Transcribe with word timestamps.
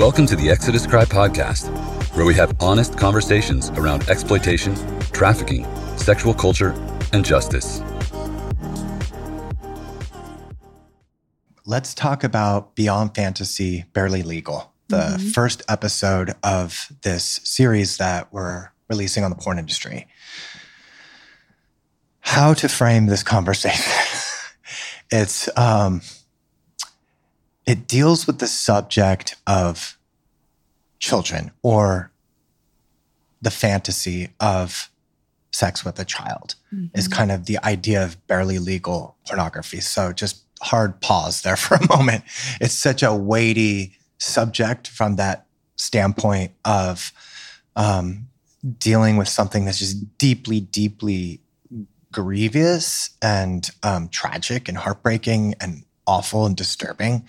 Welcome 0.00 0.24
to 0.28 0.34
the 0.34 0.48
Exodus 0.48 0.86
Cry 0.86 1.04
podcast, 1.04 1.68
where 2.16 2.24
we 2.24 2.32
have 2.32 2.56
honest 2.58 2.96
conversations 2.96 3.68
around 3.72 4.08
exploitation, 4.08 4.74
trafficking, 5.12 5.66
sexual 5.98 6.32
culture, 6.32 6.70
and 7.12 7.22
justice. 7.22 7.82
Let's 11.66 11.92
talk 11.92 12.24
about 12.24 12.74
Beyond 12.76 13.14
Fantasy 13.14 13.84
Barely 13.92 14.22
Legal, 14.22 14.72
the 14.88 14.96
mm-hmm. 14.96 15.28
first 15.28 15.62
episode 15.68 16.32
of 16.42 16.90
this 17.02 17.38
series 17.44 17.98
that 17.98 18.32
we're 18.32 18.70
releasing 18.88 19.22
on 19.22 19.28
the 19.28 19.36
porn 19.36 19.58
industry. 19.58 20.08
How 22.20 22.54
to 22.54 22.70
frame 22.70 23.04
this 23.04 23.22
conversation? 23.22 23.92
it's 25.10 25.54
um, 25.58 26.00
it 27.70 27.86
deals 27.86 28.26
with 28.26 28.40
the 28.40 28.48
subject 28.48 29.36
of 29.46 29.96
children 30.98 31.52
or 31.62 32.10
the 33.40 33.50
fantasy 33.50 34.28
of 34.40 34.90
sex 35.52 35.84
with 35.84 35.96
a 36.00 36.04
child 36.04 36.56
mm-hmm. 36.74 36.86
is 36.98 37.06
kind 37.06 37.30
of 37.30 37.46
the 37.46 37.58
idea 37.64 38.02
of 38.04 38.26
barely 38.26 38.58
legal 38.58 39.14
pornography. 39.24 39.78
So 39.78 40.12
just 40.12 40.42
hard 40.60 41.00
pause 41.00 41.42
there 41.42 41.56
for 41.56 41.76
a 41.76 41.96
moment. 41.96 42.24
It's 42.60 42.74
such 42.74 43.04
a 43.04 43.14
weighty 43.14 43.96
subject 44.18 44.88
from 44.88 45.14
that 45.16 45.46
standpoint 45.76 46.50
of 46.64 47.12
um, 47.76 48.26
dealing 48.78 49.16
with 49.16 49.28
something 49.28 49.64
that's 49.64 49.78
just 49.78 50.18
deeply, 50.18 50.58
deeply 50.58 51.40
grievous 52.10 53.10
and 53.22 53.70
um, 53.84 54.08
tragic 54.08 54.68
and 54.68 54.76
heartbreaking 54.76 55.54
and 55.60 55.84
awful 56.06 56.46
and 56.46 56.56
disturbing, 56.56 57.24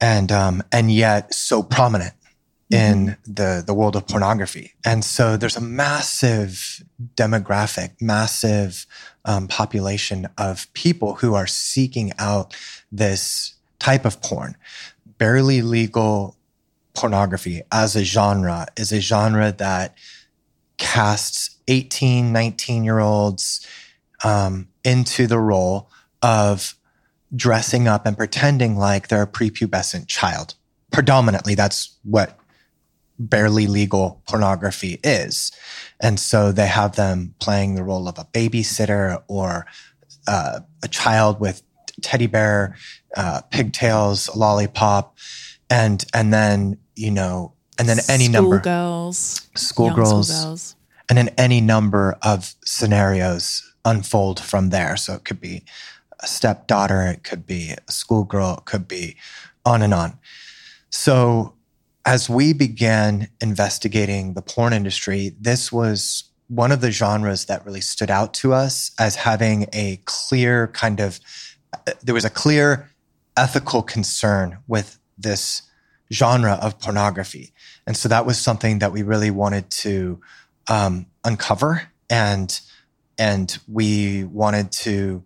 and 0.00 0.32
um, 0.32 0.62
and 0.72 0.90
yet 0.90 1.34
so 1.34 1.62
prominent 1.62 2.14
in 2.70 3.06
mm-hmm. 3.06 3.32
the 3.32 3.62
the 3.64 3.74
world 3.74 3.96
of 3.96 4.06
pornography. 4.06 4.72
And 4.84 5.04
so 5.04 5.36
there's 5.36 5.56
a 5.56 5.60
massive 5.60 6.82
demographic, 7.14 8.00
massive 8.00 8.86
um, 9.24 9.46
population 9.46 10.28
of 10.38 10.72
people 10.72 11.16
who 11.16 11.34
are 11.34 11.46
seeking 11.46 12.12
out 12.18 12.56
this 12.90 13.54
type 13.78 14.04
of 14.04 14.20
porn. 14.22 14.56
Barely 15.18 15.62
legal 15.62 16.36
pornography 16.94 17.62
as 17.70 17.96
a 17.96 18.04
genre 18.04 18.66
is 18.76 18.92
a 18.92 19.00
genre 19.00 19.52
that 19.52 19.94
casts 20.78 21.58
18, 21.68 22.32
19 22.32 22.84
year 22.84 22.98
olds 22.98 23.66
um, 24.24 24.68
into 24.84 25.26
the 25.26 25.38
role 25.38 25.90
of 26.22 26.74
dressing 27.34 27.88
up 27.88 28.06
and 28.06 28.16
pretending 28.16 28.76
like 28.76 29.08
they're 29.08 29.22
a 29.22 29.26
prepubescent 29.26 30.06
child. 30.06 30.54
Predominantly, 30.90 31.54
that's 31.54 31.96
what 32.02 32.38
barely 33.18 33.66
legal 33.66 34.22
pornography 34.26 35.00
is. 35.02 35.52
And 36.00 36.18
so 36.18 36.52
they 36.52 36.66
have 36.66 36.96
them 36.96 37.34
playing 37.38 37.74
the 37.74 37.84
role 37.84 38.08
of 38.08 38.18
a 38.18 38.24
babysitter 38.24 39.22
or 39.28 39.66
uh, 40.26 40.60
a 40.82 40.88
child 40.88 41.40
with 41.40 41.62
teddy 42.00 42.26
bear, 42.26 42.76
uh, 43.16 43.40
pigtails, 43.50 44.34
lollipop, 44.36 45.16
and 45.70 46.04
and 46.12 46.32
then 46.32 46.78
you 46.94 47.10
know, 47.10 47.52
and 47.78 47.88
then 47.88 47.98
any 48.08 48.24
school 48.24 48.42
number 48.42 48.60
girls, 48.60 49.48
schoolgirls, 49.54 50.28
school 50.62 50.78
and 51.08 51.18
then 51.18 51.28
any 51.38 51.60
number 51.60 52.16
of 52.22 52.54
scenarios 52.64 53.74
unfold 53.84 54.40
from 54.40 54.70
there. 54.70 54.96
So 54.96 55.14
it 55.14 55.24
could 55.24 55.40
be 55.40 55.64
a 56.22 56.26
stepdaughter, 56.26 57.02
it 57.02 57.24
could 57.24 57.46
be 57.46 57.74
a 57.86 57.92
schoolgirl, 57.92 58.58
it 58.58 58.64
could 58.64 58.86
be 58.88 59.16
on 59.64 59.82
and 59.82 59.92
on. 59.94 60.18
So 60.90 61.54
as 62.04 62.28
we 62.28 62.52
began 62.52 63.28
investigating 63.40 64.34
the 64.34 64.42
porn 64.42 64.72
industry, 64.72 65.34
this 65.40 65.72
was 65.72 66.24
one 66.48 66.72
of 66.72 66.80
the 66.80 66.90
genres 66.90 67.46
that 67.46 67.64
really 67.64 67.80
stood 67.80 68.10
out 68.10 68.34
to 68.34 68.52
us 68.52 68.90
as 68.98 69.16
having 69.16 69.66
a 69.72 70.00
clear 70.04 70.68
kind 70.68 71.00
of, 71.00 71.20
there 72.02 72.14
was 72.14 72.24
a 72.24 72.30
clear 72.30 72.90
ethical 73.36 73.82
concern 73.82 74.58
with 74.66 74.98
this 75.16 75.62
genre 76.12 76.58
of 76.60 76.78
pornography. 76.78 77.52
And 77.86 77.96
so 77.96 78.08
that 78.08 78.26
was 78.26 78.38
something 78.38 78.80
that 78.80 78.92
we 78.92 79.02
really 79.02 79.30
wanted 79.30 79.70
to 79.70 80.20
um, 80.68 81.06
uncover 81.24 81.82
and 82.10 82.60
and 83.18 83.58
we 83.68 84.24
wanted 84.24 84.72
to 84.72 85.22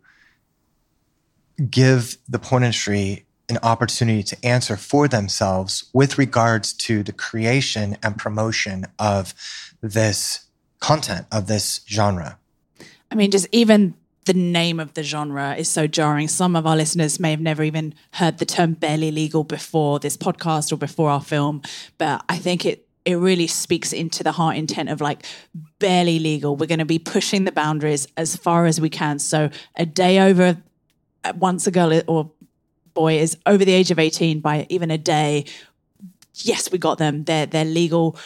give 1.70 2.16
the 2.28 2.38
porn 2.38 2.62
industry 2.62 3.26
an 3.48 3.58
opportunity 3.62 4.22
to 4.22 4.44
answer 4.44 4.76
for 4.76 5.06
themselves 5.06 5.88
with 5.92 6.18
regards 6.18 6.72
to 6.72 7.02
the 7.02 7.12
creation 7.12 7.96
and 8.02 8.18
promotion 8.18 8.86
of 8.98 9.34
this 9.80 10.46
content, 10.80 11.26
of 11.30 11.46
this 11.46 11.80
genre. 11.88 12.38
I 13.10 13.14
mean, 13.14 13.30
just 13.30 13.46
even 13.52 13.94
the 14.24 14.34
name 14.34 14.80
of 14.80 14.94
the 14.94 15.04
genre 15.04 15.54
is 15.54 15.68
so 15.68 15.86
jarring. 15.86 16.26
Some 16.28 16.56
of 16.56 16.66
our 16.66 16.76
listeners 16.76 17.20
may 17.20 17.30
have 17.30 17.40
never 17.40 17.62
even 17.62 17.94
heard 18.14 18.38
the 18.38 18.44
term 18.44 18.72
barely 18.74 19.12
legal 19.12 19.44
before 19.44 20.00
this 20.00 20.16
podcast 20.16 20.72
or 20.72 20.76
before 20.76 21.10
our 21.10 21.22
film, 21.22 21.62
but 21.98 22.24
I 22.28 22.36
think 22.38 22.66
it 22.66 22.82
it 23.04 23.14
really 23.14 23.46
speaks 23.46 23.92
into 23.92 24.24
the 24.24 24.32
heart 24.32 24.56
intent 24.56 24.88
of 24.88 25.00
like 25.00 25.24
barely 25.78 26.18
legal. 26.18 26.56
We're 26.56 26.66
going 26.66 26.80
to 26.80 26.84
be 26.84 26.98
pushing 26.98 27.44
the 27.44 27.52
boundaries 27.52 28.08
as 28.16 28.34
far 28.34 28.66
as 28.66 28.80
we 28.80 28.90
can. 28.90 29.20
So 29.20 29.48
a 29.76 29.86
day 29.86 30.18
over 30.18 30.56
once 31.32 31.66
a 31.66 31.70
girl 31.70 32.00
or 32.06 32.30
boy 32.94 33.18
is 33.18 33.36
over 33.46 33.64
the 33.64 33.72
age 33.72 33.90
of 33.90 33.98
18 33.98 34.40
by 34.40 34.66
even 34.68 34.90
a 34.90 34.98
day, 34.98 35.44
yes, 36.34 36.70
we 36.70 36.78
got 36.78 36.98
them. 36.98 37.24
They're 37.24 37.46
they're 37.46 37.64
legal, 37.64 38.18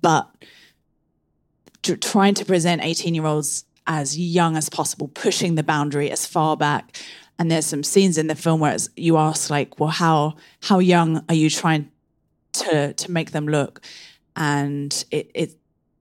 but 0.00 0.28
trying 2.00 2.34
to 2.34 2.44
present 2.44 2.82
18 2.84 3.14
year 3.14 3.26
olds 3.26 3.64
as 3.86 4.18
young 4.18 4.56
as 4.56 4.68
possible, 4.68 5.08
pushing 5.08 5.54
the 5.54 5.62
boundary 5.62 6.10
as 6.10 6.26
far 6.26 6.56
back. 6.56 7.00
And 7.38 7.50
there's 7.50 7.66
some 7.66 7.82
scenes 7.82 8.18
in 8.18 8.28
the 8.28 8.34
film 8.34 8.60
where 8.60 8.76
you 8.96 9.16
ask, 9.16 9.50
like, 9.50 9.80
well, 9.80 9.88
how 9.88 10.36
how 10.62 10.78
young 10.78 11.24
are 11.28 11.34
you 11.34 11.50
trying 11.50 11.90
to 12.54 12.92
to 12.92 13.10
make 13.10 13.32
them 13.32 13.46
look? 13.46 13.80
And 14.36 15.04
it 15.10 15.30
it 15.34 15.56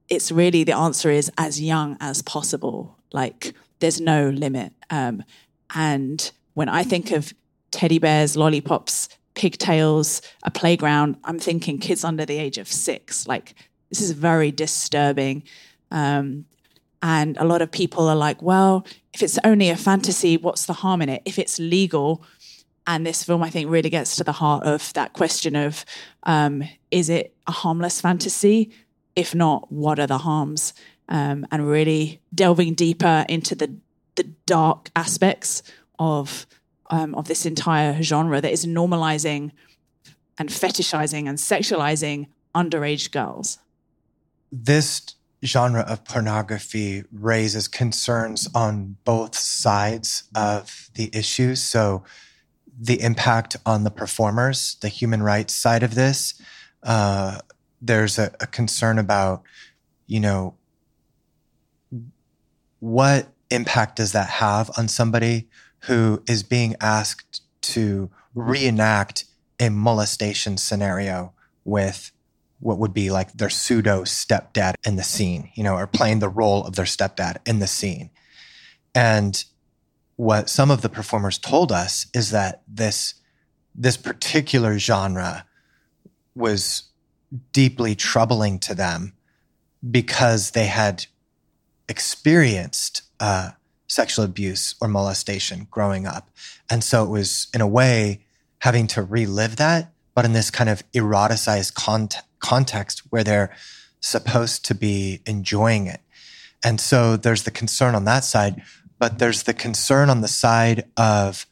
it's 0.10 0.32
really 0.32 0.64
the 0.64 0.76
answer 0.76 1.10
is 1.10 1.32
as 1.38 1.62
young 1.62 1.98
as 2.00 2.22
possible. 2.22 2.98
Like, 3.14 3.54
there's 3.80 4.02
no 4.02 4.30
limit. 4.30 4.74
Um, 4.90 5.24
and 5.74 6.32
when 6.54 6.70
I 6.70 6.84
think 6.84 7.12
of 7.12 7.34
teddy 7.72 8.00
bears, 8.00 8.36
lollipops, 8.36 9.10
pigtails, 9.34 10.22
a 10.44 10.52
playground, 10.52 11.18
I'm 11.24 11.40
thinking 11.40 11.80
kids 11.80 12.04
under 12.04 12.26
the 12.26 12.38
age 12.38 12.58
of 12.58 12.68
six. 12.68 13.28
Like, 13.28 13.56
this 13.90 14.02
is 14.02 14.12
very 14.12 14.52
disturbing. 14.52 15.44
Um, 15.90 16.46
and 17.02 17.38
a 17.38 17.46
lot 17.46 17.62
of 17.62 17.72
people 17.72 18.08
are 18.08 18.16
like, 18.16 18.42
well, 18.42 18.86
if 19.14 19.24
it's 19.24 19.40
only 19.44 19.70
a 19.70 19.76
fantasy, 19.76 20.38
what's 20.38 20.66
the 20.66 20.74
harm 20.74 21.02
in 21.02 21.10
it? 21.10 21.22
If 21.26 21.40
it's 21.40 21.60
legal, 21.60 22.24
and 22.88 23.06
this 23.06 23.24
film, 23.24 23.44
I 23.44 23.50
think, 23.50 23.70
really 23.70 23.90
gets 23.90 24.16
to 24.18 24.24
the 24.24 24.32
heart 24.32 24.64
of 24.64 24.92
that 24.94 25.14
question 25.14 25.56
of 25.56 25.86
um, 26.24 26.64
is 26.90 27.10
it 27.10 27.34
a 27.48 27.52
harmless 27.52 28.02
fantasy? 28.02 28.72
If 29.16 29.36
not, 29.36 29.72
what 29.72 30.00
are 30.00 30.08
the 30.08 30.20
harms? 30.20 30.74
Um, 31.10 31.46
and 31.52 31.68
really 31.68 32.22
delving 32.34 32.74
deeper 32.74 33.26
into 33.28 33.54
the 33.54 33.76
the 34.16 34.24
dark 34.46 34.90
aspects 34.96 35.64
of 36.00 36.46
um, 36.90 37.16
of 37.16 37.28
this 37.28 37.46
entire 37.46 38.02
genre 38.04 38.42
that 38.42 38.52
is 38.52 38.66
normalizing 38.66 39.52
and 40.38 40.50
fetishizing 40.50 41.28
and 41.28 41.38
sexualizing 41.38 42.28
underage 42.54 43.12
girls. 43.12 43.60
This 44.52 45.16
genre 45.44 45.82
of 45.82 46.04
pornography 46.06 47.04
raises 47.12 47.68
concerns 47.68 48.48
on 48.54 48.98
both 49.06 49.36
sides 49.36 50.24
of 50.36 50.90
the 50.96 51.10
issue. 51.14 51.56
So, 51.56 52.04
the 52.80 53.02
impact 53.02 53.58
on 53.66 53.84
the 53.84 53.92
performers, 53.92 54.78
the 54.82 54.88
human 54.88 55.22
rights 55.22 55.54
side 55.54 55.84
of 55.84 55.96
this, 55.96 56.42
uh, 56.84 57.40
there's 57.82 58.18
a, 58.18 58.32
a 58.40 58.48
concern 58.48 58.98
about, 58.98 59.44
you 60.08 60.20
know, 60.20 60.56
what 62.80 63.28
impact 63.52 63.98
does 63.98 64.12
that 64.12 64.30
have 64.30 64.72
on 64.78 64.88
somebody 64.88 65.48
who 65.82 66.22
is 66.28 66.44
being 66.44 66.76
asked 66.80 67.42
to 67.62 68.10
reenact 68.34 69.26
a 69.60 69.70
molestation 69.70 70.58
scenario 70.58 71.34
with 71.64 72.12
what 72.60 72.78
would 72.78 72.94
be 72.94 73.10
like 73.10 73.34
their 73.34 73.50
pseudo 73.50 74.04
stepdad 74.04 74.76
in 74.86 74.96
the 74.96 75.04
scene, 75.04 75.50
you 75.56 75.64
know, 75.64 75.76
or 75.76 75.88
playing 75.88 76.20
the 76.20 76.30
role 76.30 76.64
of 76.66 76.76
their 76.76 76.86
stepdad 76.86 77.38
in 77.46 77.60
the 77.60 77.68
scene. 77.68 78.10
And 78.94 79.44
what 80.16 80.50
some 80.50 80.70
of 80.70 80.82
the 80.82 80.90
performers 80.90 81.38
told 81.38 81.72
us 81.72 82.08
is 82.14 82.32
that 82.32 82.62
this 82.68 83.16
this 83.74 83.98
particular 83.98 84.78
genre 84.78 85.46
was 86.36 86.84
deeply 87.54 87.96
troubling 87.96 88.60
to 88.60 88.76
them 88.76 89.14
because 89.90 90.52
they 90.52 90.66
had 90.66 91.06
experienced 91.88 93.04
uh, 93.22 93.52
sexual 93.88 94.26
abuse 94.26 94.76
or 94.82 94.90
molestation 94.90 95.68
growing 95.72 96.06
up. 96.06 96.30
And 96.70 96.84
so 96.84 97.06
it 97.06 97.10
was, 97.10 97.48
in 97.54 97.62
a 97.62 97.68
way, 97.68 98.26
having 98.60 98.88
to 98.88 99.02
relive 99.02 99.56
that 99.56 99.92
but 100.14 100.26
in 100.26 100.34
this 100.34 100.52
kind 100.52 100.70
of 100.70 100.84
eroticized 100.92 101.74
cont- 101.74 102.18
context 102.40 103.04
where 103.10 103.24
they're 103.24 103.56
supposed 104.00 104.66
to 104.66 104.76
be 104.76 105.22
enjoying 105.26 105.88
it. 105.88 106.02
And 106.64 106.80
so 106.80 107.18
there's 107.18 107.44
the 107.44 107.52
concern 107.52 107.96
on 107.96 108.06
that 108.06 108.24
side, 108.24 108.62
but 109.00 109.20
there's 109.20 109.44
the 109.44 109.54
concern 109.54 110.10
on 110.10 110.22
the 110.22 110.28
side 110.28 110.86
of 110.98 111.46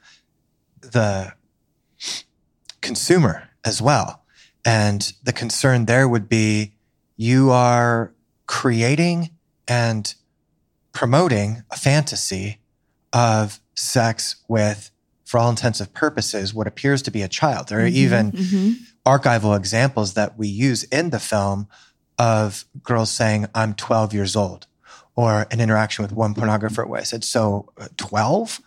the 0.81 1.33
consumer 2.81 3.49
as 3.65 3.81
well. 3.81 4.23
And 4.65 5.13
the 5.23 5.33
concern 5.33 5.85
there 5.85 6.07
would 6.07 6.29
be 6.29 6.73
you 7.17 7.51
are 7.51 8.13
creating 8.45 9.31
and 9.67 10.13
promoting 10.91 11.63
a 11.71 11.77
fantasy 11.77 12.59
of 13.13 13.59
sex 13.75 14.37
with, 14.47 14.91
for 15.25 15.39
all 15.39 15.49
intensive 15.49 15.93
purposes, 15.93 16.53
what 16.53 16.67
appears 16.67 17.01
to 17.03 17.11
be 17.11 17.21
a 17.21 17.27
child. 17.27 17.67
There 17.67 17.79
are 17.79 17.87
mm-hmm, 17.87 17.95
even 17.95 18.31
mm-hmm. 18.31 18.71
archival 19.05 19.55
examples 19.55 20.13
that 20.13 20.37
we 20.37 20.47
use 20.47 20.83
in 20.85 21.09
the 21.09 21.19
film 21.19 21.67
of 22.17 22.65
girls 22.83 23.11
saying, 23.11 23.47
I'm 23.55 23.73
12 23.73 24.13
years 24.13 24.35
old, 24.35 24.67
or 25.15 25.47
an 25.51 25.61
interaction 25.61 26.03
with 26.03 26.11
one 26.11 26.35
pornographer 26.35 26.85
where 26.85 26.99
I 26.99 27.03
said, 27.03 27.23
So, 27.23 27.71
uh, 27.77 27.87
12? 27.97 28.59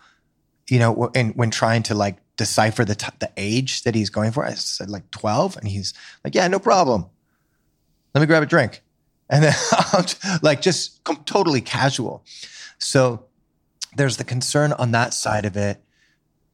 You 0.69 0.79
know, 0.79 1.11
and 1.13 1.35
when 1.35 1.51
trying 1.51 1.83
to 1.83 1.95
like 1.95 2.17
decipher 2.37 2.83
the, 2.83 2.95
t- 2.95 3.07
the 3.19 3.31
age 3.37 3.83
that 3.83 3.95
he's 3.95 4.09
going 4.09 4.31
for, 4.31 4.45
I 4.45 4.53
said, 4.53 4.89
like 4.89 5.11
12. 5.11 5.57
And 5.57 5.67
he's 5.67 5.93
like, 6.23 6.33
Yeah, 6.33 6.47
no 6.47 6.59
problem. 6.59 7.05
Let 8.13 8.21
me 8.21 8.27
grab 8.27 8.43
a 8.43 8.47
drink. 8.47 8.81
And 9.33 9.43
then, 9.43 9.55
like, 10.43 10.61
just 10.61 11.03
totally 11.25 11.61
casual. 11.61 12.23
So, 12.77 13.25
there's 13.95 14.17
the 14.17 14.23
concern 14.23 14.73
on 14.73 14.91
that 14.91 15.13
side 15.13 15.45
of 15.45 15.57
it, 15.57 15.81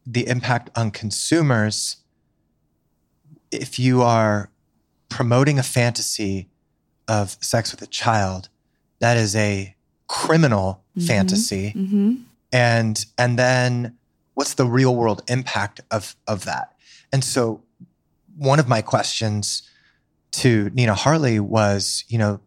the 0.06 0.28
impact 0.28 0.70
on 0.76 0.92
consumers. 0.92 1.98
If 3.52 3.80
you 3.80 4.02
are 4.02 4.50
promoting 5.10 5.60
a 5.60 5.64
fantasy 5.64 6.50
of 7.08 7.38
sex 7.42 7.72
with 7.72 7.82
a 7.82 7.88
child, 7.88 8.50
that 9.00 9.18
is 9.18 9.36
a 9.36 9.76
criminal 10.08 10.84
mm-hmm. 10.98 11.08
fantasy. 11.08 11.74
Mm-hmm. 11.76 12.16
And 12.52 13.06
and 13.18 13.38
then 13.38 13.98
what's 14.36 14.54
the 14.54 14.66
real 14.66 14.96
world 14.96 15.24
impact 15.28 15.82
of 15.92 16.16
of 16.28 16.46
that? 16.46 16.76
And 17.12 17.24
so 17.24 17.64
one 18.38 18.60
of 18.60 18.68
my 18.68 18.82
questions 18.82 19.64
to 20.32 20.70
Nina 20.74 20.94
Hartley 20.94 21.40
was, 21.40 22.04
you 22.08 22.18
know, 22.18 22.40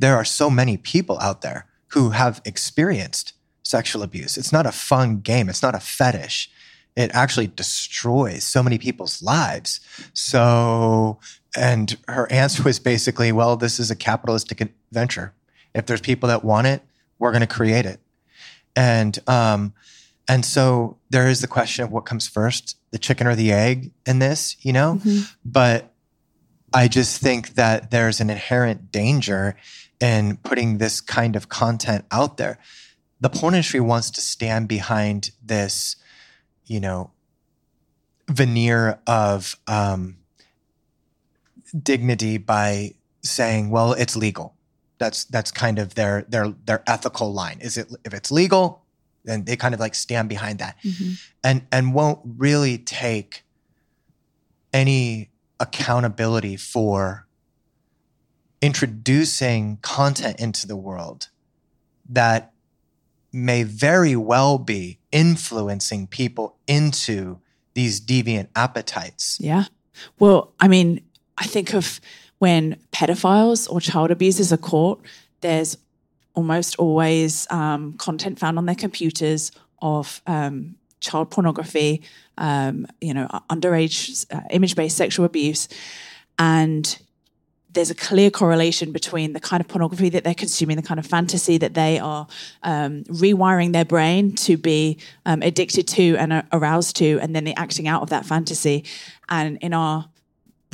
there 0.00 0.16
are 0.16 0.24
so 0.24 0.48
many 0.50 0.76
people 0.76 1.18
out 1.20 1.42
there 1.42 1.66
who 1.88 2.10
have 2.10 2.40
experienced 2.44 3.34
sexual 3.62 4.02
abuse. 4.02 4.36
It's 4.36 4.52
not 4.52 4.66
a 4.66 4.72
fun 4.72 5.20
game, 5.20 5.48
it's 5.48 5.62
not 5.62 5.74
a 5.74 5.80
fetish. 5.80 6.50
It 6.96 7.10
actually 7.14 7.46
destroys 7.46 8.42
so 8.42 8.62
many 8.62 8.78
people's 8.78 9.22
lives. 9.22 9.80
So, 10.12 11.20
and 11.56 11.96
her 12.08 12.30
answer 12.32 12.62
was 12.64 12.80
basically, 12.80 13.30
well, 13.30 13.56
this 13.56 13.78
is 13.78 13.90
a 13.90 13.96
capitalistic 13.96 14.60
venture. 14.90 15.32
If 15.74 15.86
there's 15.86 16.00
people 16.00 16.28
that 16.28 16.44
want 16.44 16.66
it, 16.66 16.82
we're 17.18 17.30
going 17.30 17.42
to 17.42 17.46
create 17.46 17.86
it. 17.86 18.00
And, 18.74 19.16
um, 19.28 19.72
and 20.28 20.44
so 20.44 20.96
there 21.10 21.28
is 21.28 21.42
the 21.42 21.46
question 21.46 21.84
of 21.84 21.92
what 21.92 22.06
comes 22.06 22.26
first, 22.26 22.76
the 22.90 22.98
chicken 22.98 23.26
or 23.26 23.36
the 23.36 23.52
egg 23.52 23.92
in 24.04 24.18
this, 24.18 24.56
you 24.60 24.72
know? 24.72 24.94
Mm-hmm. 24.94 25.20
But 25.44 25.92
I 26.72 26.88
just 26.88 27.20
think 27.20 27.54
that 27.54 27.90
there's 27.90 28.20
an 28.20 28.30
inherent 28.30 28.90
danger 28.92 29.56
in 30.00 30.38
putting 30.38 30.78
this 30.78 31.00
kind 31.00 31.36
of 31.36 31.48
content 31.48 32.04
out 32.10 32.36
there 32.36 32.58
the 33.20 33.28
porn 33.28 33.54
industry 33.54 33.80
wants 33.80 34.10
to 34.10 34.20
stand 34.20 34.66
behind 34.66 35.30
this, 35.44 35.96
you 36.64 36.80
know, 36.80 37.10
veneer 38.28 38.98
of 39.06 39.56
um, 39.66 40.16
dignity 41.82 42.38
by 42.38 42.94
saying, 43.22 43.70
"Well, 43.70 43.92
it's 43.92 44.16
legal." 44.16 44.54
That's 44.98 45.24
that's 45.24 45.50
kind 45.50 45.78
of 45.78 45.94
their 45.94 46.22
their 46.22 46.48
their 46.64 46.82
ethical 46.86 47.32
line. 47.32 47.58
Is 47.60 47.76
it 47.76 47.92
if 48.04 48.14
it's 48.14 48.30
legal, 48.30 48.82
then 49.24 49.44
they 49.44 49.56
kind 49.56 49.74
of 49.74 49.80
like 49.80 49.94
stand 49.94 50.28
behind 50.28 50.58
that, 50.60 50.76
mm-hmm. 50.82 51.12
and 51.44 51.66
and 51.70 51.94
won't 51.94 52.20
really 52.24 52.78
take 52.78 53.42
any 54.72 55.30
accountability 55.58 56.56
for 56.56 57.26
introducing 58.62 59.78
content 59.82 60.38
into 60.38 60.66
the 60.66 60.76
world 60.76 61.28
that 62.08 62.52
may 63.32 63.62
very 63.62 64.16
well 64.16 64.58
be 64.58 64.98
influencing 65.12 66.06
people 66.06 66.56
into 66.66 67.38
these 67.74 68.00
deviant 68.00 68.48
appetites. 68.56 69.38
Yeah. 69.40 69.64
Well, 70.18 70.52
I 70.58 70.68
mean, 70.68 71.00
I 71.38 71.46
think 71.46 71.74
of 71.74 72.00
when 72.38 72.76
pedophiles 72.92 73.70
or 73.70 73.80
child 73.80 74.10
abusers 74.10 74.52
are 74.52 74.56
caught, 74.58 75.00
there's 75.40 75.76
almost 76.34 76.76
always 76.76 77.46
um, 77.50 77.94
content 77.94 78.38
found 78.38 78.58
on 78.58 78.66
their 78.66 78.74
computers 78.74 79.52
of 79.80 80.20
um, 80.26 80.76
child 81.00 81.30
pornography, 81.30 82.02
um, 82.38 82.86
you 83.00 83.14
know, 83.14 83.26
underage 83.50 84.26
uh, 84.34 84.40
image 84.50 84.74
based 84.74 84.96
sexual 84.96 85.24
abuse. 85.24 85.68
And 86.38 86.98
there's 87.72 87.90
a 87.90 87.94
clear 87.94 88.30
correlation 88.30 88.92
between 88.92 89.32
the 89.32 89.40
kind 89.40 89.60
of 89.60 89.68
pornography 89.68 90.08
that 90.08 90.24
they're 90.24 90.34
consuming, 90.34 90.76
the 90.76 90.82
kind 90.82 90.98
of 90.98 91.06
fantasy 91.06 91.58
that 91.58 91.74
they 91.74 91.98
are 91.98 92.26
um, 92.62 93.04
rewiring 93.04 93.72
their 93.72 93.84
brain 93.84 94.34
to 94.34 94.56
be 94.56 94.98
um, 95.26 95.42
addicted 95.42 95.86
to 95.86 96.16
and 96.16 96.44
aroused 96.52 96.96
to, 96.96 97.18
and 97.20 97.34
then 97.34 97.44
the 97.44 97.56
acting 97.56 97.86
out 97.86 98.02
of 98.02 98.10
that 98.10 98.26
fantasy. 98.26 98.84
And 99.28 99.58
in 99.58 99.72
our 99.72 100.08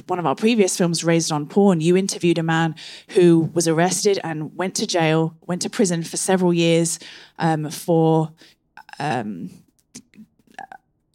one 0.08 0.18
of 0.18 0.26
our 0.26 0.34
previous 0.34 0.76
films, 0.76 1.02
Raised 1.02 1.32
on 1.32 1.46
Porn, 1.46 1.80
you 1.80 1.96
interviewed 1.96 2.38
a 2.38 2.42
man 2.42 2.74
who 3.08 3.50
was 3.54 3.66
arrested 3.66 4.20
and 4.22 4.54
went 4.54 4.74
to 4.76 4.86
jail, 4.86 5.34
went 5.46 5.62
to 5.62 5.70
prison 5.70 6.02
for 6.02 6.16
several 6.16 6.52
years 6.52 6.98
um, 7.38 7.70
for. 7.70 8.32
Um, 8.98 9.50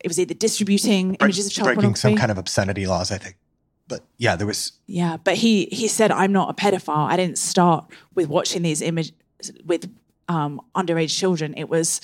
it 0.04 0.07
was 0.07 0.19
either 0.19 0.34
distributing 0.34 1.13
images 1.16 1.45
of 1.45 1.54
child 1.54 1.66
breaking 1.66 1.81
pornography, 1.81 2.00
some 2.00 2.16
kind 2.16 2.31
of 2.31 2.39
obscenity 2.39 2.88
laws, 2.88 3.12
I 3.12 3.19
think 3.19 3.36
but 3.91 4.05
yeah, 4.17 4.38
there 4.38 4.47
was. 4.47 4.71
Yeah, 4.88 5.17
but 5.17 5.35
he 5.35 5.65
he 5.65 5.88
said, 5.89 6.11
"I'm 6.11 6.31
not 6.31 6.49
a 6.49 6.53
pedophile. 6.53 7.07
I 7.11 7.17
didn't 7.17 7.38
start 7.38 7.91
with 8.15 8.29
watching 8.29 8.61
these 8.61 8.81
images 8.81 9.11
with 9.65 9.93
um, 10.29 10.61
underage 10.73 11.17
children. 11.17 11.53
It 11.57 11.67
was 11.67 11.99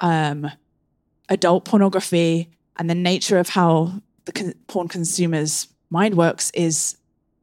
um, 0.00 0.50
adult 1.28 1.64
pornography, 1.64 2.50
and 2.76 2.90
the 2.90 2.96
nature 2.96 3.38
of 3.38 3.50
how 3.50 4.02
the 4.24 4.32
con- 4.32 4.54
porn 4.66 4.88
consumer's 4.88 5.68
mind 5.90 6.16
works 6.16 6.50
is 6.54 6.96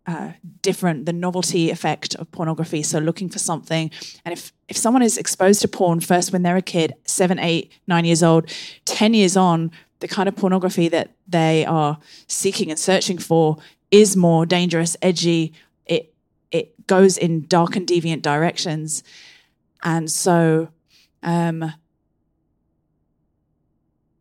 uh, 0.05 0.31
different. 0.61 1.05
The 1.05 1.13
novelty 1.13 1.71
effect 1.71 2.15
of 2.15 2.29
pornography. 2.31 2.83
So 2.83 2.99
looking 2.99 3.29
for 3.29 3.39
something, 3.39 3.91
and 4.25 4.33
if 4.33 4.51
if 4.67 4.75
someone 4.75 5.03
is 5.03 5.17
exposed 5.17 5.61
to 5.61 5.69
porn 5.69 6.01
first 6.01 6.33
when 6.33 6.43
they're 6.43 6.57
a 6.57 6.61
kid, 6.61 6.95
seven, 7.05 7.39
eight, 7.39 7.71
nine 7.87 8.03
years 8.03 8.23
old, 8.23 8.51
ten 8.83 9.13
years 9.13 9.37
on, 9.37 9.71
the 9.99 10.07
kind 10.07 10.29
of 10.29 10.35
pornography 10.35 10.87
that 10.89 11.11
they 11.27 11.65
are 11.65 11.99
seeking 12.27 12.69
and 12.69 12.79
searching 12.79 13.17
for 13.17 13.57
is 13.91 14.15
more 14.15 14.45
dangerous, 14.45 14.95
edgy. 15.01 15.53
It 15.85 16.13
it 16.51 16.87
goes 16.87 17.17
in 17.17 17.47
dark 17.47 17.75
and 17.75 17.87
deviant 17.87 18.21
directions, 18.21 19.03
and 19.83 20.09
so 20.09 20.69
um, 21.23 21.73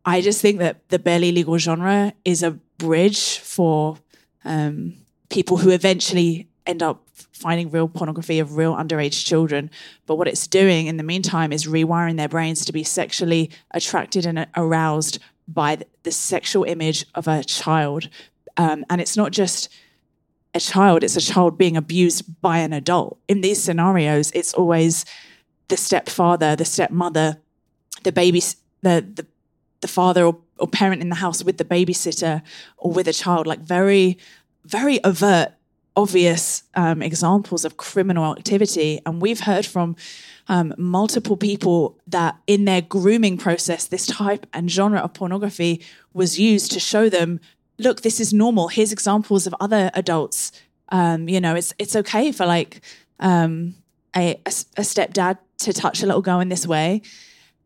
I 0.04 0.20
just 0.20 0.40
think 0.40 0.58
that 0.58 0.88
the 0.88 0.98
barely 0.98 1.32
legal 1.32 1.58
genre 1.58 2.12
is 2.24 2.42
a 2.42 2.52
bridge 2.78 3.38
for 3.38 3.98
um, 4.44 4.94
people 5.28 5.58
who 5.58 5.70
eventually 5.70 6.48
end 6.66 6.82
up 6.82 7.02
finding 7.32 7.70
real 7.70 7.88
pornography 7.88 8.38
of 8.38 8.56
real 8.56 8.74
underage 8.74 9.24
children. 9.24 9.70
But 10.06 10.16
what 10.16 10.28
it's 10.28 10.46
doing 10.46 10.86
in 10.86 10.96
the 10.96 11.02
meantime 11.02 11.52
is 11.52 11.66
rewiring 11.66 12.16
their 12.16 12.28
brains 12.28 12.64
to 12.64 12.72
be 12.72 12.84
sexually 12.84 13.50
attracted 13.70 14.26
and 14.26 14.46
aroused 14.56 15.18
by 15.48 15.78
the 16.02 16.12
sexual 16.12 16.64
image 16.64 17.06
of 17.14 17.26
a 17.26 17.42
child. 17.42 18.08
Um, 18.56 18.84
and 18.90 19.00
it's 19.00 19.16
not 19.16 19.32
just 19.32 19.68
a 20.54 20.60
child, 20.60 21.02
it's 21.02 21.16
a 21.16 21.20
child 21.20 21.58
being 21.58 21.76
abused 21.76 22.40
by 22.40 22.58
an 22.58 22.72
adult. 22.72 23.18
In 23.28 23.40
these 23.40 23.62
scenarios, 23.62 24.30
it's 24.34 24.54
always 24.54 25.04
the 25.68 25.76
stepfather, 25.76 26.56
the 26.56 26.64
stepmother, 26.64 27.38
the 28.02 28.12
baby, 28.12 28.40
the, 28.82 29.06
the, 29.14 29.26
the 29.80 29.88
father 29.88 30.24
or, 30.24 30.38
or 30.58 30.68
parent 30.68 31.02
in 31.02 31.08
the 31.08 31.14
house 31.16 31.44
with 31.44 31.58
the 31.58 31.64
babysitter 31.64 32.42
or 32.76 32.92
with 32.92 33.08
a 33.08 33.12
child, 33.12 33.46
like 33.46 33.60
very, 33.60 34.18
very 34.64 35.02
overt, 35.04 35.52
obvious 35.98 36.62
um, 36.76 37.02
examples 37.02 37.64
of 37.64 37.76
criminal 37.76 38.32
activity. 38.32 39.00
And 39.04 39.20
we've 39.20 39.40
heard 39.40 39.66
from 39.66 39.96
um, 40.46 40.72
multiple 40.78 41.36
people 41.36 41.98
that 42.06 42.36
in 42.46 42.66
their 42.66 42.80
grooming 42.80 43.36
process, 43.36 43.88
this 43.88 44.06
type 44.06 44.46
and 44.52 44.70
genre 44.70 45.00
of 45.00 45.12
pornography 45.12 45.84
was 46.14 46.38
used 46.38 46.70
to 46.70 46.78
show 46.78 47.08
them, 47.08 47.40
look, 47.78 48.02
this 48.02 48.20
is 48.20 48.32
normal. 48.32 48.68
Here's 48.68 48.92
examples 48.92 49.48
of 49.48 49.54
other 49.58 49.90
adults. 49.92 50.52
Um, 50.90 51.28
you 51.28 51.40
know, 51.40 51.56
it's 51.56 51.74
it's 51.78 51.96
okay 51.96 52.30
for 52.30 52.46
like 52.46 52.80
um, 53.18 53.74
a, 54.14 54.34
a, 54.46 54.52
a 54.76 54.84
stepdad 54.92 55.38
to 55.58 55.72
touch 55.72 56.00
a 56.04 56.06
little 56.06 56.22
girl 56.22 56.38
in 56.38 56.48
this 56.48 56.64
way. 56.64 57.02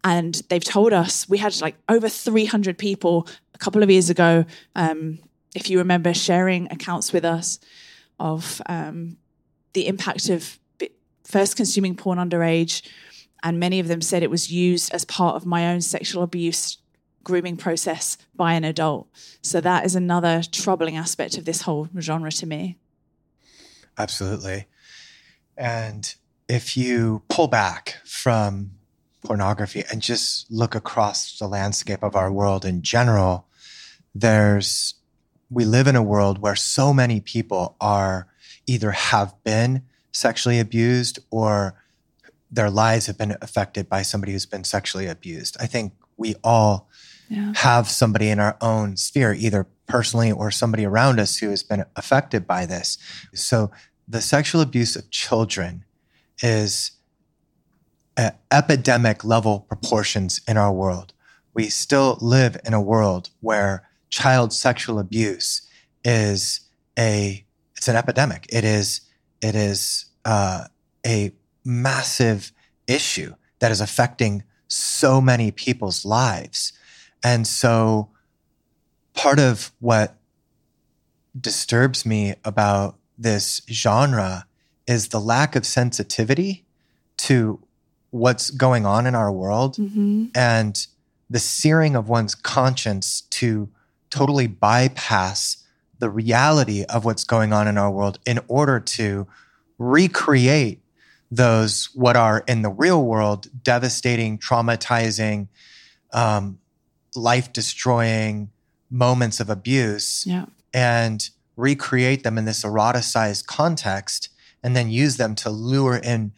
And 0.04 0.42
they've 0.48 0.64
told 0.64 0.94
us 0.94 1.28
we 1.28 1.36
had 1.36 1.60
like 1.60 1.76
over 1.86 2.08
300 2.08 2.78
people 2.78 3.28
a 3.54 3.58
couple 3.58 3.82
of 3.82 3.90
years 3.90 4.08
ago 4.08 4.46
um, 4.74 5.18
if 5.54 5.68
you 5.68 5.76
remember 5.78 6.14
sharing 6.14 6.66
accounts 6.72 7.12
with 7.12 7.26
us 7.26 7.58
of 8.19 8.61
um, 8.66 9.16
the 9.73 9.87
impact 9.87 10.28
of 10.28 10.59
first 11.25 11.57
consuming 11.57 11.97
porn 11.97 12.19
underage, 12.19 12.83
and 13.42 13.59
many 13.59 13.81
of 13.81 13.88
them 13.88 14.00
said 14.00 14.23
it 14.23 14.31
was 14.31 14.52
used 14.52 14.92
as 14.92 15.04
part 15.04 15.37
of 15.37 15.47
my 15.47 15.73
own 15.73 15.81
sexual 15.81 16.23
abuse 16.23 16.78
grooming 17.25 17.57
process 17.57 18.19
by 18.35 18.54
an 18.54 18.64
adult. 18.64 19.09
So 19.42 19.61
that 19.61 19.85
is 19.85 19.95
another 19.95 20.42
troubling 20.50 20.97
aspect 20.97 21.38
of 21.38 21.45
this 21.45 21.62
whole 21.62 21.88
genre 21.99 22.33
to 22.33 22.47
me. 22.47 22.78
Absolutely. 23.97 24.66
And 25.57 26.14
if 26.49 26.76
you 26.76 27.23
pull 27.28 27.49
back 27.49 27.99
from 28.04 28.73
pornography 29.25 29.85
and 29.90 30.02
just 30.02 30.50
look 30.50 30.75
across 30.75 31.38
the 31.38 31.47
landscape 31.47 32.02
of 32.02 32.16
our 32.16 32.33
world 32.33 32.64
in 32.64 32.83
general, 32.83 33.47
there's 34.14 34.95
we 35.52 35.64
live 35.64 35.87
in 35.87 35.97
a 35.97 36.02
world 36.02 36.38
where 36.38 36.56
so 36.56 36.94
many 36.94 37.21
people 37.21 37.76
are 37.80 38.26
either 38.66 38.92
have 38.92 39.35
been 39.44 39.82
sexually 40.11 40.59
abused 40.59 41.18
or 41.30 41.75
their 42.50 42.71
lives 42.71 43.06
have 43.06 43.18
been 43.18 43.37
affected 43.40 43.88
by 43.88 44.02
somebody 44.02 44.32
who's 44.32 44.47
been 44.47 44.64
sexually 44.64 45.06
abused. 45.06 45.56
I 45.61 45.66
think 45.66 45.92
we 46.16 46.35
all 46.42 46.88
yeah. 47.28 47.52
have 47.56 47.88
somebody 47.88 48.28
in 48.28 48.38
our 48.38 48.56
own 48.61 48.97
sphere, 48.97 49.32
either 49.32 49.66
personally 49.87 50.30
or 50.30 50.50
somebody 50.50 50.85
around 50.85 51.18
us 51.18 51.38
who 51.38 51.50
has 51.50 51.62
been 51.62 51.85
affected 51.97 52.47
by 52.47 52.66
this. 52.66 52.99
So 53.35 53.71
the 54.09 54.21
sexual 54.21 54.61
abuse 54.61 54.97
of 54.97 55.11
children 55.11 55.85
is 56.42 56.92
epidemic 58.50 59.25
level 59.25 59.61
proportions 59.61 60.40
in 60.47 60.56
our 60.56 60.73
world. 60.73 61.12
We 61.54 61.68
still 61.68 62.18
live 62.21 62.59
in 62.64 62.75
a 62.75 62.80
world 62.80 63.30
where 63.40 63.88
child 64.12 64.52
sexual 64.52 65.00
abuse 65.00 65.62
is 66.04 66.61
a 66.97 67.45
it's 67.76 67.88
an 67.88 67.97
epidemic. 67.97 68.47
It 68.50 68.62
is 68.62 69.00
it 69.40 69.57
is 69.57 70.04
uh, 70.25 70.66
a 71.04 71.33
massive 71.64 72.52
issue 72.87 73.35
that 73.59 73.73
is 73.73 73.81
affecting 73.81 74.45
so 74.69 75.21
many 75.21 75.50
people's 75.50 76.04
lives. 76.04 76.73
And 77.25 77.47
so 77.47 78.11
part 79.14 79.40
of 79.40 79.73
what 79.81 80.16
disturbs 81.38 82.07
me 82.07 82.35
about 82.45 82.97
this 83.19 83.62
genre 83.71 84.47
is 84.87 85.09
the 85.09 85.21
lack 85.21 85.57
of 85.57 85.64
sensitivity 85.66 86.64
to 87.16 87.61
what's 88.11 88.50
going 88.50 88.85
on 88.85 89.07
in 89.07 89.14
our 89.14 89.33
world 89.33 89.76
mm-hmm. 89.76 90.26
and 90.35 90.87
the 91.31 91.38
searing 91.38 91.97
of 91.97 92.09
one's 92.09 92.35
conscience 92.35 93.23
to 93.23 93.71
totally 94.12 94.47
bypass 94.47 95.57
the 95.99 96.11
reality 96.11 96.85
of 96.85 97.04
what's 97.04 97.25
going 97.25 97.52
on 97.52 97.66
in 97.66 97.78
our 97.78 97.90
world 97.90 98.19
in 98.26 98.38
order 98.47 98.78
to 98.78 99.26
recreate 99.78 100.81
those 101.31 101.88
what 101.95 102.14
are 102.14 102.45
in 102.47 102.62
the 102.62 102.69
real 102.69 103.02
world 103.04 103.49
devastating, 103.64 104.38
traumatizing, 104.38 105.49
um, 106.12 106.59
life 107.16 107.52
destroying 107.52 108.50
moments 108.90 109.40
of 109.40 109.49
abuse 109.49 110.26
yeah. 110.26 110.45
and 110.75 111.31
recreate 111.57 112.23
them 112.23 112.37
in 112.37 112.45
this 112.45 112.64
eroticized 112.64 113.47
context 113.47 114.28
and 114.62 114.76
then 114.76 114.90
use 114.90 115.16
them 115.16 115.35
to 115.35 115.49
lure 115.49 115.97
in 115.97 116.33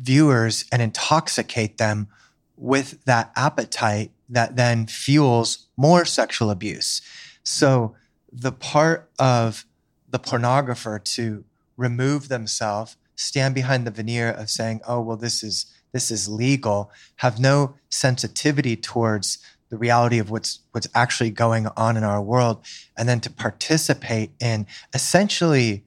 viewers 0.00 0.64
and 0.72 0.82
intoxicate 0.82 1.78
them 1.78 2.08
with 2.56 3.04
that 3.04 3.30
appetite 3.36 4.10
that 4.28 4.56
then 4.56 4.86
fuels 4.86 5.66
more 5.76 6.04
sexual 6.04 6.50
abuse. 6.50 7.00
So 7.42 7.94
the 8.32 8.52
part 8.52 9.10
of 9.18 9.64
the 10.08 10.18
pornographer 10.18 11.02
to 11.02 11.44
remove 11.76 12.28
themselves, 12.28 12.96
stand 13.16 13.54
behind 13.54 13.86
the 13.86 13.90
veneer 13.90 14.30
of 14.30 14.50
saying, 14.50 14.80
"Oh, 14.86 15.00
well 15.00 15.16
this 15.16 15.42
is 15.42 15.66
this 15.92 16.10
is 16.10 16.28
legal," 16.28 16.90
have 17.16 17.38
no 17.38 17.74
sensitivity 17.88 18.76
towards 18.76 19.38
the 19.70 19.78
reality 19.78 20.18
of 20.18 20.30
what's 20.30 20.60
what's 20.72 20.88
actually 20.94 21.30
going 21.30 21.66
on 21.76 21.96
in 21.96 22.04
our 22.04 22.22
world 22.22 22.64
and 22.96 23.08
then 23.08 23.20
to 23.20 23.30
participate 23.30 24.30
in 24.40 24.66
essentially 24.94 25.84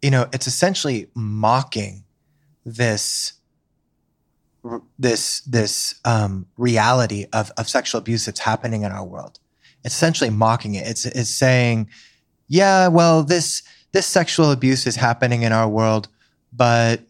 you 0.00 0.10
know 0.10 0.28
it's 0.32 0.46
essentially 0.46 1.08
mocking 1.14 2.04
this 2.64 3.34
this 4.98 5.40
this 5.40 6.00
um, 6.04 6.46
reality 6.56 7.26
of, 7.32 7.50
of 7.56 7.68
sexual 7.68 7.98
abuse 7.98 8.26
that's 8.26 8.40
happening 8.40 8.82
in 8.82 8.92
our 8.92 9.04
world. 9.04 9.38
It's 9.84 9.94
essentially 9.94 10.30
mocking 10.30 10.74
it. 10.74 10.86
It's 10.86 11.06
it's 11.06 11.30
saying, 11.30 11.88
yeah, 12.48 12.88
well, 12.88 13.22
this 13.22 13.62
this 13.92 14.06
sexual 14.06 14.50
abuse 14.50 14.86
is 14.86 14.96
happening 14.96 15.42
in 15.42 15.52
our 15.52 15.68
world, 15.68 16.08
but 16.52 17.02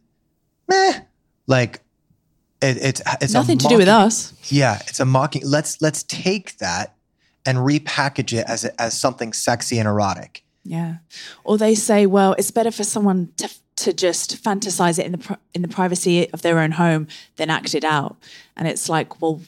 meh, 0.68 1.00
like 1.46 1.80
it, 2.60 2.76
it's 2.78 3.02
it's 3.20 3.32
nothing 3.32 3.58
to 3.58 3.68
do 3.68 3.78
with 3.78 3.88
us. 3.88 4.34
Yeah, 4.50 4.78
it's 4.86 5.00
a 5.00 5.04
mocking. 5.04 5.42
Let's 5.44 5.80
let's 5.80 6.02
take 6.02 6.58
that 6.58 6.94
and 7.44 7.58
repackage 7.58 8.36
it 8.38 8.44
as 8.46 8.64
as 8.64 8.98
something 8.98 9.32
sexy 9.32 9.78
and 9.78 9.88
erotic. 9.88 10.42
Yeah, 10.64 10.96
or 11.44 11.58
they 11.58 11.74
say, 11.74 12.06
well, 12.06 12.34
it's 12.38 12.50
better 12.50 12.70
for 12.70 12.84
someone 12.84 13.32
to 13.36 13.48
to 13.76 13.92
just 13.92 14.42
fantasize 14.42 14.98
it 14.98 15.06
in 15.06 15.12
the 15.12 15.38
in 15.54 15.62
the 15.62 15.68
privacy 15.68 16.30
of 16.32 16.42
their 16.42 16.58
own 16.58 16.72
home 16.72 17.06
then 17.36 17.50
act 17.50 17.74
it 17.74 17.84
out. 17.84 18.16
And 18.56 18.66
it's 18.66 18.88
like, 18.88 19.20
well, 19.20 19.42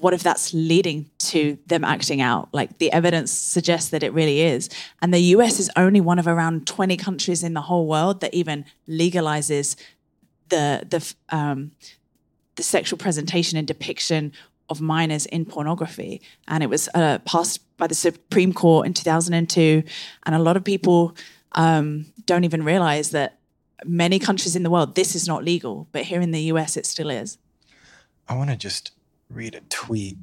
what 0.00 0.14
if 0.14 0.22
that's 0.22 0.52
leading 0.52 1.10
to 1.18 1.58
them 1.66 1.84
acting 1.84 2.20
out? 2.20 2.48
Like 2.52 2.78
the 2.78 2.90
evidence 2.92 3.30
suggests 3.30 3.90
that 3.90 4.02
it 4.02 4.12
really 4.12 4.40
is. 4.40 4.68
And 5.00 5.12
the 5.12 5.20
US 5.20 5.60
is 5.60 5.70
only 5.76 6.00
one 6.00 6.18
of 6.18 6.26
around 6.26 6.66
20 6.66 6.96
countries 6.96 7.42
in 7.42 7.54
the 7.54 7.60
whole 7.62 7.86
world 7.86 8.20
that 8.20 8.34
even 8.34 8.64
legalizes 8.88 9.76
the 10.48 10.86
the 10.88 11.14
um, 11.34 11.72
the 12.56 12.62
sexual 12.62 12.98
presentation 12.98 13.58
and 13.58 13.66
depiction 13.66 14.32
of 14.68 14.80
minors 14.80 15.26
in 15.26 15.44
pornography. 15.44 16.22
And 16.48 16.62
it 16.62 16.70
was 16.70 16.88
uh, 16.94 17.18
passed 17.18 17.60
by 17.76 17.86
the 17.86 17.94
Supreme 17.94 18.52
Court 18.52 18.86
in 18.86 18.94
2002. 18.94 19.82
And 20.24 20.34
a 20.34 20.38
lot 20.38 20.56
of 20.56 20.64
people 20.64 21.14
um, 21.52 22.06
don't 22.26 22.44
even 22.44 22.64
realize 22.64 23.10
that 23.10 23.38
many 23.84 24.18
countries 24.18 24.56
in 24.56 24.62
the 24.62 24.70
world, 24.70 24.94
this 24.94 25.14
is 25.14 25.26
not 25.26 25.44
legal, 25.44 25.88
but 25.92 26.02
here 26.04 26.20
in 26.20 26.30
the 26.30 26.42
US, 26.52 26.76
it 26.76 26.86
still 26.86 27.10
is. 27.10 27.38
I 28.28 28.34
want 28.34 28.50
to 28.50 28.56
just 28.56 28.92
read 29.28 29.54
a 29.54 29.60
tweet 29.68 30.16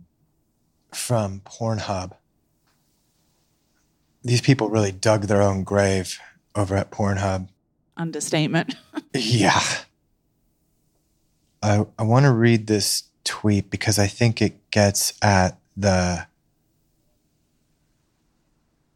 from 0.93 1.41
Pornhub. 1.41 2.13
These 4.23 4.41
people 4.41 4.69
really 4.69 4.91
dug 4.91 5.23
their 5.23 5.41
own 5.41 5.63
grave 5.63 6.19
over 6.55 6.75
at 6.75 6.91
Pornhub. 6.91 7.47
Understatement. 7.97 8.75
yeah. 9.13 9.61
I, 11.61 11.85
I 11.97 12.03
want 12.03 12.25
to 12.25 12.31
read 12.31 12.67
this 12.67 13.03
tweet 13.23 13.69
because 13.69 13.99
I 13.99 14.07
think 14.07 14.41
it 14.41 14.71
gets 14.71 15.13
at 15.21 15.57
the 15.77 16.27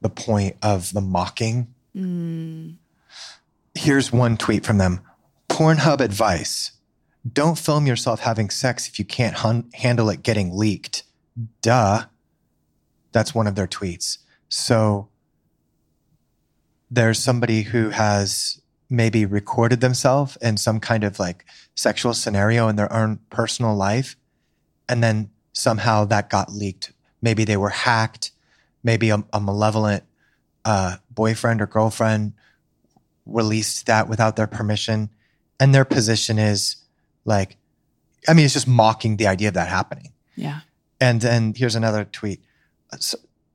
the 0.02 0.10
point 0.10 0.56
of 0.62 0.94
the 0.94 1.02
mocking. 1.02 1.74
Mm. 1.96 2.76
Here's 3.76 4.12
one 4.12 4.38
tweet 4.38 4.66
from 4.66 4.78
them 4.78 5.02
Pornhub 5.50 6.00
advice 6.00 6.72
don't 7.32 7.58
film 7.58 7.88
yourself 7.88 8.20
having 8.20 8.50
sex 8.50 8.88
if 8.88 9.00
you 9.00 9.06
can't 9.06 9.38
hun- 9.38 9.70
handle 9.74 10.10
it 10.10 10.24
getting 10.24 10.56
leaked. 10.56 11.04
Duh. 11.62 12.06
That's 13.12 13.34
one 13.34 13.48
of 13.48 13.56
their 13.56 13.68
tweets. 13.68 14.20
So 14.50 15.10
there's 16.92 17.18
somebody 17.18 17.64
who 17.64 17.90
has 17.90 18.62
maybe 18.90 19.26
recorded 19.26 19.82
themselves 19.82 20.38
in 20.42 20.58
some 20.58 20.80
kind 20.80 21.04
of 21.04 21.18
like 21.18 21.46
sexual 21.74 22.14
scenario 22.14 22.68
in 22.68 22.76
their 22.76 22.92
own 22.94 23.20
personal 23.32 23.76
life. 23.76 24.16
And 24.88 25.04
then 25.04 25.32
somehow 25.54 26.06
that 26.06 26.30
got 26.30 26.52
leaked. 26.52 26.94
Maybe 27.22 27.44
they 27.44 27.58
were 27.58 27.70
hacked. 27.70 28.32
Maybe 28.84 29.10
a, 29.10 29.24
a 29.34 29.42
malevolent 29.42 30.04
uh, 30.64 30.98
boyfriend 31.10 31.62
or 31.62 31.66
girlfriend 31.66 32.34
released 33.26 33.86
that 33.88 34.08
without 34.08 34.36
their 34.36 34.48
permission. 34.48 35.10
And 35.60 35.74
their 35.74 35.86
position 35.86 36.38
is 36.38 36.78
like, 37.24 37.58
I 38.28 38.34
mean, 38.34 38.46
it's 38.46 38.54
just 38.54 38.68
mocking 38.68 39.18
the 39.18 39.28
idea 39.28 39.50
of 39.50 39.54
that 39.54 39.68
happening. 39.68 40.12
Yeah. 40.36 40.62
And 41.00 41.22
then 41.22 41.54
here's 41.56 41.76
another 41.76 42.06
tweet. 42.06 42.42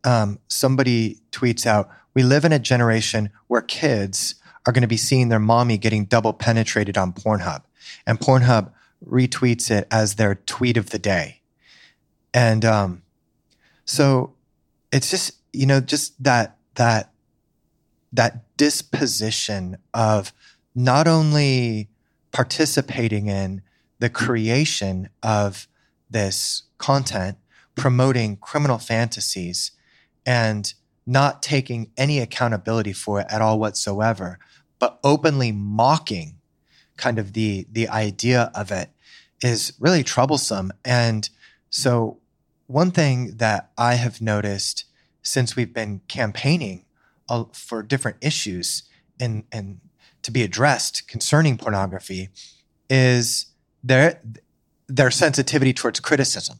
Um, 0.04 0.38
somebody 0.48 1.18
tweets 1.32 1.66
out, 1.66 1.90
We 2.14 2.22
live 2.22 2.44
in 2.44 2.52
a 2.52 2.58
generation 2.58 3.30
where 3.48 3.62
kids 3.62 4.34
are 4.66 4.72
going 4.72 4.82
to 4.82 4.88
be 4.88 4.96
seeing 4.96 5.28
their 5.28 5.38
mommy 5.38 5.78
getting 5.78 6.04
double 6.04 6.32
penetrated 6.32 6.98
on 6.98 7.12
Pornhub. 7.12 7.62
And 8.06 8.18
Pornhub 8.18 8.72
retweets 9.06 9.70
it 9.70 9.86
as 9.90 10.16
their 10.16 10.34
tweet 10.34 10.76
of 10.76 10.90
the 10.90 10.98
day. 10.98 11.40
And 12.32 12.64
um, 12.64 13.02
so 13.84 14.34
it's 14.92 15.10
just, 15.10 15.32
you 15.52 15.66
know, 15.66 15.80
just 15.80 16.22
that, 16.22 16.56
that, 16.74 17.12
that 18.12 18.56
disposition 18.56 19.76
of 19.94 20.32
not 20.74 21.06
only 21.06 21.88
participating 22.32 23.26
in 23.26 23.62
the 23.98 24.10
creation 24.10 25.08
of 25.22 25.68
this 26.08 26.64
content, 26.78 27.38
promoting 27.74 28.36
criminal 28.36 28.78
fantasies, 28.78 29.72
and 30.26 30.74
not 31.06 31.42
taking 31.42 31.90
any 31.96 32.18
accountability 32.18 32.92
for 32.92 33.20
it 33.20 33.26
at 33.30 33.42
all 33.42 33.58
whatsoever, 33.58 34.38
but 34.78 34.98
openly 35.02 35.52
mocking 35.52 36.36
kind 36.96 37.18
of 37.18 37.32
the 37.32 37.66
the 37.72 37.88
idea 37.88 38.50
of 38.54 38.70
it 38.70 38.90
is 39.42 39.72
really 39.80 40.04
troublesome. 40.04 40.70
And 40.84 41.28
so 41.70 42.18
one 42.66 42.90
thing 42.90 43.36
that 43.36 43.70
I 43.78 43.94
have 43.94 44.20
noticed 44.20 44.84
since 45.22 45.56
we've 45.56 45.72
been 45.72 46.00
campaigning 46.08 46.84
for 47.52 47.82
different 47.82 48.16
issues 48.20 48.82
and 49.18 49.44
and 49.52 49.80
to 50.22 50.30
be 50.30 50.42
addressed 50.42 51.08
concerning 51.08 51.56
pornography 51.56 52.28
is 52.88 53.46
their 53.82 54.20
their 54.88 55.10
sensitivity 55.10 55.72
towards 55.72 56.00
criticism. 56.00 56.58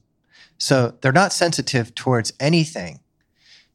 So 0.59 0.95
they're 1.01 1.13
not 1.13 1.33
sensitive 1.33 1.95
towards 1.95 2.33
anything 2.39 3.01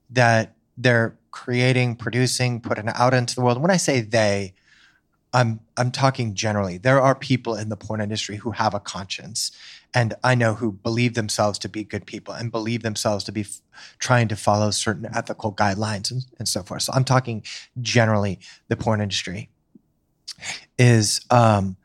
that 0.10 0.56
they're 0.78 1.18
creating, 1.32 1.96
producing, 1.96 2.62
putting 2.62 2.88
out 2.90 3.14
into 3.14 3.36
the 3.36 3.42
world. 3.42 3.62
when 3.62 3.72
I 3.72 3.78
say 3.78 4.02
they, 4.02 4.54
I'm 5.34 5.60
I'm 5.76 5.92
talking 5.92 6.34
generally. 6.34 6.78
There 6.78 7.02
are 7.02 7.14
people 7.14 7.56
in 7.56 7.68
the 7.70 7.76
porn 7.76 8.00
industry 8.00 8.38
who 8.38 8.52
have 8.52 8.74
a 8.74 8.80
conscience, 8.80 9.52
and 9.96 10.14
I 10.24 10.36
know 10.36 10.54
who 10.56 10.74
believe 10.74 11.14
themselves 11.14 11.58
to 11.60 11.70
be 11.70 11.84
good 11.86 12.06
people 12.06 12.34
and 12.34 12.52
believe 12.52 12.84
themselves 12.84 13.24
to 13.24 13.32
be 13.32 13.42
f- 13.42 13.62
trying 13.98 14.28
to 14.28 14.36
follow 14.36 14.70
certain 14.72 15.08
ethical 15.16 15.54
guidelines 15.54 16.12
and, 16.12 16.26
and 16.38 16.48
so 16.48 16.62
forth. 16.62 16.84
So 16.84 16.94
I'm 16.94 17.06
talking 17.06 17.44
generally. 17.82 18.40
The 18.68 18.76
porn 18.76 19.00
industry 19.02 19.50
is 20.78 21.22
um, 21.32 21.78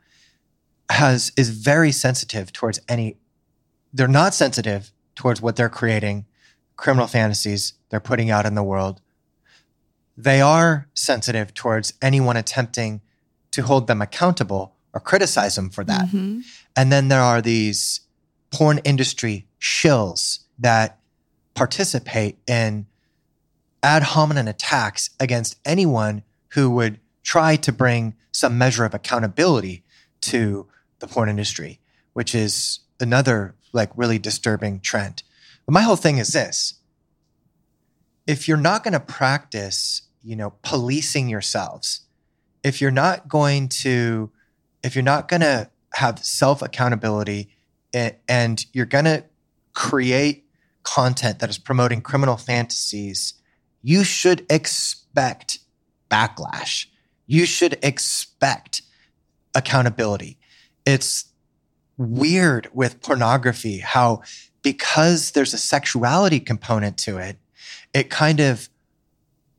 has 0.90 1.33
is 1.37 1.50
very 1.50 1.93
sensitive 1.93 2.52
towards 2.52 2.81
any. 2.88 3.17
They're 3.93 4.09
not 4.09 4.35
sensitive 4.35 4.90
towards 5.14 5.40
what 5.40 5.57
they're 5.57 5.69
creating, 5.69 6.26
criminal 6.76 7.07
fantasies 7.07 7.75
they're 7.90 8.00
putting 8.00 8.31
out 8.31 8.45
in 8.47 8.55
the 8.55 8.62
world. 8.62 9.00
They 10.17 10.40
are 10.40 10.88
sensitive 10.95 11.55
towards 11.55 11.95
anyone 12.02 12.37
attempting 12.37 13.00
to 13.52 13.62
hold 13.62 13.87
them 13.87 14.02
accountable 14.02 14.75
or 14.93 15.00
criticize 15.00 15.55
them 15.57 15.71
for 15.71 15.85
that. 15.85 16.09
Mhm. 16.09 16.43
And 16.77 16.93
then 16.93 17.09
there 17.09 17.23
are 17.23 17.43
these 17.43 18.00
porn 18.50 18.79
industry 18.85 19.47
shills 19.61 20.41
that 20.59 20.99
participate 21.55 22.39
in 22.47 22.87
ad 23.83 24.03
hominem 24.03 24.49
attacks 24.49 25.11
against 25.19 25.59
anyone 25.65 26.23
who 26.50 26.71
would 26.71 26.99
try 27.23 27.57
to 27.57 27.73
bring 27.73 28.15
some 28.33 28.59
measure 28.59 28.85
of 28.85 28.95
accountability 28.95 29.85
to 30.21 30.67
the 31.00 31.07
porn 31.07 31.29
industry, 31.29 31.81
which 32.12 32.35
is 32.35 32.81
another 33.00 33.55
like 33.73 33.91
really 33.97 34.19
disturbing 34.19 34.81
trend. 34.81 35.23
But 35.67 35.73
my 35.73 35.83
whole 35.83 35.97
thing 35.97 36.19
is 36.19 36.29
this. 36.29 36.75
If 38.27 38.47
you're 38.47 38.57
not 38.57 38.85
going 38.85 38.93
to 38.93 39.00
practice, 39.00 40.03
you 40.23 40.37
know, 40.37 40.55
policing 40.62 41.29
yourselves, 41.29 42.03
if 42.62 42.81
you're 42.81 42.91
not 42.91 43.29
going 43.29 43.69
to 43.69 44.31
if 44.83 44.95
you're 44.95 45.03
not 45.03 45.29
going 45.29 45.41
to 45.41 45.69
have 45.94 46.18
self 46.25 46.62
accountability 46.62 47.50
and 47.92 48.64
you're 48.73 48.87
going 48.87 49.04
to 49.04 49.25
create 49.73 50.47
content 50.85 51.40
that 51.40 51.50
is 51.50 51.59
promoting 51.59 52.00
criminal 52.00 52.37
fantasies, 52.37 53.35
you 53.82 54.04
should 54.04 54.47
expect 54.49 55.59
backlash. 56.11 56.87
You 57.26 57.47
should 57.47 57.78
expect 57.82 58.82
accountability. 59.54 60.38
It's 60.87 61.26
weird 61.97 62.68
with 62.73 63.00
pornography 63.02 63.78
how, 63.78 64.23
because 64.62 65.32
there's 65.32 65.52
a 65.52 65.59
sexuality 65.59 66.40
component 66.40 66.97
to 66.99 67.18
it, 67.18 67.37
it 67.92 68.09
kind 68.11 68.40
of 68.40 68.68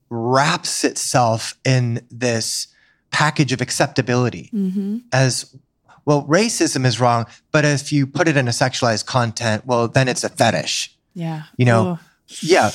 wraps 0.09 0.83
itself 0.83 1.57
in 1.65 2.05
this 2.09 2.67
package 3.11 3.51
of 3.51 3.61
acceptability 3.61 4.49
Mhm. 4.53 5.03
as 5.11 5.53
well 6.05 6.23
racism 6.27 6.85
is 6.85 6.99
wrong 6.99 7.25
but 7.51 7.65
if 7.65 7.91
you 7.91 8.05
put 8.07 8.27
it 8.27 8.37
in 8.37 8.47
a 8.47 8.51
sexualized 8.51 9.05
content 9.05 9.65
well 9.65 9.87
then 9.87 10.07
it's 10.07 10.23
a 10.23 10.29
fetish. 10.29 10.95
Yeah. 11.13 11.43
You 11.57 11.65
know, 11.65 11.99
Oh, 11.99 12.05
yeah 12.41 12.69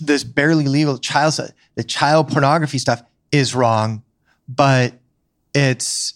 this 0.00 0.24
barely 0.24 0.66
legal 0.66 0.98
child 0.98 1.38
the 1.74 1.84
child 1.84 2.28
pornography 2.28 2.78
stuff 2.78 3.02
is 3.30 3.54
wrong 3.54 4.02
but 4.48 4.94
it's 5.54 6.14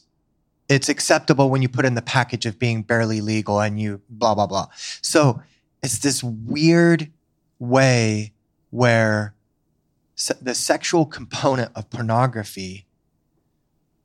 it's 0.68 0.88
acceptable 0.88 1.50
when 1.50 1.60
you 1.62 1.68
put 1.68 1.84
in 1.84 1.94
the 1.94 2.02
package 2.02 2.46
of 2.46 2.58
being 2.58 2.82
barely 2.82 3.20
legal 3.20 3.60
and 3.60 3.78
you 3.78 4.00
blah 4.08 4.34
blah 4.34 4.46
blah. 4.46 4.66
So 5.02 5.42
it's 5.82 5.98
this 5.98 6.24
weird 6.24 7.12
way 7.58 8.32
where 8.70 9.34
se- 10.16 10.38
the 10.40 10.54
sexual 10.54 11.04
component 11.04 11.70
of 11.74 11.90
pornography 11.90 12.86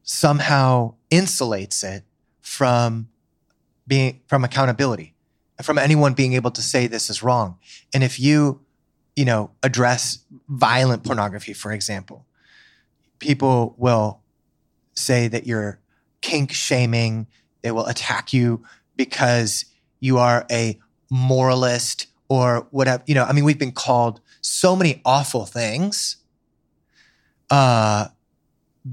somehow 0.03 0.95
insulates 1.11 1.83
it 1.83 2.03
from 2.41 3.09
being 3.87 4.21
from 4.27 4.43
accountability 4.43 5.15
from 5.61 5.77
anyone 5.77 6.13
being 6.13 6.33
able 6.33 6.51
to 6.51 6.61
say 6.61 6.87
this 6.87 7.09
is 7.09 7.21
wrong. 7.21 7.57
And 7.93 8.03
if 8.03 8.19
you 8.19 8.61
you 9.15 9.25
know 9.25 9.51
address 9.63 10.19
violent 10.47 11.03
pornography 11.03 11.53
for 11.53 11.71
example 11.71 12.25
people 13.19 13.75
will 13.77 14.21
say 14.93 15.27
that 15.27 15.45
you're 15.45 15.79
kink 16.21 16.53
shaming. 16.53 17.27
They 17.61 17.71
will 17.71 17.85
attack 17.87 18.31
you 18.31 18.63
because 18.95 19.65
you 19.99 20.17
are 20.17 20.45
a 20.49 20.79
moralist 21.09 22.07
or 22.29 22.67
whatever. 22.71 23.03
You 23.07 23.15
know 23.15 23.25
i 23.25 23.33
mean 23.33 23.43
we've 23.43 23.59
been 23.59 23.71
called 23.71 24.21
so 24.41 24.75
many 24.75 25.01
awful 25.03 25.45
things 25.45 26.17
uh 27.49 28.07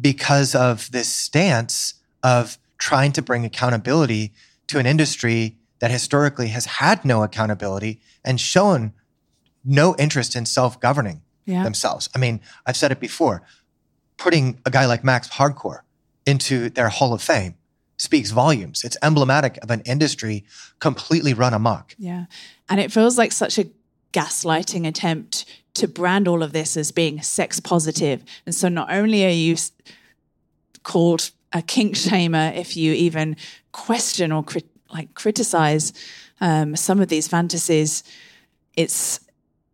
because 0.00 0.54
of 0.54 0.90
this 0.90 1.08
stance 1.12 1.94
of 2.22 2.58
trying 2.78 3.12
to 3.12 3.22
bring 3.22 3.44
accountability 3.44 4.32
to 4.68 4.78
an 4.78 4.86
industry 4.86 5.56
that 5.78 5.90
historically 5.90 6.48
has 6.48 6.66
had 6.66 7.04
no 7.04 7.22
accountability 7.22 8.00
and 8.24 8.40
shown 8.40 8.92
no 9.64 9.94
interest 9.96 10.34
in 10.36 10.46
self-governing 10.46 11.20
yeah. 11.44 11.62
themselves. 11.62 12.08
I 12.14 12.18
mean, 12.18 12.40
I've 12.64 12.76
said 12.76 12.92
it 12.92 13.00
before. 13.00 13.42
Putting 14.16 14.58
a 14.64 14.70
guy 14.70 14.86
like 14.86 15.04
Max 15.04 15.28
Hardcore 15.28 15.80
into 16.24 16.70
their 16.70 16.88
Hall 16.88 17.12
of 17.12 17.22
Fame 17.22 17.54
speaks 17.98 18.30
volumes. 18.30 18.84
It's 18.84 18.96
emblematic 19.02 19.58
of 19.62 19.70
an 19.70 19.80
industry 19.82 20.44
completely 20.78 21.34
run 21.34 21.54
amok. 21.54 21.94
Yeah. 21.98 22.26
And 22.68 22.80
it 22.80 22.92
feels 22.92 23.18
like 23.18 23.32
such 23.32 23.58
a 23.58 23.68
gaslighting 24.12 24.86
attempt 24.86 25.44
to 25.74 25.86
brand 25.86 26.26
all 26.26 26.42
of 26.42 26.52
this 26.52 26.76
as 26.76 26.90
being 26.90 27.20
sex 27.20 27.60
positive. 27.60 28.24
And 28.46 28.54
so 28.54 28.68
not 28.68 28.90
only 28.90 29.26
are 29.26 29.30
you 29.30 29.56
called 30.82 31.30
a 31.56 31.62
kink 31.62 31.94
shamer 31.94 32.54
if 32.56 32.76
you 32.76 32.92
even 32.92 33.36
question 33.72 34.32
or 34.32 34.44
like 34.90 35.14
criticize 35.14 35.92
um, 36.40 36.76
some 36.76 37.00
of 37.00 37.08
these 37.08 37.26
fantasies, 37.28 38.02
it's 38.74 39.20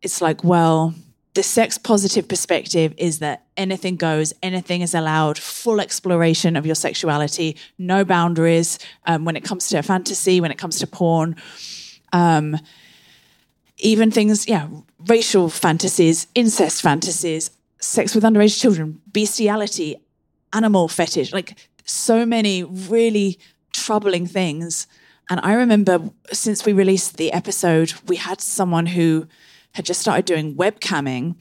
it's 0.00 0.20
like, 0.20 0.42
well, 0.42 0.94
the 1.34 1.42
sex 1.42 1.78
positive 1.78 2.28
perspective 2.28 2.92
is 2.96 3.20
that 3.20 3.46
anything 3.56 3.96
goes, 3.96 4.32
anything 4.42 4.82
is 4.82 4.94
allowed, 4.94 5.38
full 5.38 5.80
exploration 5.80 6.56
of 6.56 6.66
your 6.66 6.74
sexuality, 6.74 7.56
no 7.78 8.04
boundaries 8.04 8.78
um, 9.06 9.24
when 9.24 9.36
it 9.36 9.44
comes 9.44 9.68
to 9.68 9.78
a 9.78 9.82
fantasy, 9.82 10.40
when 10.40 10.50
it 10.50 10.58
comes 10.58 10.78
to 10.80 10.86
porn. 10.86 11.36
Even 13.78 14.10
things, 14.10 14.46
yeah, 14.46 14.68
racial 15.08 15.48
fantasies, 15.48 16.26
incest 16.34 16.82
fantasies, 16.82 17.50
sex 17.80 18.14
with 18.14 18.22
underage 18.22 18.60
children, 18.60 19.00
bestiality, 19.12 19.96
animal 20.52 20.88
fetish, 20.88 21.32
like 21.32 21.56
so 21.84 22.24
many 22.26 22.62
really 22.62 23.38
troubling 23.72 24.26
things. 24.26 24.86
And 25.30 25.40
I 25.42 25.54
remember 25.54 26.10
since 26.32 26.66
we 26.66 26.72
released 26.72 27.16
the 27.16 27.32
episode, 27.32 27.94
we 28.06 28.16
had 28.16 28.40
someone 28.40 28.86
who 28.86 29.26
had 29.72 29.84
just 29.84 30.00
started 30.00 30.24
doing 30.24 30.54
webcamming. 30.54 31.36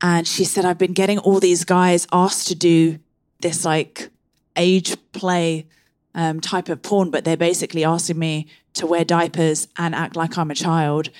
And 0.00 0.26
she 0.26 0.44
said, 0.44 0.64
I've 0.64 0.78
been 0.78 0.92
getting 0.92 1.18
all 1.18 1.40
these 1.40 1.64
guys 1.64 2.06
asked 2.12 2.48
to 2.48 2.54
do 2.54 2.98
this 3.40 3.64
like 3.64 4.10
age 4.56 4.96
play 5.12 5.66
um, 6.14 6.40
type 6.40 6.68
of 6.68 6.82
porn, 6.82 7.10
but 7.10 7.24
they're 7.24 7.36
basically 7.36 7.84
asking 7.84 8.18
me 8.18 8.46
to 8.74 8.86
wear 8.86 9.04
diapers 9.04 9.68
and 9.76 9.94
act 9.94 10.16
like 10.16 10.38
I'm 10.38 10.50
a 10.50 10.54
child. 10.54 11.10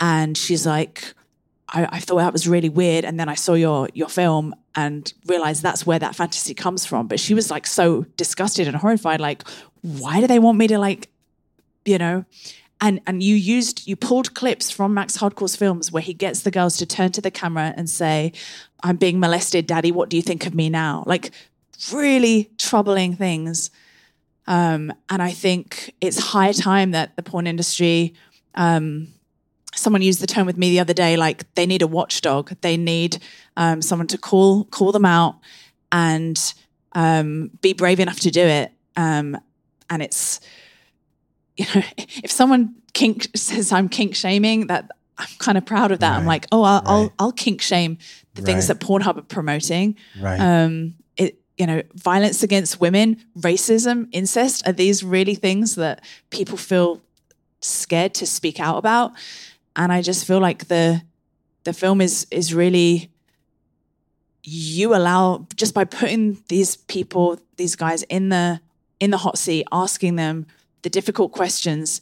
And 0.00 0.36
she's 0.36 0.66
like, 0.66 1.14
I, 1.72 1.88
I 1.92 2.00
thought 2.00 2.18
that 2.18 2.32
was 2.32 2.46
really 2.46 2.68
weird. 2.68 3.04
And 3.04 3.18
then 3.18 3.28
I 3.28 3.34
saw 3.34 3.54
your 3.54 3.88
your 3.94 4.08
film 4.08 4.54
and 4.74 5.12
realized 5.26 5.62
that's 5.62 5.86
where 5.86 5.98
that 5.98 6.14
fantasy 6.14 6.54
comes 6.54 6.84
from. 6.86 7.08
But 7.08 7.20
she 7.20 7.34
was 7.34 7.50
like 7.50 7.66
so 7.66 8.02
disgusted 8.16 8.68
and 8.68 8.76
horrified, 8.76 9.20
like, 9.20 9.42
why 9.80 10.20
do 10.20 10.26
they 10.26 10.38
want 10.38 10.58
me 10.58 10.66
to 10.68 10.78
like, 10.78 11.08
you 11.84 11.98
know? 11.98 12.24
And 12.80 13.00
and 13.06 13.22
you 13.22 13.34
used 13.34 13.86
you 13.86 13.96
pulled 13.96 14.34
clips 14.34 14.70
from 14.70 14.94
Max 14.94 15.16
Hardcore's 15.16 15.56
films 15.56 15.92
where 15.92 16.02
he 16.02 16.14
gets 16.14 16.42
the 16.42 16.50
girls 16.50 16.76
to 16.78 16.86
turn 16.86 17.12
to 17.12 17.20
the 17.20 17.30
camera 17.30 17.72
and 17.76 17.88
say, 17.88 18.32
I'm 18.82 18.96
being 18.96 19.20
molested, 19.20 19.66
daddy. 19.66 19.92
What 19.92 20.08
do 20.08 20.16
you 20.16 20.22
think 20.22 20.46
of 20.46 20.54
me 20.54 20.68
now? 20.68 21.04
Like 21.06 21.30
really 21.92 22.50
troubling 22.58 23.16
things. 23.16 23.70
Um, 24.46 24.92
and 25.08 25.22
I 25.22 25.30
think 25.30 25.94
it's 26.00 26.18
high 26.18 26.52
time 26.52 26.90
that 26.90 27.14
the 27.14 27.22
porn 27.22 27.46
industry 27.46 28.14
um, 28.56 29.08
someone 29.74 30.02
used 30.02 30.20
the 30.20 30.26
term 30.26 30.46
with 30.46 30.56
me 30.58 30.70
the 30.70 30.80
other 30.80 30.92
day 30.94 31.16
like 31.16 31.52
they 31.54 31.66
need 31.66 31.82
a 31.82 31.86
watchdog 31.86 32.52
they 32.60 32.76
need 32.76 33.18
um, 33.56 33.80
someone 33.82 34.06
to 34.08 34.18
call 34.18 34.64
call 34.66 34.92
them 34.92 35.04
out 35.04 35.36
and 35.90 36.54
um, 36.92 37.50
be 37.60 37.72
brave 37.72 38.00
enough 38.00 38.20
to 38.20 38.30
do 38.30 38.40
it 38.42 38.72
um, 38.96 39.36
and 39.88 40.02
it's 40.02 40.40
you 41.56 41.66
know 41.74 41.82
if 42.22 42.30
someone 42.30 42.74
kink 42.94 43.28
says 43.34 43.72
i'm 43.72 43.88
kink 43.88 44.14
shaming 44.14 44.66
that 44.68 44.90
i'm 45.18 45.26
kind 45.38 45.56
of 45.58 45.64
proud 45.64 45.92
of 45.92 46.00
that 46.00 46.10
Right. 46.12 46.16
i'm 46.18 46.26
like 46.26 46.46
oh 46.52 46.62
i'll, 46.62 46.78
Right. 46.80 46.86
I'll 46.86 47.14
i'll 47.18 47.32
kink 47.32 47.60
shame 47.62 47.98
the 48.34 48.42
things 48.42 48.68
Right. 48.68 48.78
that 48.78 48.86
pornhub 48.86 49.16
are 49.18 49.22
promoting 49.22 49.96
Right. 50.18 50.40
um 50.40 50.94
you 51.58 51.66
know 51.66 51.82
violence 51.94 52.42
against 52.42 52.80
women 52.80 53.22
racism 53.38 54.08
incest 54.12 54.66
are 54.66 54.72
these 54.72 55.04
really 55.04 55.34
things 55.34 55.74
that 55.74 56.02
people 56.30 56.56
feel 56.56 57.02
scared 57.60 58.14
to 58.14 58.26
speak 58.26 58.58
out 58.58 58.78
about 58.78 59.12
and 59.76 59.92
i 59.92 60.02
just 60.02 60.24
feel 60.26 60.40
like 60.40 60.68
the 60.68 61.02
the 61.64 61.72
film 61.72 62.00
is 62.00 62.26
is 62.30 62.54
really 62.54 63.10
you 64.44 64.94
allow 64.94 65.46
just 65.54 65.74
by 65.74 65.84
putting 65.84 66.42
these 66.48 66.76
people 66.76 67.38
these 67.56 67.76
guys 67.76 68.02
in 68.04 68.28
the 68.28 68.60
in 69.00 69.10
the 69.10 69.18
hot 69.18 69.38
seat 69.38 69.66
asking 69.70 70.16
them 70.16 70.46
the 70.82 70.90
difficult 70.90 71.32
questions 71.32 72.00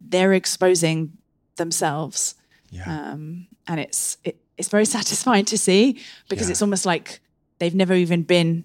they're 0.00 0.32
exposing 0.32 1.12
themselves 1.56 2.34
yeah. 2.70 3.12
um, 3.12 3.46
and 3.66 3.80
it's 3.80 4.18
it, 4.24 4.36
it's 4.58 4.68
very 4.68 4.84
satisfying 4.96 5.44
to 5.44 5.56
see 5.58 6.00
because 6.28 6.48
Yeah. 6.48 6.52
it's 6.52 6.62
almost 6.62 6.86
like 6.86 7.20
they've 7.58 7.74
never 7.74 7.94
even 7.94 8.22
been 8.22 8.64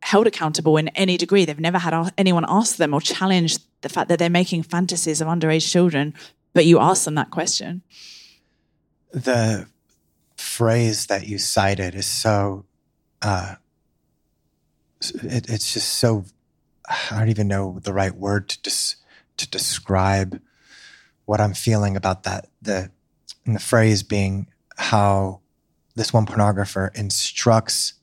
held 0.00 0.26
accountable 0.26 0.76
in 0.76 0.88
any 0.88 1.16
degree. 1.16 1.44
They've 1.44 1.58
never 1.58 1.78
had 1.78 2.12
anyone 2.16 2.44
ask 2.48 2.76
them 2.76 2.94
or 2.94 3.00
challenge 3.00 3.58
the 3.80 3.88
fact 3.88 4.08
that 4.08 4.18
they're 4.20 4.30
making 4.30 4.62
fantasies 4.62 5.20
of 5.20 5.26
underage 5.26 5.68
children. 5.70 6.14
But 6.56 6.64
you 6.64 6.78
ask 6.80 7.04
them 7.04 7.16
that 7.16 7.30
question. 7.30 7.82
the 9.12 9.68
phrase 10.38 11.06
that 11.06 11.28
you 11.28 11.36
cited 11.36 11.94
is 11.94 12.06
so 12.06 12.64
uh 13.20 13.56
it, 15.22 15.50
it's 15.50 15.74
just 15.74 15.88
so 15.94 16.24
i 16.88 17.18
don't 17.18 17.28
even 17.28 17.46
know 17.46 17.78
the 17.82 17.92
right 17.92 18.14
word 18.16 18.48
to 18.48 18.62
dis, 18.62 18.96
to 19.36 19.46
describe 19.50 20.40
what 21.26 21.42
i'm 21.42 21.52
feeling 21.52 21.94
about 21.94 22.22
that 22.22 22.48
the 22.62 22.90
the 23.44 23.58
phrase 23.58 24.02
being 24.02 24.46
how 24.78 25.40
this 25.94 26.12
one 26.12 26.24
pornographer 26.24 26.94
instructs 26.96 27.94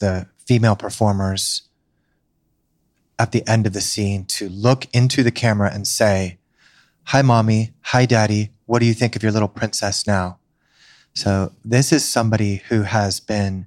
the 0.00 0.26
female 0.44 0.76
performers 0.76 1.62
at 3.16 3.30
the 3.30 3.46
end 3.48 3.64
of 3.64 3.72
the 3.74 3.80
scene 3.80 4.24
to 4.24 4.48
look 4.48 4.86
into 4.92 5.22
the 5.22 5.30
camera 5.30 5.70
and 5.72 5.86
say 5.86 6.39
hi 7.10 7.22
mommy 7.22 7.72
hi 7.82 8.06
daddy 8.06 8.50
what 8.66 8.78
do 8.78 8.86
you 8.86 8.94
think 8.94 9.16
of 9.16 9.22
your 9.22 9.32
little 9.32 9.48
princess 9.48 10.06
now 10.06 10.38
so 11.12 11.52
this 11.64 11.92
is 11.92 12.04
somebody 12.08 12.62
who 12.68 12.82
has 12.82 13.18
been 13.18 13.66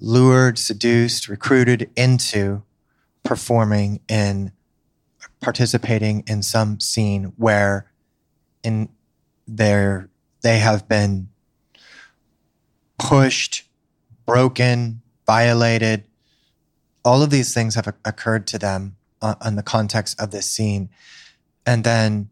lured, 0.00 0.58
seduced, 0.58 1.28
recruited 1.28 1.90
into 1.96 2.62
performing 3.24 4.00
in 4.08 4.52
participating 5.40 6.24
in 6.26 6.42
some 6.42 6.80
scene 6.80 7.32
where 7.36 7.90
in 8.62 8.88
their 9.46 10.08
they 10.42 10.58
have 10.58 10.88
been 10.88 11.28
pushed, 12.98 13.64
broken, 14.26 15.02
violated. 15.26 16.04
All 17.04 17.22
of 17.22 17.30
these 17.30 17.52
things 17.52 17.74
have 17.74 17.92
occurred 18.04 18.46
to 18.48 18.58
them 18.58 18.96
uh, 19.20 19.34
in 19.44 19.56
the 19.56 19.62
context 19.62 20.20
of 20.20 20.30
this 20.30 20.48
scene. 20.48 20.88
And 21.68 21.84
then 21.84 22.30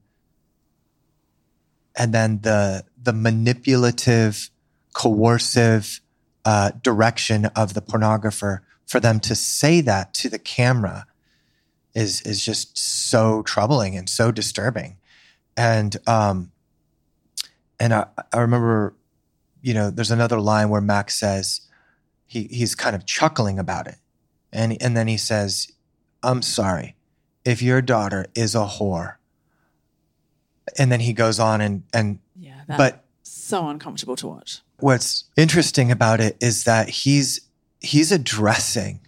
and 1.94 2.14
then 2.14 2.40
the 2.40 2.84
the 3.02 3.12
manipulative, 3.12 4.48
coercive 4.94 6.00
uh, 6.46 6.70
direction 6.82 7.44
of 7.54 7.74
the 7.74 7.82
pornographer 7.82 8.60
for 8.86 8.98
them 8.98 9.20
to 9.20 9.34
say 9.34 9.82
that 9.82 10.14
to 10.14 10.30
the 10.30 10.38
camera 10.38 11.06
is 11.94 12.22
is 12.22 12.42
just 12.42 12.78
so 12.78 13.42
troubling 13.42 13.94
and 13.94 14.08
so 14.08 14.32
disturbing. 14.32 14.96
And 15.54 15.94
um, 16.08 16.50
and 17.78 17.92
I, 17.92 18.06
I 18.32 18.40
remember, 18.40 18.94
you 19.60 19.74
know, 19.74 19.90
there's 19.90 20.10
another 20.10 20.40
line 20.40 20.70
where 20.70 20.80
Max 20.80 21.14
says 21.14 21.60
he 22.26 22.44
he's 22.44 22.74
kind 22.74 22.96
of 22.96 23.04
chuckling 23.04 23.58
about 23.58 23.86
it, 23.86 23.96
and 24.50 24.80
and 24.80 24.96
then 24.96 25.08
he 25.08 25.18
says, 25.18 25.72
"I'm 26.22 26.40
sorry, 26.40 26.96
if 27.44 27.60
your 27.60 27.82
daughter 27.82 28.24
is 28.34 28.54
a 28.54 28.64
whore." 28.64 29.16
And 30.78 30.90
then 30.90 31.00
he 31.00 31.12
goes 31.12 31.38
on 31.38 31.60
and 31.60 31.82
and 31.92 32.18
Yeah, 32.38 32.62
but 32.66 33.04
so 33.22 33.68
uncomfortable 33.68 34.16
to 34.16 34.26
watch. 34.28 34.60
what's 34.80 35.24
interesting 35.36 35.90
about 35.90 36.20
it 36.20 36.36
is 36.40 36.64
that 36.64 36.88
he's 36.88 37.40
he's 37.80 38.10
addressing 38.12 39.00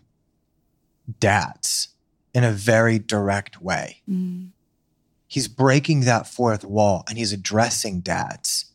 dads 1.21 1.89
in 2.35 2.45
a 2.45 2.53
very 2.53 2.99
direct 2.99 3.61
way. 3.63 4.01
Mm. 4.09 4.51
He's 5.27 5.49
breaking 5.49 6.01
that 6.03 6.27
fourth 6.27 6.65
wall 6.65 7.05
and 7.09 7.19
he's 7.19 7.33
addressing 7.33 8.01
dads. 8.01 8.67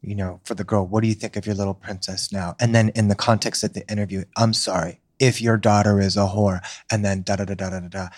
You 0.00 0.14
know, 0.14 0.40
for 0.44 0.54
the 0.54 0.64
girl, 0.64 0.86
what 0.86 1.02
do 1.02 1.08
you 1.08 1.14
think 1.14 1.36
of 1.36 1.46
your 1.46 1.54
little 1.54 1.74
princess 1.74 2.30
now? 2.30 2.56
And 2.60 2.74
then 2.74 2.90
in 2.90 3.08
the 3.08 3.14
context 3.14 3.64
of 3.64 3.72
the 3.72 3.88
interview, 3.90 4.24
I'm 4.36 4.52
sorry, 4.52 5.00
if 5.18 5.40
your 5.40 5.56
daughter 5.56 5.98
is 5.98 6.16
a 6.16 6.26
whore, 6.26 6.60
and 6.90 7.02
then 7.04 7.22
da 7.22 7.36
da 7.36 7.44
da 7.46 7.54
da 7.54 7.70
da 7.70 7.80
da. 7.88 8.08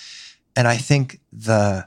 And 0.57 0.67
I 0.67 0.77
think 0.77 1.21
the 1.33 1.87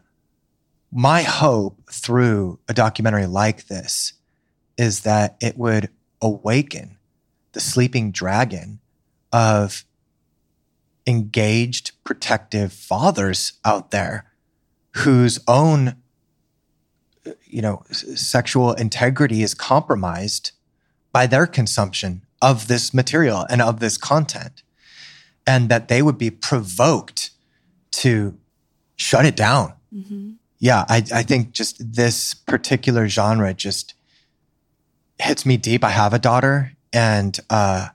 my 0.92 1.22
hope 1.22 1.80
through 1.92 2.60
a 2.68 2.74
documentary 2.74 3.26
like 3.26 3.68
this 3.68 4.14
is 4.78 5.02
that 5.02 5.38
it 5.42 5.58
would 5.58 5.90
awaken 6.22 6.98
the 7.54 7.60
sleeping 7.60 8.12
dragon 8.12 8.80
of 9.32 9.86
engaged, 11.06 11.92
protective 12.04 12.74
fathers 12.74 13.54
out 13.64 13.92
there 13.92 14.32
whose 14.98 15.40
own 15.48 15.96
you 17.46 17.62
know 17.62 17.84
sexual 17.92 18.74
integrity 18.74 19.44
is 19.44 19.54
compromised 19.54 20.52
by 21.12 21.28
their 21.28 21.46
consumption 21.46 22.24
of 22.42 22.68
this 22.68 22.94
material 22.94 23.46
and 23.50 23.62
of 23.62 23.80
this 23.80 23.98
content 23.98 24.64
and 25.46 25.70
that 25.70 25.88
they 25.88 26.02
would 26.02 26.18
be 26.18 26.32
provoked 26.32 27.32
to 27.92 28.38
shut 28.96 29.26
it 29.26 29.36
down. 29.36 29.74
Hmm 29.92 30.32
yeah, 30.60 30.86
I, 30.90 31.04
I 31.14 31.24
think 31.24 31.54
just 31.54 31.94
this 31.94 32.34
particular 32.34 33.08
genre 33.08 33.54
just 33.54 33.94
hits 35.18 35.46
me 35.46 35.56
deep. 35.56 35.84
I 35.84 35.90
have 35.90 36.14
a 36.14 36.20
daughter, 36.20 36.74
and 36.92 37.40
uh, 37.50 37.90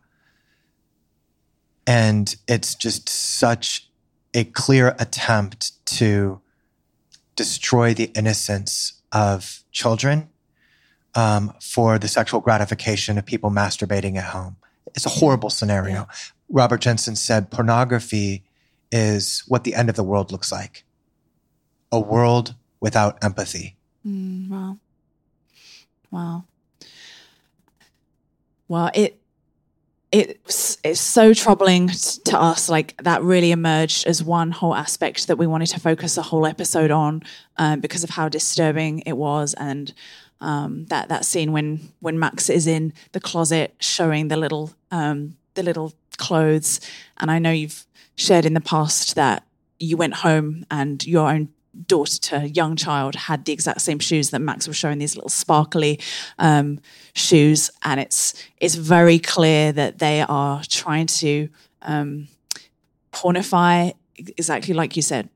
and 1.86 2.34
it's 2.48 2.74
just 2.74 3.08
such 3.08 3.90
a 4.32 4.44
clear 4.44 4.96
attempt 4.98 5.72
to 5.86 6.40
destroy 7.36 7.92
the 7.92 8.10
innocence 8.16 8.94
of 9.12 9.62
children 9.70 10.30
um, 11.14 11.52
for 11.60 11.98
the 11.98 12.08
sexual 12.08 12.40
gratification 12.40 13.18
of 13.18 13.26
people 13.26 13.50
masturbating 13.50 14.16
at 14.16 14.24
home. 14.24 14.56
It's 14.94 15.04
a 15.04 15.10
horrible 15.10 15.50
scenario. 15.50 16.08
Robert 16.48 16.80
Jensen 16.80 17.16
said 17.16 17.50
pornography 17.50 18.44
is 18.90 19.42
what 19.48 19.64
the 19.64 19.74
end 19.74 19.90
of 19.90 19.96
the 19.96 20.04
world 20.04 20.32
looks 20.32 20.50
like 20.50 20.84
a 21.94 22.00
world 22.00 22.54
without 22.80 23.22
empathy. 23.24 23.76
Mm, 24.06 24.48
wow. 24.48 24.78
Wow. 26.10 26.44
Well, 28.68 28.90
it 28.94 29.18
it's 30.12 30.78
it's 30.84 31.00
so 31.00 31.34
troubling 31.34 31.88
to 31.88 32.38
us. 32.38 32.68
Like 32.68 32.96
that 33.02 33.22
really 33.22 33.50
emerged 33.50 34.06
as 34.06 34.22
one 34.22 34.52
whole 34.52 34.74
aspect 34.74 35.26
that 35.26 35.38
we 35.38 35.46
wanted 35.46 35.66
to 35.68 35.80
focus 35.80 36.16
a 36.16 36.22
whole 36.22 36.46
episode 36.46 36.90
on 36.90 37.22
um, 37.56 37.80
because 37.80 38.04
of 38.04 38.10
how 38.10 38.28
disturbing 38.28 39.00
it 39.00 39.14
was, 39.14 39.54
and 39.54 39.92
um, 40.40 40.86
that 40.86 41.08
that 41.08 41.24
scene 41.24 41.52
when 41.52 41.92
when 42.00 42.18
Max 42.18 42.48
is 42.48 42.66
in 42.66 42.92
the 43.12 43.20
closet 43.20 43.74
showing 43.80 44.28
the 44.28 44.36
little 44.36 44.72
um, 44.92 45.36
the 45.54 45.62
little 45.62 45.92
clothes, 46.16 46.80
and 47.18 47.30
I 47.30 47.40
know 47.40 47.50
you've 47.50 47.84
shared 48.14 48.46
in 48.46 48.54
the 48.54 48.60
past 48.60 49.16
that 49.16 49.44
you 49.80 49.96
went 49.96 50.14
home 50.14 50.64
and 50.70 51.04
your 51.04 51.28
own 51.28 51.48
daughter 51.86 52.18
to 52.18 52.48
young 52.48 52.76
child 52.76 53.14
had 53.14 53.44
the 53.44 53.52
exact 53.52 53.80
same 53.80 53.98
shoes 53.98 54.30
that 54.30 54.40
Max 54.40 54.66
was 54.68 54.76
showing 54.76 54.98
these 54.98 55.16
little 55.16 55.30
sparkly 55.30 56.00
um, 56.38 56.80
shoes, 57.14 57.70
and 57.82 58.00
it's 58.00 58.34
it's 58.58 58.74
very 58.74 59.18
clear 59.18 59.72
that 59.72 59.98
they 59.98 60.22
are 60.22 60.62
trying 60.68 61.06
to 61.06 61.48
um, 61.82 62.28
pornify 63.12 63.90
exactly 64.16 64.74
like 64.74 64.96
you 64.96 65.02
said, 65.02 65.28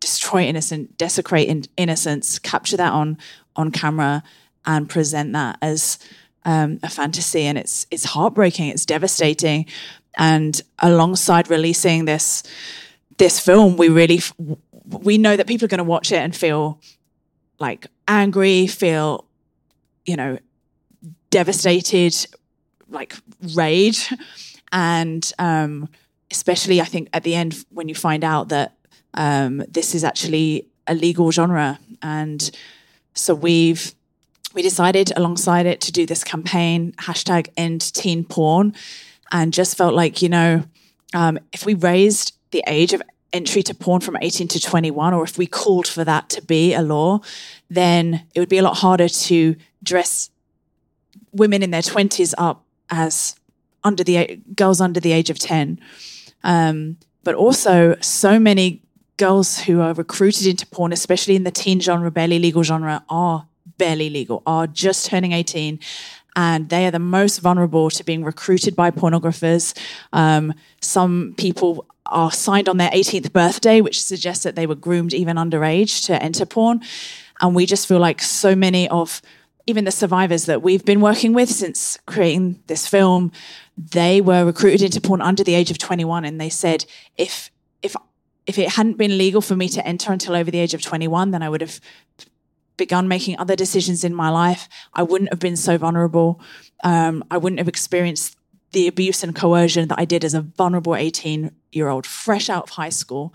destroy 0.00 0.42
innocent, 0.42 0.96
desecrate 0.96 1.48
in- 1.48 1.64
innocence, 1.76 2.38
capture 2.38 2.76
that 2.76 2.92
on 2.92 3.18
on 3.56 3.70
camera, 3.70 4.22
and 4.66 4.88
present 4.88 5.32
that 5.32 5.58
as 5.62 5.98
um, 6.44 6.78
a 6.82 6.88
fantasy, 6.88 7.42
and 7.42 7.58
it's 7.58 7.86
it's 7.90 8.04
heartbreaking, 8.04 8.68
it's 8.68 8.86
devastating, 8.86 9.66
and 10.16 10.60
alongside 10.78 11.50
releasing 11.50 12.04
this 12.04 12.42
this 13.18 13.40
film, 13.40 13.76
we 13.76 13.88
really 13.88 14.18
f- 14.18 14.34
we 14.88 15.18
know 15.18 15.36
that 15.36 15.46
people 15.46 15.66
are 15.66 15.68
going 15.68 15.78
to 15.78 15.84
watch 15.84 16.12
it 16.12 16.16
and 16.16 16.34
feel 16.34 16.80
like 17.58 17.86
angry, 18.06 18.66
feel, 18.66 19.26
you 20.06 20.16
know, 20.16 20.38
devastated, 21.30 22.14
like 22.88 23.14
rage. 23.54 24.12
And 24.72 25.30
um, 25.38 25.88
especially, 26.30 26.80
I 26.80 26.84
think 26.84 27.08
at 27.12 27.22
the 27.22 27.34
end, 27.34 27.64
when 27.70 27.88
you 27.88 27.94
find 27.94 28.24
out 28.24 28.48
that 28.48 28.76
um, 29.14 29.62
this 29.68 29.94
is 29.94 30.04
actually 30.04 30.68
a 30.86 30.94
legal 30.94 31.30
genre. 31.30 31.78
And 32.02 32.50
so 33.14 33.34
we've 33.34 33.94
we 34.54 34.62
decided 34.62 35.12
alongside 35.16 35.66
it 35.66 35.80
to 35.82 35.92
do 35.92 36.06
this 36.06 36.24
campaign 36.24 36.92
hashtag 36.92 37.48
end 37.56 37.92
teen 37.92 38.24
porn 38.24 38.74
and 39.30 39.52
just 39.52 39.76
felt 39.76 39.94
like 39.94 40.22
you 40.22 40.28
know 40.28 40.64
um, 41.14 41.38
if 41.52 41.66
we 41.66 41.74
raised 41.74 42.34
the 42.50 42.64
age 42.66 42.92
of 42.94 43.02
entry 43.32 43.62
to 43.62 43.74
porn 43.74 44.00
from 44.00 44.16
18 44.20 44.48
to 44.48 44.60
21 44.60 45.12
or 45.14 45.22
if 45.22 45.36
we 45.36 45.46
called 45.46 45.86
for 45.86 46.04
that 46.04 46.28
to 46.30 46.42
be 46.42 46.74
a 46.74 46.82
law 46.82 47.20
then 47.68 48.26
it 48.34 48.40
would 48.40 48.48
be 48.48 48.58
a 48.58 48.62
lot 48.62 48.78
harder 48.78 49.08
to 49.08 49.54
dress 49.82 50.30
women 51.32 51.62
in 51.62 51.70
their 51.70 51.82
20s 51.82 52.32
up 52.38 52.64
as 52.90 53.36
under 53.84 54.02
the 54.02 54.40
girls 54.56 54.80
under 54.80 55.00
the 55.00 55.12
age 55.12 55.28
of 55.28 55.38
10 55.38 55.78
um, 56.44 56.96
but 57.22 57.34
also 57.34 57.96
so 58.00 58.38
many 58.38 58.82
girls 59.18 59.60
who 59.60 59.80
are 59.80 59.92
recruited 59.92 60.46
into 60.46 60.66
porn 60.68 60.92
especially 60.92 61.36
in 61.36 61.44
the 61.44 61.50
teen 61.50 61.80
genre 61.80 62.10
barely 62.10 62.38
legal 62.38 62.62
genre 62.62 63.04
are 63.10 63.46
barely 63.78 64.10
legal, 64.10 64.42
are 64.46 64.66
just 64.66 65.06
turning 65.06 65.32
18, 65.32 65.78
and 66.38 66.68
they 66.68 66.86
are 66.86 66.92
the 66.92 67.00
most 67.00 67.40
vulnerable 67.40 67.90
to 67.90 68.04
being 68.04 68.22
recruited 68.22 68.76
by 68.76 68.92
pornographers. 68.92 69.76
Um, 70.12 70.54
some 70.80 71.34
people 71.36 71.84
are 72.06 72.30
signed 72.30 72.68
on 72.68 72.76
their 72.76 72.90
18th 72.90 73.32
birthday, 73.32 73.80
which 73.80 74.00
suggests 74.00 74.44
that 74.44 74.54
they 74.54 74.64
were 74.64 74.76
groomed 74.76 75.12
even 75.12 75.36
underage 75.36 76.06
to 76.06 76.22
enter 76.22 76.46
porn. 76.46 76.80
And 77.40 77.56
we 77.56 77.66
just 77.66 77.88
feel 77.88 77.98
like 77.98 78.22
so 78.22 78.54
many 78.54 78.88
of 78.88 79.20
even 79.66 79.84
the 79.84 79.90
survivors 79.90 80.46
that 80.46 80.62
we've 80.62 80.84
been 80.84 81.00
working 81.00 81.32
with 81.32 81.50
since 81.50 81.98
creating 82.06 82.62
this 82.68 82.86
film, 82.86 83.32
they 83.76 84.20
were 84.20 84.44
recruited 84.44 84.82
into 84.82 85.00
porn 85.00 85.20
under 85.20 85.42
the 85.42 85.56
age 85.56 85.72
of 85.72 85.78
21. 85.78 86.24
And 86.24 86.40
they 86.40 86.50
said, 86.50 86.86
if, 87.16 87.50
if, 87.82 87.96
if 88.46 88.60
it 88.60 88.68
hadn't 88.70 88.96
been 88.96 89.18
legal 89.18 89.40
for 89.40 89.56
me 89.56 89.68
to 89.70 89.84
enter 89.84 90.12
until 90.12 90.36
over 90.36 90.52
the 90.52 90.60
age 90.60 90.72
of 90.72 90.82
21, 90.82 91.32
then 91.32 91.42
I 91.42 91.48
would 91.48 91.62
have 91.62 91.80
begun 92.78 93.08
making 93.08 93.38
other 93.38 93.54
decisions 93.54 94.04
in 94.04 94.14
my 94.14 94.30
life, 94.30 94.68
I 94.94 95.02
wouldn't 95.02 95.30
have 95.30 95.40
been 95.40 95.56
so 95.56 95.76
vulnerable. 95.76 96.40
Um, 96.82 97.22
I 97.30 97.36
wouldn't 97.36 97.58
have 97.58 97.68
experienced 97.68 98.38
the 98.72 98.86
abuse 98.86 99.22
and 99.22 99.34
coercion 99.34 99.88
that 99.88 99.98
I 99.98 100.04
did 100.04 100.24
as 100.24 100.34
a 100.34 100.40
vulnerable 100.40 100.96
18 100.96 101.50
year 101.72 101.88
old, 101.88 102.06
fresh 102.06 102.48
out 102.48 102.64
of 102.64 102.70
high 102.70 102.88
school. 102.88 103.34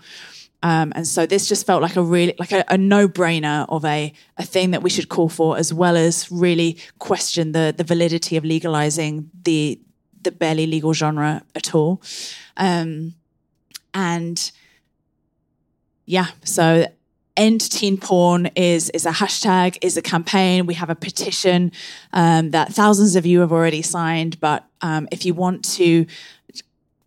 Um, 0.62 0.92
and 0.96 1.06
so 1.06 1.26
this 1.26 1.46
just 1.46 1.66
felt 1.66 1.82
like 1.82 1.96
a 1.96 2.02
really 2.02 2.34
like 2.38 2.52
a, 2.52 2.64
a 2.68 2.78
no 2.78 3.06
brainer 3.06 3.66
of 3.68 3.84
a 3.84 4.14
a 4.38 4.44
thing 4.44 4.70
that 4.70 4.82
we 4.82 4.88
should 4.88 5.10
call 5.10 5.28
for, 5.28 5.58
as 5.58 5.74
well 5.74 5.94
as 5.94 6.32
really 6.32 6.78
question 6.98 7.52
the 7.52 7.74
the 7.76 7.84
validity 7.84 8.38
of 8.38 8.44
legalizing 8.44 9.30
the 9.42 9.78
the 10.22 10.32
barely 10.32 10.66
legal 10.66 10.94
genre 10.94 11.42
at 11.54 11.74
all. 11.74 12.00
Um, 12.56 13.14
and 13.92 14.50
yeah, 16.06 16.28
so 16.44 16.86
end 17.36 17.60
teen 17.70 17.96
porn 17.96 18.46
is 18.54 18.90
is 18.90 19.06
a 19.06 19.10
hashtag 19.10 19.76
is 19.82 19.96
a 19.96 20.02
campaign 20.02 20.66
we 20.66 20.74
have 20.74 20.90
a 20.90 20.94
petition 20.94 21.72
um, 22.12 22.50
that 22.50 22.72
thousands 22.72 23.16
of 23.16 23.26
you 23.26 23.40
have 23.40 23.52
already 23.52 23.82
signed 23.82 24.38
but 24.40 24.64
um, 24.80 25.08
if 25.10 25.24
you 25.24 25.34
want 25.34 25.64
to 25.64 26.06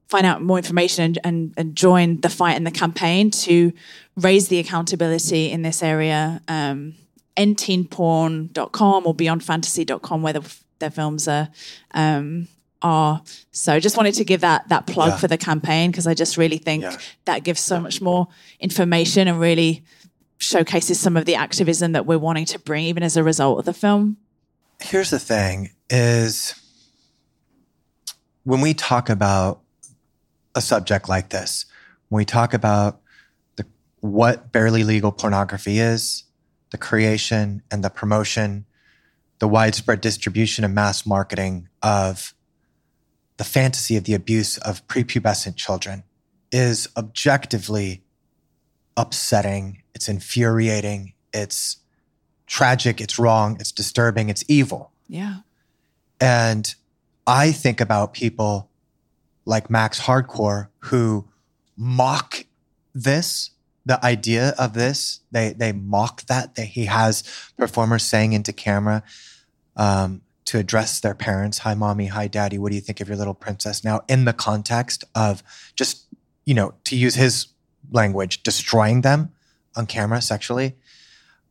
find 0.07 0.25
out 0.25 0.41
more 0.41 0.57
information 0.57 1.03
and, 1.03 1.19
and, 1.23 1.53
and, 1.57 1.75
join 1.75 2.19
the 2.21 2.29
fight 2.29 2.55
and 2.55 2.65
the 2.65 2.71
campaign 2.71 3.29
to 3.29 3.73
raise 4.15 4.47
the 4.47 4.57
accountability 4.57 5.51
in 5.51 5.61
this 5.61 5.83
area 5.83 6.41
um, 6.47 6.95
endteenporn.com 7.37 9.05
or 9.05 9.13
beyondfantasy.com 9.13 10.21
where 10.21 10.33
the, 10.33 10.55
their 10.79 10.89
films 10.91 11.27
are 11.27 11.49
um, 11.91 12.47
are. 12.81 13.21
So 13.51 13.79
just 13.79 13.97
wanted 13.97 14.15
to 14.15 14.25
give 14.25 14.41
that 14.41 14.67
that 14.69 14.87
plug 14.87 15.09
yeah. 15.09 15.17
for 15.17 15.27
the 15.27 15.37
campaign 15.37 15.91
because 15.91 16.07
I 16.07 16.13
just 16.13 16.37
really 16.37 16.57
think 16.57 16.83
yeah. 16.83 16.97
that 17.25 17.43
gives 17.43 17.59
so 17.59 17.79
much 17.79 18.01
more 18.01 18.27
information 18.59 19.27
and 19.27 19.39
really 19.39 19.83
showcases 20.37 20.99
some 20.99 21.17
of 21.17 21.25
the 21.25 21.35
activism 21.35 21.93
that 21.93 22.05
we're 22.05 22.17
wanting 22.17 22.45
to 22.45 22.59
bring 22.59 22.85
even 22.85 23.03
as 23.03 23.17
a 23.17 23.23
result 23.23 23.59
of 23.59 23.65
the 23.65 23.73
film. 23.73 24.17
Here's 24.79 25.09
the 25.09 25.19
thing 25.19 25.71
is 25.89 26.53
when 28.43 28.61
we 28.61 28.73
talk 28.73 29.09
about 29.09 29.61
a 30.55 30.61
subject 30.61 31.07
like 31.07 31.29
this 31.29 31.65
when 32.09 32.17
we 32.17 32.25
talk 32.25 32.53
about 32.53 33.01
the, 33.55 33.65
what 33.99 34.51
barely 34.51 34.83
legal 34.83 35.11
pornography 35.11 35.79
is 35.79 36.23
the 36.71 36.77
creation 36.77 37.61
and 37.71 37.83
the 37.83 37.89
promotion 37.89 38.65
the 39.39 39.47
widespread 39.47 40.01
distribution 40.01 40.63
and 40.63 40.73
mass 40.73 41.05
marketing 41.05 41.69
of 41.81 42.33
the 43.37 43.43
fantasy 43.43 43.95
of 43.95 44.03
the 44.05 44.13
abuse 44.13 44.57
of 44.59 44.85
prepubescent 44.87 45.55
children 45.55 46.03
is 46.51 46.87
objectively 46.97 48.03
upsetting 48.95 49.83
it's 49.97 50.07
infuriating. 50.07 51.13
It's 51.33 51.77
tragic. 52.45 53.01
It's 53.01 53.17
wrong. 53.17 53.57
It's 53.59 53.71
disturbing. 53.71 54.29
It's 54.29 54.43
evil. 54.47 54.91
Yeah. 55.07 55.37
And 56.21 56.73
I 57.25 57.51
think 57.51 57.81
about 57.81 58.13
people 58.13 58.69
like 59.43 59.71
Max 59.71 60.01
Hardcore 60.01 60.67
who 60.81 61.27
mock 61.75 62.45
this, 62.93 63.49
the 63.87 64.03
idea 64.05 64.53
of 64.59 64.73
this. 64.73 65.21
They 65.31 65.53
they 65.53 65.71
mock 65.71 66.27
that 66.27 66.53
that 66.55 66.65
he 66.65 66.85
has 66.85 67.23
performers 67.57 68.03
saying 68.03 68.33
into 68.33 68.53
camera 68.53 69.01
um, 69.75 70.21
to 70.45 70.59
address 70.59 70.99
their 70.99 71.15
parents, 71.15 71.59
"Hi, 71.59 71.73
mommy. 71.73 72.05
Hi, 72.05 72.27
daddy. 72.27 72.59
What 72.59 72.69
do 72.69 72.75
you 72.75 72.81
think 72.81 73.01
of 73.01 73.07
your 73.07 73.17
little 73.17 73.33
princess?" 73.33 73.83
Now, 73.83 74.01
in 74.07 74.25
the 74.25 74.33
context 74.33 75.03
of 75.15 75.41
just 75.75 76.03
you 76.45 76.53
know, 76.53 76.73
to 76.85 76.95
use 76.95 77.15
his 77.15 77.47
language, 77.91 78.41
destroying 78.43 79.01
them 79.01 79.33
on 79.77 79.85
camera 79.85 80.21
sexually 80.21 80.75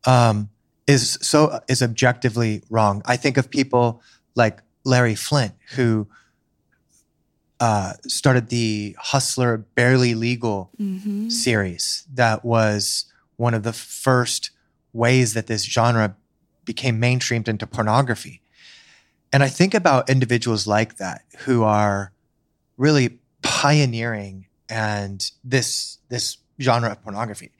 um, 0.05 0.49
is 0.85 1.17
so 1.21 1.59
is 1.67 1.81
objectively 1.81 2.63
wrong. 2.69 3.01
I 3.05 3.17
think 3.17 3.37
of 3.37 3.49
people 3.49 4.01
like 4.35 4.61
Larry 4.83 5.15
Flynt 5.15 5.53
who 5.75 6.07
uh, 7.59 7.93
started 8.07 8.49
the 8.49 8.95
Hustler 8.99 9.57
Barely 9.57 10.13
Legal 10.13 10.69
mm-hmm. 10.79 11.29
series. 11.29 12.05
That 12.13 12.45
was 12.45 13.05
one 13.35 13.53
of 13.53 13.63
the 13.63 13.73
first 13.73 14.51
ways 14.93 15.33
that 15.33 15.47
this 15.47 15.63
genre 15.63 16.15
became 16.65 17.01
mainstreamed 17.01 17.47
into 17.47 17.65
pornography. 17.65 18.41
And 19.33 19.43
I 19.43 19.49
think 19.49 19.73
about 19.73 20.09
individuals 20.09 20.67
like 20.67 20.97
that 20.97 21.23
who 21.39 21.63
are 21.63 22.11
really 22.77 23.19
pioneering 23.41 24.47
and 24.69 25.31
this 25.43 25.97
this 26.09 26.37
genre 26.59 26.91
of 26.91 27.01
pornography 27.03 27.51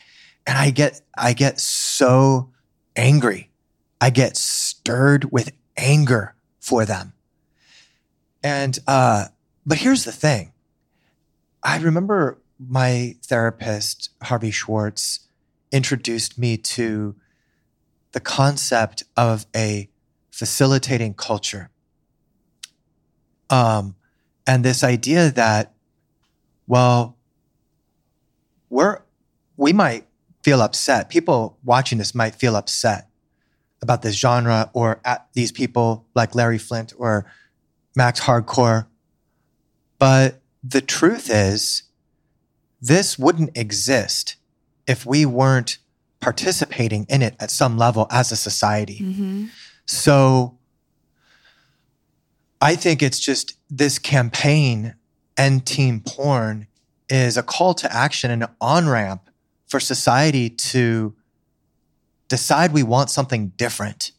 and 0.48 0.58
I 0.58 0.72
get 0.72 1.02
I 1.16 1.34
get 1.34 1.60
so 1.60 2.50
angry. 2.96 3.52
I 4.00 4.10
get 4.10 4.38
stirred 4.38 5.32
with 5.32 5.52
anger 5.76 6.36
for 6.60 6.86
them. 6.86 7.14
And 8.44 8.80
uh, 8.88 9.26
but 9.66 9.80
here's 9.80 10.06
the 10.06 10.12
thing. 10.12 10.54
I 11.62 11.78
remember 11.80 12.40
my 12.58 13.16
therapist 13.24 14.10
Harvey 14.24 14.52
Schwartz 14.52 15.28
introduced 15.72 16.40
me 16.40 16.56
to 16.58 17.16
the 18.14 18.20
concept 18.22 19.04
of 19.18 19.46
a 19.56 19.90
facilitating 20.32 21.14
culture. 21.14 21.70
Um, 23.50 23.96
and 24.46 24.64
this 24.64 24.84
idea 24.84 25.30
that, 25.32 25.74
well, 26.68 27.18
we're 28.70 29.02
we 29.58 29.74
might 29.74 30.07
feel 30.48 30.62
upset. 30.62 31.10
People 31.10 31.58
watching 31.66 31.98
this 31.98 32.16
might 32.16 32.34
feel 32.34 32.56
upset 32.56 33.10
about 33.82 34.02
this 34.02 34.16
genre 34.16 34.72
or 34.72 35.02
at 35.04 35.28
these 35.34 35.52
people 35.52 36.06
like 36.16 36.36
Larry 36.36 36.58
Flynt 36.58 36.94
or 36.98 37.30
Max 37.98 38.22
Hardcore. 38.22 38.88
But 40.00 40.40
the 40.64 40.80
truth 40.80 41.30
is, 41.30 41.84
this 42.80 43.20
wouldn't 43.20 43.58
exist 43.58 44.38
if 44.88 45.06
we 45.06 45.26
weren't 45.26 45.80
participating 46.22 47.06
in 47.10 47.22
it 47.22 47.36
at 47.42 47.52
some 47.52 47.78
level 47.78 48.08
as 48.10 48.32
a 48.32 48.38
society. 48.38 49.00
Mm-hmm. 49.02 49.46
So 49.86 50.58
I 52.62 52.78
think 52.78 53.04
it's 53.04 53.20
just 53.20 53.58
this 53.70 54.00
campaign, 54.00 54.96
End 55.36 55.66
Teen 55.66 56.00
Porn, 56.00 56.68
is 57.10 57.36
a 57.36 57.44
call 57.44 57.74
to 57.74 57.94
action 57.94 58.32
and 58.32 58.44
an 58.44 58.50
on 58.62 58.88
ramp 58.88 59.27
for 59.68 59.80
society 59.80 60.50
to 60.50 61.14
decide 62.28 62.74
we 62.74 62.84
want 62.84 63.10
something 63.10 63.50
different, 63.58 64.12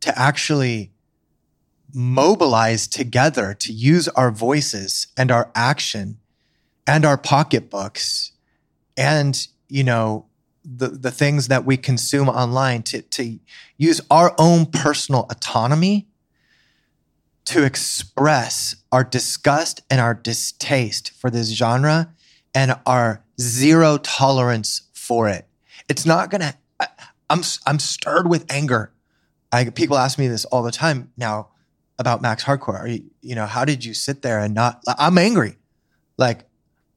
to 0.00 0.16
actually 0.18 0.92
mobilize 1.92 2.88
together 2.88 3.54
to 3.54 3.72
use 3.72 4.08
our 4.08 4.30
voices 4.30 5.06
and 5.16 5.30
our 5.30 5.50
action 5.54 6.18
and 6.86 7.04
our 7.04 7.16
pocketbooks 7.16 8.32
and, 8.96 9.46
you 9.68 9.84
know, 9.84 10.26
the, 10.64 10.88
the 10.88 11.10
things 11.10 11.48
that 11.48 11.64
we 11.64 11.76
consume 11.76 12.28
online 12.28 12.82
to, 12.82 13.02
to 13.02 13.38
use 13.76 14.00
our 14.10 14.34
own 14.38 14.66
personal 14.66 15.26
autonomy 15.30 16.08
to 17.44 17.62
express 17.64 18.74
our 18.90 19.04
disgust 19.04 19.82
and 19.90 20.00
our 20.00 20.14
distaste 20.14 21.10
for 21.10 21.30
this 21.30 21.50
genre 21.50 22.14
and 22.54 22.74
our 22.86 23.22
zero 23.38 23.98
tolerance 23.98 24.82
for 25.04 25.28
it. 25.28 25.46
It's 25.88 26.06
not 26.06 26.30
gonna. 26.30 26.54
I, 26.80 26.88
I'm 27.30 27.42
I'm 27.66 27.78
stirred 27.78 28.28
with 28.28 28.50
anger. 28.50 28.92
I 29.52 29.70
people 29.70 29.96
ask 29.96 30.18
me 30.18 30.28
this 30.28 30.44
all 30.46 30.62
the 30.62 30.72
time 30.72 31.12
now 31.16 31.48
about 31.98 32.22
Max 32.22 32.44
Hardcore. 32.44 32.80
Are 32.80 32.88
you 32.88 33.04
you 33.20 33.34
know 33.34 33.46
how 33.46 33.64
did 33.64 33.84
you 33.84 33.94
sit 33.94 34.22
there 34.22 34.38
and 34.40 34.54
not? 34.54 34.82
I'm 34.86 35.18
angry, 35.18 35.56
like 36.16 36.46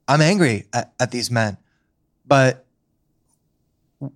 I'm 0.07 0.21
angry 0.21 0.65
at, 0.73 0.93
at 0.99 1.11
these 1.11 1.29
men, 1.29 1.57
but 2.25 2.65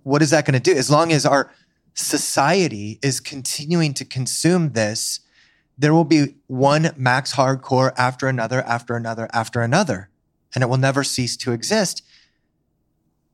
what 0.02 0.22
is 0.22 0.30
that 0.30 0.46
going 0.46 0.60
to 0.60 0.60
do? 0.60 0.76
As 0.76 0.90
long 0.90 1.12
as 1.12 1.26
our 1.26 1.50
society 1.94 2.98
is 3.02 3.20
continuing 3.20 3.94
to 3.94 4.04
consume 4.04 4.72
this, 4.72 5.20
there 5.76 5.92
will 5.92 6.04
be 6.04 6.36
one 6.46 6.92
max 6.96 7.34
hardcore 7.34 7.92
after 7.96 8.28
another, 8.28 8.62
after 8.62 8.94
another, 8.94 9.28
after 9.32 9.60
another, 9.60 10.08
and 10.54 10.62
it 10.62 10.68
will 10.68 10.76
never 10.78 11.02
cease 11.02 11.36
to 11.38 11.52
exist, 11.52 12.02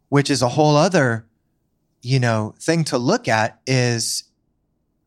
which 0.08 0.30
is 0.30 0.42
a 0.42 0.48
whole 0.48 0.76
other, 0.76 1.26
you 2.02 2.18
know, 2.18 2.54
thing 2.60 2.84
to 2.84 2.98
look 2.98 3.28
at 3.28 3.60
is 3.66 4.24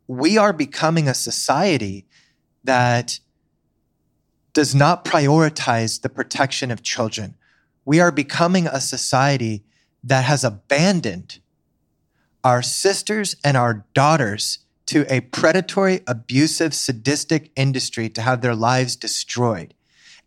we 0.08 0.38
are 0.38 0.54
becoming 0.54 1.08
a 1.08 1.14
society 1.14 2.06
that 2.64 3.20
does 4.54 4.76
not 4.76 5.06
prioritize 5.06 6.02
the 6.02 6.10
protection 6.10 6.72
of 6.72 6.84
children. 6.84 7.36
We 7.86 8.00
are 8.00 8.12
becoming 8.12 8.68
a 8.68 8.82
society 8.82 9.64
that 10.04 10.26
has 10.26 10.44
abandoned 10.44 11.40
our 12.44 12.62
sisters 12.62 13.36
and 13.44 13.56
our 13.56 13.86
daughters 13.94 14.60
to 14.88 15.06
a 15.14 15.22
predatory, 15.22 16.02
abusive, 16.08 16.74
sadistic 16.74 17.52
industry 17.56 18.10
to 18.10 18.22
have 18.22 18.42
their 18.42 18.56
lives 18.56 18.96
destroyed. 18.96 19.74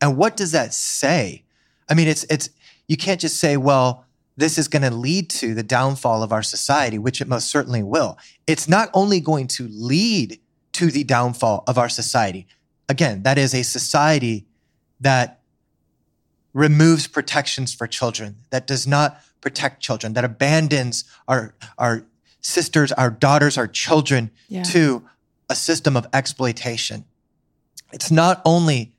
And 0.00 0.16
what 0.16 0.36
does 0.36 0.52
that 0.52 0.72
say? 0.72 1.44
I 1.88 1.94
mean, 1.94 2.08
it's 2.08 2.24
it's 2.24 2.50
you 2.88 2.96
can't 2.96 3.20
just 3.20 3.38
say, 3.38 3.56
well, 3.56 4.03
this 4.36 4.58
is 4.58 4.68
going 4.68 4.82
to 4.82 4.90
lead 4.90 5.30
to 5.30 5.54
the 5.54 5.62
downfall 5.62 6.22
of 6.22 6.32
our 6.32 6.42
society, 6.42 6.98
which 6.98 7.20
it 7.20 7.28
most 7.28 7.48
certainly 7.48 7.82
will. 7.82 8.18
It's 8.46 8.68
not 8.68 8.90
only 8.92 9.20
going 9.20 9.46
to 9.48 9.68
lead 9.70 10.40
to 10.72 10.90
the 10.90 11.04
downfall 11.04 11.62
of 11.66 11.78
our 11.78 11.88
society. 11.88 12.46
Again, 12.88 13.22
that 13.22 13.38
is 13.38 13.54
a 13.54 13.62
society 13.62 14.46
that 15.00 15.40
removes 16.52 17.06
protections 17.06 17.74
for 17.74 17.86
children, 17.86 18.36
that 18.50 18.66
does 18.66 18.86
not 18.86 19.20
protect 19.40 19.80
children, 19.80 20.14
that 20.14 20.24
abandons 20.24 21.04
our, 21.28 21.54
our 21.78 22.04
sisters, 22.40 22.92
our 22.92 23.10
daughters, 23.10 23.56
our 23.56 23.68
children 23.68 24.30
yeah. 24.48 24.62
to 24.62 25.04
a 25.48 25.54
system 25.54 25.96
of 25.96 26.06
exploitation. 26.12 27.04
It's 27.92 28.10
not 28.10 28.40
only 28.44 28.92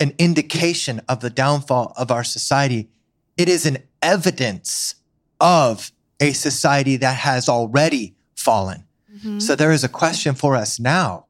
an 0.00 0.14
indication 0.18 1.00
of 1.08 1.20
the 1.20 1.30
downfall 1.30 1.94
of 1.96 2.10
our 2.10 2.24
society, 2.24 2.88
it 3.36 3.48
is 3.48 3.66
an 3.66 3.78
evidence 4.02 4.96
of 5.40 5.92
a 6.20 6.32
society 6.32 6.96
that 6.96 7.16
has 7.16 7.48
already 7.48 8.14
fallen. 8.36 8.84
Mm-hmm. 9.12 9.38
So 9.40 9.56
there 9.56 9.72
is 9.72 9.84
a 9.84 9.88
question 9.88 10.34
for 10.34 10.56
us 10.56 10.78
now. 10.78 11.26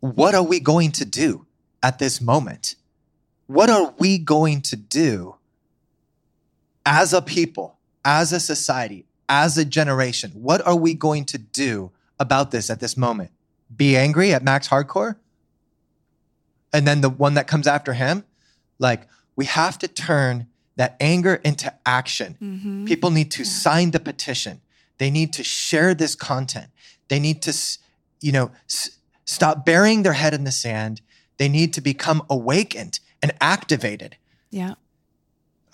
What 0.00 0.34
are 0.34 0.42
we 0.42 0.60
going 0.60 0.92
to 0.92 1.04
do 1.04 1.46
at 1.82 1.98
this 1.98 2.20
moment? 2.20 2.76
What 3.46 3.70
are 3.70 3.94
we 3.98 4.18
going 4.18 4.62
to 4.62 4.76
do 4.76 5.36
as 6.86 7.12
a 7.12 7.22
people, 7.22 7.78
as 8.04 8.32
a 8.32 8.40
society, 8.40 9.06
as 9.28 9.56
a 9.56 9.64
generation, 9.64 10.30
what 10.34 10.66
are 10.66 10.76
we 10.76 10.94
going 10.94 11.24
to 11.26 11.38
do 11.38 11.90
about 12.18 12.50
this 12.50 12.70
at 12.70 12.80
this 12.80 12.96
moment? 12.96 13.30
Be 13.74 13.96
angry 13.96 14.32
at 14.32 14.44
Max 14.44 14.68
Hardcore? 14.68 15.16
And 16.72 16.86
then 16.86 17.00
the 17.00 17.10
one 17.10 17.34
that 17.34 17.46
comes 17.46 17.66
after 17.66 17.92
him? 17.92 18.24
Like, 18.78 19.08
we 19.36 19.44
have 19.46 19.78
to 19.78 19.88
turn 19.88 20.46
that 20.76 20.96
anger 21.00 21.36
into 21.44 21.72
action. 21.86 22.36
Mm-hmm. 22.42 22.84
People 22.86 23.10
need 23.10 23.30
to 23.32 23.42
yeah. 23.42 23.48
sign 23.48 23.90
the 23.92 24.00
petition. 24.00 24.60
They 24.98 25.10
need 25.10 25.32
to 25.34 25.44
share 25.44 25.94
this 25.94 26.14
content. 26.14 26.68
They 27.08 27.18
need 27.18 27.42
to, 27.42 27.56
you 28.20 28.32
know, 28.32 28.50
s- 28.68 28.90
stop 29.24 29.64
burying 29.64 30.02
their 30.02 30.12
head 30.12 30.34
in 30.34 30.44
the 30.44 30.52
sand. 30.52 31.00
They 31.36 31.48
need 31.48 31.72
to 31.74 31.80
become 31.80 32.22
awakened 32.28 33.00
and 33.22 33.32
activated. 33.40 34.16
Yeah. 34.50 34.74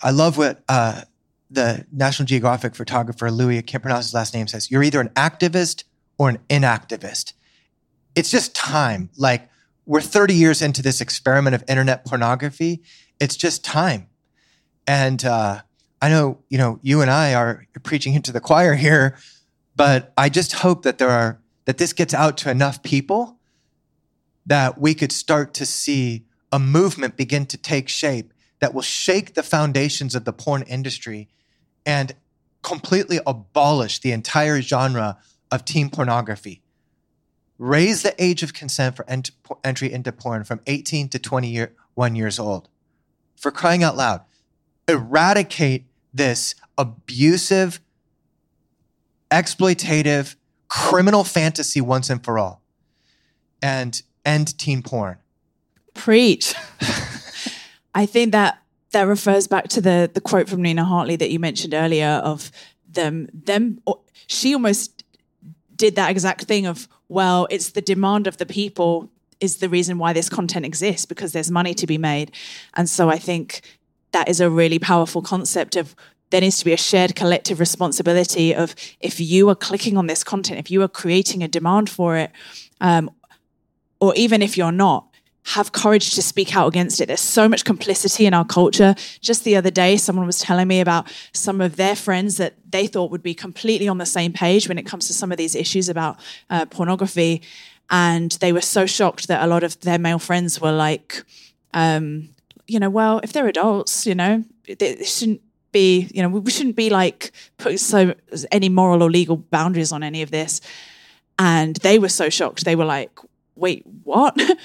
I 0.01 0.11
love 0.11 0.37
what 0.37 0.63
uh, 0.67 1.01
the 1.49 1.85
National 1.91 2.25
Geographic 2.25 2.75
photographer 2.75 3.29
Louis, 3.29 3.57
I 3.57 3.61
can't 3.61 3.83
pronounce 3.83 4.05
his 4.05 4.13
last 4.13 4.33
name, 4.33 4.47
says 4.47 4.71
you're 4.71 4.83
either 4.83 4.99
an 4.99 5.09
activist 5.09 5.83
or 6.17 6.29
an 6.29 6.39
inactivist. 6.49 7.33
It's 8.15 8.31
just 8.31 8.55
time. 8.55 9.09
Like 9.17 9.49
we're 9.85 10.01
30 10.01 10.33
years 10.33 10.61
into 10.61 10.81
this 10.81 11.01
experiment 11.01 11.55
of 11.55 11.63
internet 11.67 12.05
pornography. 12.05 12.81
It's 13.21 13.37
just 13.37 13.63
time. 13.63 14.07
And 14.87 15.23
uh, 15.23 15.61
I 16.01 16.09
know, 16.09 16.39
you 16.49 16.57
know, 16.57 16.79
you 16.81 17.01
and 17.01 17.11
I 17.11 17.35
are 17.35 17.67
preaching 17.83 18.15
into 18.15 18.31
the 18.31 18.41
choir 18.41 18.73
here, 18.73 19.15
but 19.75 20.11
I 20.17 20.27
just 20.27 20.53
hope 20.53 20.81
that 20.83 20.97
there 20.97 21.11
are 21.11 21.39
that 21.65 21.77
this 21.77 21.93
gets 21.93 22.15
out 22.15 22.35
to 22.39 22.49
enough 22.49 22.81
people 22.81 23.37
that 24.47 24.81
we 24.81 24.95
could 24.95 25.11
start 25.11 25.53
to 25.53 25.67
see 25.67 26.25
a 26.51 26.57
movement 26.57 27.15
begin 27.15 27.45
to 27.45 27.57
take 27.57 27.87
shape 27.87 28.33
that 28.59 28.73
will 28.73 28.81
shake 28.81 29.35
the 29.35 29.43
foundations 29.43 30.15
of 30.15 30.25
the 30.25 30.33
porn 30.33 30.63
industry 30.63 31.29
and 31.85 32.15
completely 32.63 33.19
abolish 33.27 33.99
the 33.99 34.11
entire 34.11 34.61
genre 34.61 35.19
of 35.51 35.63
teen 35.63 35.91
pornography. 35.91 36.63
Raise 37.59 38.01
the 38.01 38.15
age 38.17 38.41
of 38.41 38.55
consent 38.55 38.95
for 38.95 39.07
ent- 39.07 39.29
entry 39.63 39.93
into 39.93 40.11
porn 40.11 40.43
from 40.43 40.59
18 40.65 41.09
to 41.09 41.19
21 41.19 42.15
years 42.15 42.39
old. 42.39 42.67
For 43.41 43.49
crying 43.49 43.81
out 43.81 43.97
loud, 43.97 44.21
eradicate 44.87 45.85
this 46.13 46.53
abusive, 46.77 47.81
exploitative, 49.31 50.35
criminal 50.67 51.23
fantasy 51.23 51.81
once 51.81 52.11
and 52.11 52.23
for 52.23 52.37
all 52.37 52.61
and 53.59 53.99
end 54.23 54.55
teen 54.59 54.83
porn. 54.83 55.17
Preach. 55.95 56.53
I 57.95 58.05
think 58.05 58.31
that 58.31 58.61
that 58.91 59.07
refers 59.07 59.47
back 59.47 59.69
to 59.69 59.81
the 59.81 60.11
the 60.13 60.21
quote 60.21 60.47
from 60.47 60.61
Nina 60.61 60.85
Hartley 60.85 61.15
that 61.15 61.31
you 61.31 61.39
mentioned 61.39 61.73
earlier 61.73 62.21
of 62.23 62.51
them 62.87 63.27
them 63.33 63.81
she 64.27 64.53
almost 64.53 65.03
did 65.75 65.95
that 65.95 66.11
exact 66.11 66.43
thing 66.43 66.67
of 66.67 66.87
well 67.09 67.47
it's 67.49 67.71
the 67.71 67.81
demand 67.81 68.27
of 68.27 68.37
the 68.37 68.45
people 68.45 69.09
is 69.41 69.57
the 69.57 69.67
reason 69.67 69.97
why 69.97 70.13
this 70.13 70.29
content 70.29 70.65
exists 70.65 71.05
because 71.05 71.33
there's 71.33 71.51
money 71.51 71.73
to 71.73 71.85
be 71.85 71.97
made 71.97 72.31
and 72.75 72.89
so 72.89 73.09
i 73.09 73.17
think 73.17 73.61
that 74.11 74.29
is 74.29 74.39
a 74.39 74.49
really 74.49 74.79
powerful 74.79 75.21
concept 75.21 75.75
of 75.75 75.95
there 76.29 76.41
needs 76.41 76.59
to 76.59 76.65
be 76.65 76.71
a 76.71 76.77
shared 76.77 77.15
collective 77.15 77.59
responsibility 77.59 78.55
of 78.55 78.73
if 79.01 79.19
you 79.19 79.49
are 79.49 79.55
clicking 79.55 79.97
on 79.97 80.07
this 80.07 80.23
content 80.23 80.59
if 80.59 80.71
you 80.71 80.81
are 80.81 80.87
creating 80.87 81.43
a 81.43 81.47
demand 81.47 81.89
for 81.89 82.15
it 82.15 82.31
um, 82.79 83.11
or 83.99 84.13
even 84.15 84.41
if 84.41 84.57
you're 84.57 84.71
not 84.71 85.11
have 85.43 85.71
courage 85.71 86.11
to 86.11 86.21
speak 86.21 86.55
out 86.55 86.67
against 86.67 87.01
it. 87.01 87.07
There's 87.07 87.19
so 87.19 87.49
much 87.49 87.65
complicity 87.65 88.25
in 88.25 88.33
our 88.33 88.45
culture. 88.45 88.95
Just 89.21 89.43
the 89.43 89.55
other 89.55 89.71
day, 89.71 89.97
someone 89.97 90.25
was 90.25 90.39
telling 90.39 90.67
me 90.67 90.79
about 90.79 91.11
some 91.33 91.61
of 91.61 91.77
their 91.77 91.95
friends 91.95 92.37
that 92.37 92.53
they 92.69 92.87
thought 92.87 93.11
would 93.11 93.23
be 93.23 93.33
completely 93.33 93.87
on 93.87 93.97
the 93.97 94.05
same 94.05 94.33
page 94.33 94.67
when 94.67 94.77
it 94.77 94.85
comes 94.85 95.07
to 95.07 95.13
some 95.13 95.31
of 95.31 95.37
these 95.37 95.55
issues 95.55 95.89
about 95.89 96.19
uh, 96.49 96.65
pornography. 96.65 97.41
And 97.91 98.31
they 98.39 98.53
were 98.53 98.61
so 98.61 98.85
shocked 98.85 99.27
that 99.27 99.43
a 99.43 99.47
lot 99.47 99.63
of 99.63 99.79
their 99.81 99.99
male 99.99 100.17
friends 100.17 100.61
were 100.61 100.71
like, 100.71 101.23
um, 101.73 102.29
you 102.67 102.79
know, 102.79 102.89
well, 102.89 103.19
if 103.21 103.33
they're 103.33 103.47
adults, 103.47 104.05
you 104.05 104.15
know, 104.15 104.43
they 104.79 105.03
shouldn't 105.03 105.41
be, 105.73 106.09
you 106.13 106.21
know, 106.21 106.29
we 106.29 106.51
shouldn't 106.51 106.77
be 106.77 106.89
like 106.89 107.31
putting 107.57 107.77
so 107.77 108.15
any 108.51 108.69
moral 108.69 109.03
or 109.03 109.11
legal 109.11 109.35
boundaries 109.37 109.91
on 109.91 110.03
any 110.03 110.21
of 110.21 110.31
this. 110.31 110.61
And 111.37 111.75
they 111.77 111.99
were 111.99 112.09
so 112.09 112.29
shocked. 112.29 112.63
They 112.63 112.75
were 112.75 112.85
like, 112.85 113.11
wait, 113.55 113.85
what? 114.03 114.39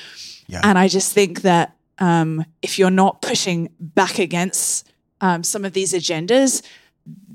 Yeah. 0.49 0.61
And 0.63 0.79
I 0.79 0.87
just 0.87 1.13
think 1.13 1.43
that 1.43 1.75
um, 1.99 2.45
if 2.63 2.79
you're 2.79 2.89
not 2.89 3.21
pushing 3.21 3.69
back 3.81 4.21
against 4.21 4.89
um, 5.21 5.43
some 5.43 5.65
of 5.65 5.73
these 5.73 5.93
agendas, 5.93 6.63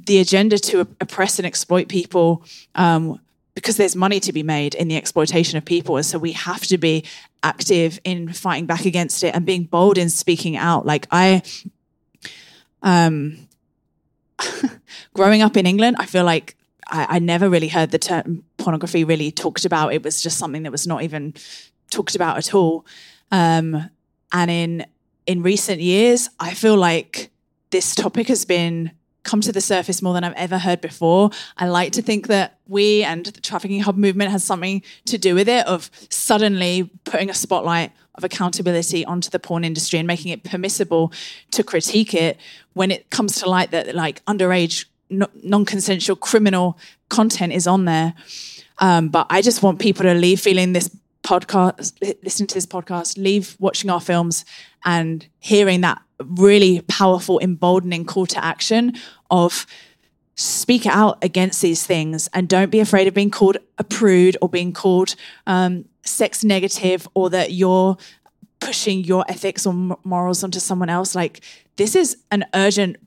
the 0.05 0.19
agenda 0.19 0.57
to 0.59 0.87
oppress 1.01 1.37
and 1.37 1.45
exploit 1.45 1.89
people, 1.89 2.43
um, 2.75 3.19
because 3.53 3.77
there's 3.77 3.95
money 3.95 4.19
to 4.21 4.31
be 4.31 4.43
made 4.43 4.75
in 4.75 4.87
the 4.87 4.95
exploitation 4.95 5.57
of 5.57 5.65
people. 5.65 5.97
And 5.97 6.05
so 6.05 6.17
we 6.17 6.31
have 6.33 6.61
to 6.67 6.77
be 6.77 7.03
active 7.43 7.99
in 8.03 8.31
fighting 8.31 8.65
back 8.65 8.85
against 8.85 9.23
it 9.23 9.35
and 9.35 9.45
being 9.45 9.63
bold 9.63 9.97
in 9.97 10.09
speaking 10.09 10.55
out. 10.55 10.85
Like 10.85 11.07
I, 11.11 11.41
um, 12.81 13.47
growing 15.13 15.41
up 15.41 15.57
in 15.57 15.65
England, 15.65 15.97
I 15.99 16.05
feel 16.05 16.23
like 16.23 16.55
I, 16.87 17.07
I, 17.09 17.19
never 17.19 17.49
really 17.49 17.67
heard 17.67 17.91
the 17.91 17.99
term 17.99 18.43
pornography 18.57 19.03
really 19.03 19.31
talked 19.31 19.65
about. 19.65 19.93
It 19.93 20.03
was 20.03 20.21
just 20.21 20.37
something 20.37 20.63
that 20.63 20.71
was 20.71 20.87
not 20.87 21.03
even 21.03 21.33
talked 21.89 22.15
about 22.15 22.37
at 22.37 22.53
all. 22.53 22.85
Um, 23.31 23.89
and 24.31 24.51
in 24.51 24.85
in 25.27 25.43
recent 25.43 25.81
years, 25.81 26.29
I 26.39 26.53
feel 26.53 26.75
like 26.75 27.29
this 27.69 27.95
topic 27.95 28.27
has 28.27 28.45
been 28.45 28.91
come 29.23 29.41
to 29.41 29.51
the 29.51 29.61
surface 29.61 30.01
more 30.01 30.13
than 30.13 30.23
I've 30.23 30.33
ever 30.33 30.57
heard 30.57 30.81
before. 30.81 31.29
I 31.57 31.67
like 31.67 31.91
to 31.93 32.01
think 32.01 32.27
that 32.27 32.57
we 32.67 33.03
and 33.03 33.25
the 33.25 33.41
Traffickinghub 33.41 33.95
movement 33.95 34.31
has 34.31 34.43
something 34.43 34.81
to 35.05 35.17
do 35.17 35.35
with 35.35 35.47
it 35.47 35.65
of 35.67 35.91
suddenly 36.09 36.89
putting 37.03 37.29
a 37.29 37.33
spotlight 37.33 37.91
of 38.15 38.23
accountability 38.23 39.05
onto 39.05 39.29
the 39.29 39.39
porn 39.39 39.63
industry 39.63 39.99
and 39.99 40.07
making 40.07 40.31
it 40.31 40.43
permissible 40.43 41.13
to 41.51 41.63
critique 41.63 42.13
it 42.13 42.37
when 42.73 42.91
it 42.91 43.09
comes 43.09 43.35
to 43.39 43.49
light 43.49 43.71
that 43.71 43.95
like 43.95 44.23
underage 44.25 44.85
non-consensual 45.09 46.15
criminal 46.15 46.77
content 47.09 47.51
is 47.53 47.67
on 47.67 47.85
there. 47.85 48.13
Um, 48.79 49.09
but 49.09 49.27
I 49.29 49.41
just 49.41 49.61
want 49.61 49.79
people 49.79 50.03
to 50.03 50.13
leave 50.13 50.39
feeling 50.39 50.73
this 50.73 50.89
podcast, 51.23 51.93
listening 52.23 52.47
to 52.47 52.55
this 52.55 52.65
podcast, 52.65 53.17
leave 53.17 53.55
watching 53.59 53.89
our 53.89 54.01
films 54.01 54.45
and 54.85 55.25
hearing 55.39 55.81
that 55.81 56.01
really 56.23 56.81
powerful, 56.81 57.39
emboldening 57.39 58.05
call 58.05 58.25
to 58.27 58.43
action 58.43 58.95
of 59.29 59.65
speak 60.35 60.85
out 60.85 61.23
against 61.23 61.61
these 61.61 61.85
things 61.85 62.29
and 62.33 62.47
don't 62.47 62.71
be 62.71 62.79
afraid 62.79 63.07
of 63.07 63.13
being 63.13 63.29
called 63.29 63.57
a 63.77 63.83
prude 63.83 64.37
or 64.41 64.49
being 64.49 64.73
called 64.73 65.15
um, 65.45 65.85
sex 66.03 66.43
negative 66.43 67.07
or 67.13 67.29
that 67.29 67.51
you're 67.51 67.97
pushing 68.59 69.03
your 69.03 69.25
ethics 69.27 69.65
or 69.65 69.97
morals 70.03 70.43
onto 70.43 70.59
someone 70.59 70.89
else. 70.89 71.15
Like 71.15 71.41
this 71.75 71.95
is 71.95 72.17
an 72.31 72.45
urgent 72.53 72.97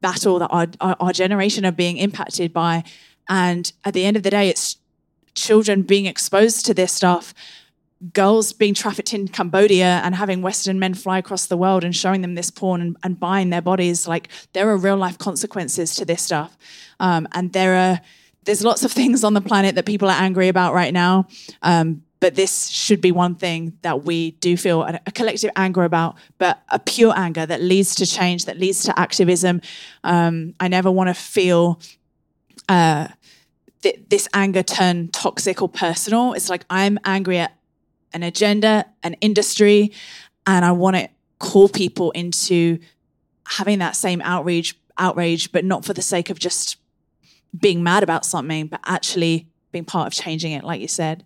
battle 0.00 0.38
that 0.40 0.48
our, 0.48 0.66
our, 0.80 0.96
our 0.98 1.12
generation 1.12 1.64
are 1.64 1.72
being 1.72 1.96
impacted 1.98 2.52
by. 2.52 2.84
And 3.28 3.72
at 3.84 3.94
the 3.94 4.04
end 4.04 4.16
of 4.16 4.22
the 4.22 4.30
day, 4.30 4.48
it's 4.48 4.76
children 5.34 5.82
being 5.82 6.06
exposed 6.06 6.66
to 6.66 6.74
this 6.74 6.92
stuff 6.92 7.32
girls 8.12 8.52
being 8.52 8.74
trafficked 8.74 9.14
in 9.14 9.28
Cambodia 9.28 10.00
and 10.04 10.14
having 10.14 10.42
Western 10.42 10.78
men 10.78 10.94
fly 10.94 11.18
across 11.18 11.46
the 11.46 11.56
world 11.56 11.84
and 11.84 11.94
showing 11.94 12.20
them 12.22 12.34
this 12.34 12.50
porn 12.50 12.80
and, 12.80 12.96
and 13.02 13.20
buying 13.20 13.50
their 13.50 13.62
bodies. 13.62 14.08
Like 14.08 14.28
there 14.52 14.68
are 14.70 14.76
real 14.76 14.96
life 14.96 15.18
consequences 15.18 15.94
to 15.96 16.04
this 16.04 16.22
stuff. 16.22 16.56
Um, 16.98 17.28
and 17.32 17.52
there 17.52 17.76
are, 17.76 18.00
there's 18.44 18.64
lots 18.64 18.84
of 18.84 18.92
things 19.00 19.22
on 19.22 19.34
the 19.34 19.40
planet 19.40 19.76
that 19.76 19.86
people 19.86 20.08
are 20.08 20.20
angry 20.20 20.48
about 20.48 20.74
right 20.74 20.92
now. 20.92 21.28
Um, 21.62 22.02
but 22.18 22.36
this 22.36 22.68
should 22.68 23.00
be 23.00 23.10
one 23.10 23.34
thing 23.34 23.76
that 23.82 24.04
we 24.04 24.32
do 24.32 24.56
feel 24.56 24.82
a, 24.82 25.00
a, 25.06 25.10
collective 25.10 25.50
anger 25.56 25.82
about, 25.82 26.16
but 26.38 26.62
a 26.68 26.78
pure 26.78 27.12
anger 27.16 27.44
that 27.44 27.60
leads 27.60 27.96
to 27.96 28.06
change, 28.06 28.44
that 28.44 28.58
leads 28.58 28.84
to 28.84 28.96
activism. 28.96 29.60
Um, 30.04 30.54
I 30.60 30.68
never 30.68 30.88
want 30.88 31.08
to 31.08 31.14
feel 31.14 31.80
uh, 32.68 33.08
th- 33.82 34.00
this 34.08 34.28
anger 34.34 34.62
turn 34.62 35.08
toxic 35.08 35.62
or 35.62 35.68
personal. 35.68 36.32
It's 36.34 36.48
like 36.48 36.64
I'm 36.70 36.96
angry 37.04 37.38
at 37.38 37.56
an 38.14 38.22
agenda, 38.22 38.86
an 39.02 39.14
industry, 39.14 39.92
and 40.46 40.64
I 40.64 40.72
want 40.72 40.96
to 40.96 41.08
call 41.38 41.68
people 41.68 42.10
into 42.12 42.78
having 43.46 43.78
that 43.80 43.96
same 43.96 44.20
outrage, 44.22 44.78
outrage, 44.98 45.52
but 45.52 45.64
not 45.64 45.84
for 45.84 45.92
the 45.92 46.02
sake 46.02 46.30
of 46.30 46.38
just 46.38 46.76
being 47.58 47.82
mad 47.82 48.02
about 48.02 48.24
something, 48.24 48.66
but 48.66 48.80
actually 48.84 49.48
being 49.72 49.84
part 49.84 50.06
of 50.06 50.12
changing 50.12 50.52
it, 50.52 50.64
like 50.64 50.80
you 50.80 50.88
said. 50.88 51.24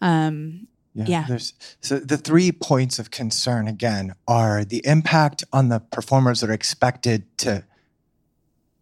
Um, 0.00 0.66
yeah, 0.94 1.04
yeah. 1.06 1.24
There's, 1.28 1.54
so 1.80 1.98
the 1.98 2.18
three 2.18 2.52
points 2.52 2.98
of 2.98 3.10
concern 3.10 3.66
again 3.68 4.14
are 4.28 4.64
the 4.64 4.82
impact 4.84 5.44
on 5.52 5.68
the 5.68 5.80
performers 5.80 6.40
that 6.40 6.50
are 6.50 6.54
expected 6.54 7.24
to 7.38 7.64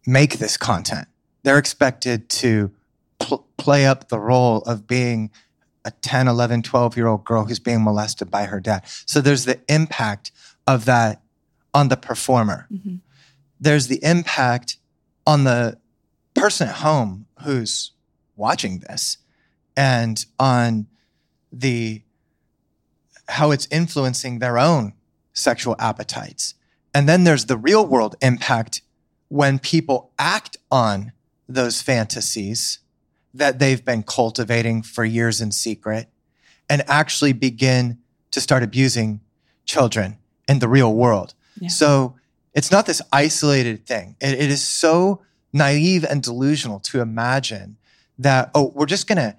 make 0.05 0.39
this 0.39 0.57
content. 0.57 1.07
They're 1.43 1.57
expected 1.57 2.29
to 2.29 2.71
pl- 3.19 3.47
play 3.57 3.85
up 3.85 4.09
the 4.09 4.19
role 4.19 4.59
of 4.63 4.87
being 4.87 5.31
a 5.85 5.91
10, 5.91 6.27
11, 6.27 6.61
12 6.61 6.97
year 6.97 7.07
old 7.07 7.23
girl 7.23 7.45
who's 7.45 7.59
being 7.59 7.83
molested 7.83 8.29
by 8.29 8.45
her 8.45 8.59
dad. 8.59 8.83
So 9.05 9.21
there's 9.21 9.45
the 9.45 9.59
impact 9.67 10.31
of 10.67 10.85
that 10.85 11.21
on 11.73 11.87
the 11.87 11.97
performer. 11.97 12.67
Mm-hmm. 12.71 12.95
There's 13.59 13.87
the 13.87 14.03
impact 14.03 14.77
on 15.25 15.43
the 15.43 15.77
person 16.33 16.67
at 16.67 16.75
home 16.75 17.25
who's 17.43 17.91
watching 18.35 18.79
this 18.79 19.17
and 19.75 20.25
on 20.39 20.87
the 21.51 22.01
how 23.27 23.51
it's 23.51 23.67
influencing 23.71 24.39
their 24.39 24.57
own 24.57 24.93
sexual 25.33 25.75
appetites. 25.79 26.55
And 26.93 27.07
then 27.07 27.23
there's 27.23 27.45
the 27.45 27.57
real 27.57 27.85
world 27.85 28.15
impact 28.21 28.81
when 29.29 29.59
people 29.59 30.11
act 30.19 30.57
on 30.69 31.13
those 31.47 31.81
fantasies 31.81 32.79
that 33.33 33.59
they've 33.59 33.83
been 33.83 34.03
cultivating 34.03 34.81
for 34.81 35.05
years 35.05 35.41
in 35.41 35.51
secret 35.51 36.09
and 36.69 36.83
actually 36.87 37.33
begin 37.33 37.99
to 38.31 38.41
start 38.41 38.63
abusing 38.63 39.21
children 39.65 40.17
in 40.47 40.59
the 40.59 40.67
real 40.67 40.93
world. 40.93 41.33
Yeah. 41.59 41.69
So 41.69 42.15
it's 42.53 42.71
not 42.71 42.85
this 42.85 43.01
isolated 43.11 43.85
thing. 43.85 44.15
It, 44.19 44.33
it 44.33 44.51
is 44.51 44.61
so 44.61 45.21
naive 45.53 46.03
and 46.03 46.21
delusional 46.23 46.79
to 46.79 47.01
imagine 47.01 47.77
that, 48.17 48.51
oh, 48.55 48.71
we're 48.75 48.85
just 48.85 49.07
going 49.07 49.17
to 49.17 49.35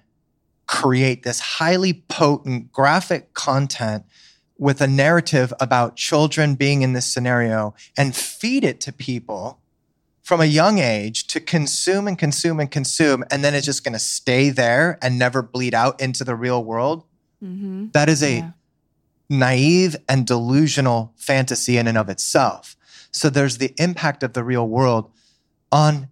create 0.67 1.23
this 1.23 1.39
highly 1.39 1.93
potent 1.93 2.71
graphic 2.71 3.33
content 3.33 4.05
with 4.57 4.81
a 4.81 4.87
narrative 4.87 5.53
about 5.59 5.95
children 5.95 6.55
being 6.55 6.81
in 6.83 6.93
this 6.93 7.05
scenario 7.05 7.73
and 7.97 8.15
feed 8.15 8.63
it 8.63 8.79
to 8.81 8.93
people 8.93 9.59
from 10.23 10.39
a 10.39 10.45
young 10.45 10.79
age 10.79 11.27
to 11.27 11.39
consume 11.39 12.07
and 12.07 12.17
consume 12.17 12.59
and 12.59 12.71
consume, 12.71 13.23
and 13.29 13.43
then 13.43 13.53
it's 13.53 13.65
just 13.65 13.83
going 13.83 13.93
to 13.93 13.99
stay 13.99 14.49
there 14.49 14.97
and 15.01 15.19
never 15.19 15.41
bleed 15.41 15.75
out 15.75 15.99
into 16.01 16.23
the 16.23 16.35
real 16.35 16.63
world. 16.63 17.03
Mm-hmm. 17.43 17.87
That 17.91 18.07
is 18.07 18.23
a 18.23 18.37
yeah. 18.37 18.51
naive 19.29 19.97
and 20.07 20.25
delusional 20.25 21.13
fantasy 21.17 21.77
in 21.77 21.87
and 21.87 21.97
of 21.97 22.07
itself. 22.09 22.77
So 23.11 23.29
there's 23.29 23.57
the 23.57 23.73
impact 23.77 24.23
of 24.23 24.31
the 24.33 24.43
real 24.43 24.67
world 24.67 25.11
on 25.71 26.07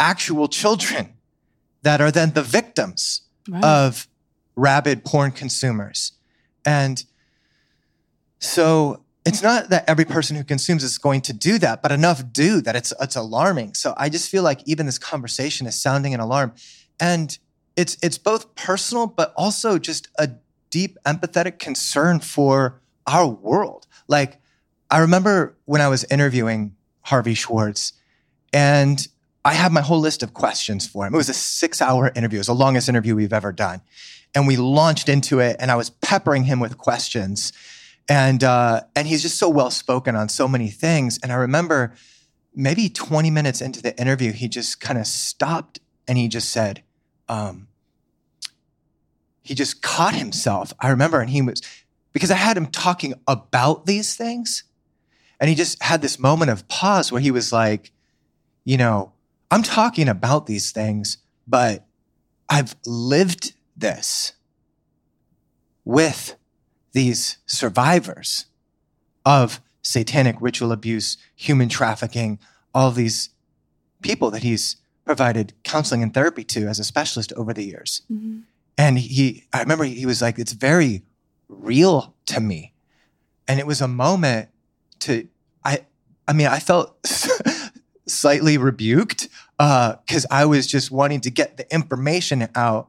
actual 0.00 0.48
children 0.48 1.14
that 1.82 2.00
are 2.00 2.10
then 2.10 2.32
the 2.32 2.42
victims 2.42 3.22
right. 3.48 3.62
of 3.62 4.08
rabid 4.56 5.04
porn 5.04 5.30
consumers. 5.30 6.12
And 6.66 7.04
so 8.40 9.01
it's 9.24 9.42
not 9.42 9.68
that 9.70 9.88
every 9.88 10.04
person 10.04 10.36
who 10.36 10.44
consumes 10.44 10.82
is 10.82 10.98
going 10.98 11.20
to 11.22 11.32
do 11.32 11.58
that, 11.58 11.82
but 11.82 11.92
enough 11.92 12.32
do 12.32 12.60
that 12.62 12.74
it's 12.74 12.92
it's 13.00 13.16
alarming. 13.16 13.74
So 13.74 13.94
I 13.96 14.08
just 14.08 14.28
feel 14.28 14.42
like 14.42 14.60
even 14.66 14.86
this 14.86 14.98
conversation 14.98 15.66
is 15.66 15.80
sounding 15.80 16.12
an 16.14 16.20
alarm. 16.20 16.52
And 16.98 17.36
it's 17.76 17.96
it's 18.02 18.18
both 18.18 18.54
personal 18.54 19.06
but 19.06 19.32
also 19.36 19.78
just 19.78 20.08
a 20.18 20.30
deep 20.70 20.98
empathetic 21.06 21.58
concern 21.58 22.18
for 22.20 22.80
our 23.06 23.26
world. 23.26 23.86
Like 24.08 24.40
I 24.90 24.98
remember 24.98 25.56
when 25.66 25.80
I 25.80 25.88
was 25.88 26.04
interviewing 26.04 26.74
Harvey 27.02 27.34
Schwartz 27.34 27.92
and 28.52 29.06
I 29.44 29.54
had 29.54 29.72
my 29.72 29.80
whole 29.80 30.00
list 30.00 30.22
of 30.22 30.34
questions 30.34 30.86
for 30.86 31.06
him. 31.06 31.14
It 31.14 31.16
was 31.16 31.28
a 31.28 31.32
6-hour 31.32 32.12
interview. 32.14 32.36
It 32.36 32.40
was 32.40 32.46
the 32.46 32.54
longest 32.54 32.88
interview 32.88 33.16
we've 33.16 33.32
ever 33.32 33.50
done. 33.50 33.80
And 34.34 34.46
we 34.46 34.56
launched 34.56 35.08
into 35.08 35.40
it 35.40 35.56
and 35.58 35.70
I 35.70 35.76
was 35.76 35.90
peppering 35.90 36.44
him 36.44 36.58
with 36.60 36.78
questions 36.78 37.52
and 38.08 38.42
uh, 38.42 38.82
and 38.94 39.06
he's 39.06 39.22
just 39.22 39.38
so 39.38 39.48
well 39.48 39.70
spoken 39.70 40.16
on 40.16 40.28
so 40.28 40.48
many 40.48 40.68
things. 40.68 41.18
And 41.22 41.32
I 41.32 41.36
remember 41.36 41.94
maybe 42.54 42.88
20 42.88 43.30
minutes 43.30 43.60
into 43.60 43.80
the 43.80 43.98
interview, 44.00 44.32
he 44.32 44.48
just 44.48 44.80
kind 44.80 44.98
of 44.98 45.06
stopped 45.06 45.80
and 46.06 46.18
he 46.18 46.28
just 46.28 46.50
said, 46.50 46.82
um, 47.28 47.68
he 49.42 49.54
just 49.54 49.82
caught 49.82 50.14
himself. 50.14 50.72
I 50.80 50.88
remember, 50.90 51.20
and 51.20 51.30
he 51.30 51.42
was 51.42 51.62
because 52.12 52.30
I 52.30 52.36
had 52.36 52.56
him 52.56 52.66
talking 52.66 53.14
about 53.26 53.86
these 53.86 54.14
things, 54.16 54.64
and 55.40 55.48
he 55.48 55.56
just 55.56 55.82
had 55.82 56.02
this 56.02 56.18
moment 56.18 56.50
of 56.50 56.68
pause 56.68 57.10
where 57.10 57.20
he 57.20 57.30
was 57.30 57.52
like, 57.52 57.90
you 58.64 58.76
know, 58.76 59.12
I'm 59.50 59.62
talking 59.62 60.08
about 60.08 60.46
these 60.46 60.70
things, 60.70 61.18
but 61.46 61.86
I've 62.48 62.76
lived 62.86 63.54
this 63.76 64.34
with 65.84 66.36
these 66.92 67.38
survivors 67.46 68.46
of 69.24 69.60
satanic 69.82 70.36
ritual 70.40 70.72
abuse, 70.72 71.16
human 71.34 71.68
trafficking, 71.68 72.38
all 72.74 72.90
these 72.90 73.30
people 74.02 74.30
that 74.30 74.42
he's 74.42 74.76
provided 75.04 75.52
counseling 75.64 76.02
and 76.02 76.14
therapy 76.14 76.44
to 76.44 76.66
as 76.66 76.78
a 76.78 76.84
specialist 76.84 77.32
over 77.34 77.52
the 77.52 77.64
years. 77.64 78.02
Mm-hmm. 78.10 78.40
And 78.78 78.98
he, 78.98 79.44
I 79.52 79.60
remember 79.60 79.84
he 79.84 80.06
was 80.06 80.22
like, 80.22 80.38
it's 80.38 80.52
very 80.52 81.02
real 81.48 82.14
to 82.26 82.40
me. 82.40 82.72
And 83.48 83.60
it 83.60 83.66
was 83.66 83.80
a 83.80 83.88
moment 83.88 84.48
to, 85.00 85.28
I, 85.64 85.84
I 86.26 86.32
mean, 86.32 86.46
I 86.46 86.58
felt 86.58 86.96
slightly 88.06 88.56
rebuked 88.56 89.28
because 89.58 90.24
uh, 90.24 90.28
I 90.30 90.46
was 90.46 90.66
just 90.66 90.90
wanting 90.90 91.20
to 91.22 91.30
get 91.30 91.56
the 91.56 91.72
information 91.72 92.48
out. 92.54 92.88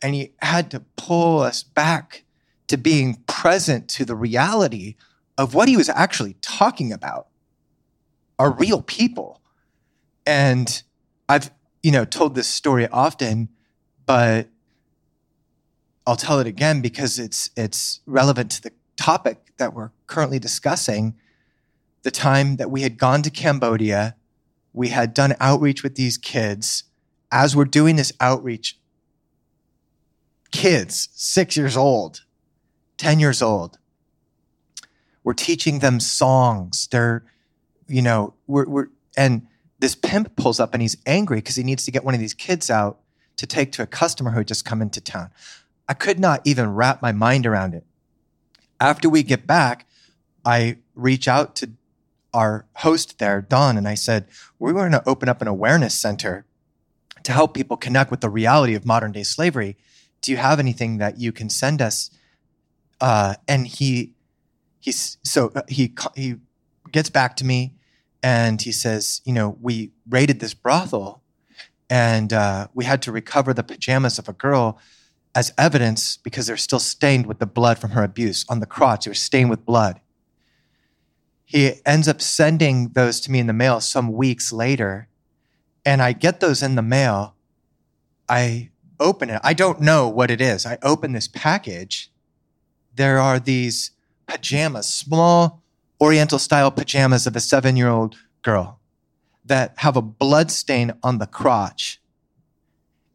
And 0.00 0.14
he 0.14 0.32
had 0.40 0.70
to 0.70 0.80
pull 0.96 1.40
us 1.40 1.62
back 1.62 2.24
to 2.68 2.76
being 2.76 3.22
present 3.26 3.88
to 3.88 4.04
the 4.04 4.14
reality 4.14 4.96
of 5.36 5.54
what 5.54 5.68
he 5.68 5.76
was 5.76 5.88
actually 5.88 6.34
talking 6.40 6.92
about 6.92 7.28
are 8.38 8.52
real 8.52 8.82
people. 8.82 9.40
And 10.26 10.82
I've, 11.28 11.50
you 11.82 11.90
know, 11.90 12.04
told 12.04 12.34
this 12.34 12.48
story 12.48 12.86
often, 12.88 13.48
but 14.06 14.48
I'll 16.06 16.16
tell 16.16 16.38
it 16.38 16.46
again 16.46 16.80
because 16.80 17.18
it's 17.18 17.50
it's 17.56 18.00
relevant 18.06 18.50
to 18.52 18.62
the 18.62 18.72
topic 18.96 19.52
that 19.58 19.74
we're 19.74 19.90
currently 20.06 20.38
discussing. 20.38 21.14
The 22.02 22.10
time 22.10 22.56
that 22.56 22.70
we 22.70 22.82
had 22.82 22.96
gone 22.96 23.22
to 23.22 23.30
Cambodia 23.30 24.16
we 24.78 24.88
had 24.88 25.12
done 25.12 25.34
outreach 25.40 25.82
with 25.82 25.96
these 25.96 26.16
kids. 26.16 26.84
As 27.32 27.56
we're 27.56 27.64
doing 27.64 27.96
this 27.96 28.12
outreach, 28.20 28.78
kids, 30.52 31.08
six 31.12 31.56
years 31.56 31.76
old, 31.76 32.24
10 32.98 33.20
years 33.20 33.40
old, 33.40 33.78
we're 35.24 35.34
teaching 35.34 35.78
them 35.78 36.00
songs. 36.00 36.88
They're, 36.90 37.24
you 37.86 38.02
know, 38.02 38.34
we're, 38.46 38.66
we're, 38.66 38.86
and 39.16 39.46
this 39.78 39.94
pimp 39.94 40.36
pulls 40.36 40.60
up 40.60 40.74
and 40.74 40.82
he's 40.82 40.96
angry 41.06 41.38
because 41.38 41.56
he 41.56 41.62
needs 41.62 41.84
to 41.84 41.90
get 41.90 42.04
one 42.04 42.14
of 42.14 42.20
these 42.20 42.34
kids 42.34 42.70
out 42.70 42.98
to 43.36 43.46
take 43.46 43.72
to 43.72 43.82
a 43.82 43.86
customer 43.86 44.32
who 44.32 44.38
had 44.38 44.48
just 44.48 44.64
come 44.64 44.82
into 44.82 45.00
town. 45.00 45.30
I 45.88 45.94
could 45.94 46.18
not 46.18 46.42
even 46.44 46.74
wrap 46.74 47.00
my 47.00 47.12
mind 47.12 47.46
around 47.46 47.74
it. 47.74 47.84
After 48.80 49.08
we 49.08 49.22
get 49.22 49.46
back, 49.46 49.86
I 50.44 50.78
reach 50.94 51.26
out 51.26 51.56
to 51.56 51.70
our 52.34 52.66
host 52.76 53.18
there, 53.18 53.40
Don, 53.40 53.76
and 53.76 53.88
I 53.88 53.94
said, 53.94 54.26
We're 54.58 54.72
going 54.72 54.92
to 54.92 55.08
open 55.08 55.28
up 55.28 55.40
an 55.40 55.48
awareness 55.48 55.94
center 55.94 56.44
to 57.22 57.32
help 57.32 57.54
people 57.54 57.76
connect 57.76 58.10
with 58.10 58.20
the 58.20 58.30
reality 58.30 58.74
of 58.74 58.84
modern 58.86 59.12
day 59.12 59.22
slavery. 59.22 59.76
Do 60.20 60.30
you 60.30 60.36
have 60.36 60.58
anything 60.58 60.98
that 60.98 61.18
you 61.18 61.32
can 61.32 61.48
send 61.48 61.80
us? 61.80 62.10
Uh, 63.00 63.34
and 63.46 63.66
he, 63.66 64.12
he's 64.80 65.18
so 65.22 65.52
uh, 65.54 65.62
he 65.68 65.94
he 66.14 66.36
gets 66.90 67.10
back 67.10 67.36
to 67.36 67.44
me, 67.44 67.74
and 68.22 68.60
he 68.60 68.72
says, 68.72 69.20
you 69.24 69.32
know, 69.32 69.56
we 69.60 69.92
raided 70.08 70.40
this 70.40 70.54
brothel, 70.54 71.22
and 71.88 72.32
uh, 72.32 72.68
we 72.74 72.84
had 72.84 73.02
to 73.02 73.12
recover 73.12 73.54
the 73.54 73.62
pajamas 73.62 74.18
of 74.18 74.28
a 74.28 74.32
girl 74.32 74.78
as 75.34 75.52
evidence 75.56 76.16
because 76.16 76.46
they're 76.46 76.56
still 76.56 76.78
stained 76.80 77.26
with 77.26 77.38
the 77.38 77.46
blood 77.46 77.78
from 77.78 77.90
her 77.90 78.02
abuse 78.02 78.44
on 78.48 78.60
the 78.60 78.66
crotch. 78.66 79.04
They 79.04 79.10
were 79.10 79.14
stained 79.14 79.50
with 79.50 79.64
blood 79.64 80.00
he 81.48 81.72
ends 81.86 82.06
up 82.08 82.20
sending 82.20 82.90
those 82.90 83.20
to 83.20 83.30
me 83.30 83.38
in 83.38 83.46
the 83.46 83.54
mail 83.54 83.80
some 83.80 84.12
weeks 84.12 84.52
later. 84.52 85.08
And 85.82 86.02
I 86.02 86.12
get 86.12 86.40
those 86.40 86.62
in 86.62 86.74
the 86.74 86.82
mail. 86.82 87.36
I 88.28 88.68
open 89.00 89.30
it. 89.30 89.40
I 89.42 89.54
don't 89.54 89.80
know 89.80 90.10
what 90.10 90.30
it 90.30 90.42
is. 90.42 90.66
I 90.66 90.76
open 90.82 91.12
this 91.12 91.26
package. 91.26 92.10
There 92.98 93.18
are 93.18 93.40
these 93.40 93.92
pajamas, 94.26 94.86
small 94.86 95.62
Oriental 96.00 96.38
style 96.38 96.70
pajamas 96.70 97.26
of 97.26 97.34
a 97.34 97.40
seven 97.40 97.76
year 97.76 97.88
old 97.88 98.16
girl 98.42 98.78
that 99.44 99.72
have 99.78 99.96
a 99.96 100.02
blood 100.02 100.50
stain 100.50 100.92
on 101.02 101.18
the 101.18 101.26
crotch. 101.26 102.00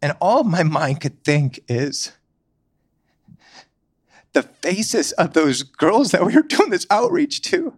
And 0.02 0.18
all 0.20 0.44
my 0.44 0.64
mind 0.64 1.02
could 1.02 1.24
think 1.24 1.60
is 1.68 2.12
the 4.34 4.44
faces 4.44 5.12
of 5.14 5.34
those 5.34 5.64
girls 5.64 6.12
that 6.12 6.26
we 6.26 6.36
were 6.36 6.42
doing 6.42 6.72
this 6.72 6.88
outreach 6.90 7.42
to 7.44 7.76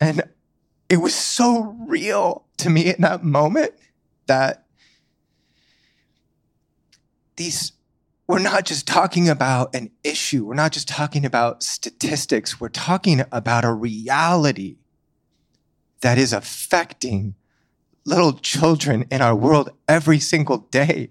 and 0.00 0.22
it 0.88 0.98
was 0.98 1.14
so 1.14 1.76
real 1.88 2.44
to 2.58 2.68
me 2.68 2.92
in 2.92 3.00
that 3.00 3.24
moment 3.24 3.72
that 4.26 4.66
these, 7.36 7.72
we're 8.26 8.38
not 8.38 8.64
just 8.64 8.86
talking 8.86 9.28
about 9.28 9.74
an 9.74 9.90
issue, 10.02 10.44
we're 10.46 10.54
not 10.54 10.72
just 10.72 10.88
talking 10.88 11.24
about 11.24 11.62
statistics, 11.62 12.60
we're 12.60 12.68
talking 12.68 13.22
about 13.30 13.64
a 13.64 13.72
reality 13.72 14.76
that 16.00 16.18
is 16.18 16.32
affecting 16.32 17.34
little 18.04 18.34
children 18.34 19.06
in 19.10 19.20
our 19.20 19.34
world 19.34 19.70
every 19.88 20.18
single 20.18 20.58
day. 20.58 21.10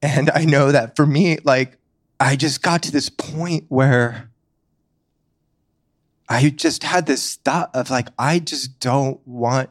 And 0.00 0.30
I 0.30 0.44
know 0.44 0.72
that 0.72 0.96
for 0.96 1.06
me, 1.06 1.38
like, 1.44 1.78
I 2.18 2.36
just 2.36 2.62
got 2.62 2.82
to 2.84 2.92
this 2.92 3.08
point 3.08 3.64
where 3.68 4.30
I 6.28 6.50
just 6.50 6.84
had 6.84 7.06
this 7.06 7.36
thought 7.36 7.70
of 7.74 7.90
like, 7.90 8.08
I 8.18 8.38
just 8.38 8.80
don't 8.80 9.20
want 9.26 9.70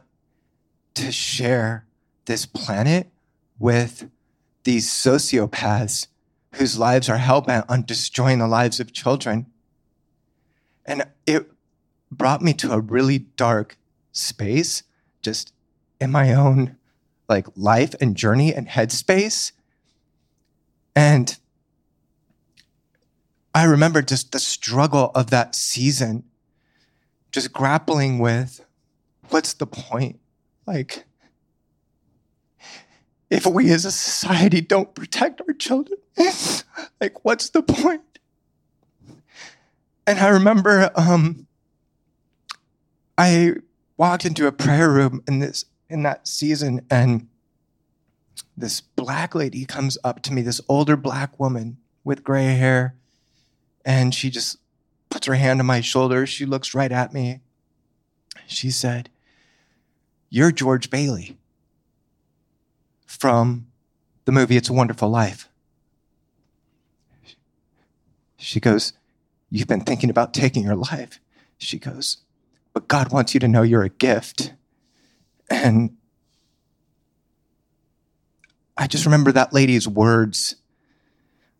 to 0.94 1.10
share 1.10 1.86
this 2.26 2.46
planet 2.46 3.10
with 3.58 4.08
these 4.64 4.88
sociopaths 4.88 6.06
whose 6.54 6.78
lives 6.78 7.08
are 7.08 7.18
hellbent 7.18 7.64
on 7.68 7.84
destroying 7.84 8.38
the 8.38 8.46
lives 8.46 8.80
of 8.80 8.92
children. 8.92 9.46
And 10.84 11.04
it 11.26 11.50
brought 12.10 12.42
me 12.42 12.52
to 12.54 12.72
a 12.72 12.80
really 12.80 13.18
dark 13.18 13.76
space, 14.12 14.82
just 15.22 15.52
in 16.00 16.10
my 16.10 16.34
own 16.34 16.76
like 17.28 17.46
life 17.56 17.94
and 18.00 18.14
journey 18.16 18.54
and 18.54 18.68
headspace. 18.68 19.52
And 20.94 21.36
I 23.54 23.64
remember 23.64 24.02
just 24.02 24.32
the 24.32 24.38
struggle 24.38 25.10
of 25.14 25.30
that 25.30 25.54
season 25.54 26.24
just 27.30 27.52
grappling 27.52 28.18
with 28.18 28.64
what's 29.30 29.54
the 29.54 29.66
point? 29.66 30.20
Like, 30.66 31.04
if 33.32 33.46
we 33.46 33.70
as 33.72 33.86
a 33.86 33.90
society 33.90 34.60
don't 34.60 34.94
protect 34.94 35.40
our 35.40 35.54
children, 35.54 35.98
like, 37.00 37.24
what's 37.24 37.48
the 37.48 37.62
point? 37.62 38.02
And 40.06 40.18
I 40.18 40.28
remember 40.28 40.90
um, 40.94 41.46
I 43.16 43.54
walked 43.96 44.26
into 44.26 44.46
a 44.46 44.52
prayer 44.52 44.90
room 44.90 45.22
in 45.26 45.38
this 45.38 45.64
in 45.88 46.02
that 46.02 46.28
season, 46.28 46.84
and 46.90 47.26
this 48.54 48.82
black 48.82 49.34
lady 49.34 49.64
comes 49.64 49.96
up 50.04 50.20
to 50.24 50.32
me, 50.34 50.42
this 50.42 50.60
older 50.68 50.96
black 50.96 51.40
woman 51.40 51.78
with 52.04 52.22
gray 52.22 52.54
hair, 52.54 52.96
and 53.82 54.14
she 54.14 54.28
just 54.28 54.58
puts 55.08 55.26
her 55.26 55.36
hand 55.36 55.58
on 55.58 55.64
my 55.64 55.80
shoulder. 55.80 56.26
She 56.26 56.44
looks 56.44 56.74
right 56.74 56.92
at 56.92 57.14
me. 57.14 57.40
She 58.46 58.70
said, 58.70 59.08
You're 60.28 60.52
George 60.52 60.90
Bailey 60.90 61.38
from 63.18 63.66
the 64.24 64.32
movie 64.32 64.56
It's 64.56 64.68
a 64.70 64.72
Wonderful 64.72 65.08
Life. 65.08 65.48
She 68.38 68.58
goes, 68.58 68.92
You've 69.50 69.68
been 69.68 69.82
thinking 69.82 70.08
about 70.08 70.32
taking 70.32 70.64
your 70.64 70.74
life. 70.74 71.20
She 71.58 71.78
goes, 71.78 72.18
But 72.72 72.88
God 72.88 73.12
wants 73.12 73.34
you 73.34 73.40
to 73.40 73.48
know 73.48 73.62
you're 73.62 73.82
a 73.82 73.90
gift. 73.90 74.54
And 75.50 75.96
I 78.76 78.86
just 78.86 79.04
remember 79.04 79.30
that 79.32 79.52
lady's 79.52 79.86
words 79.86 80.56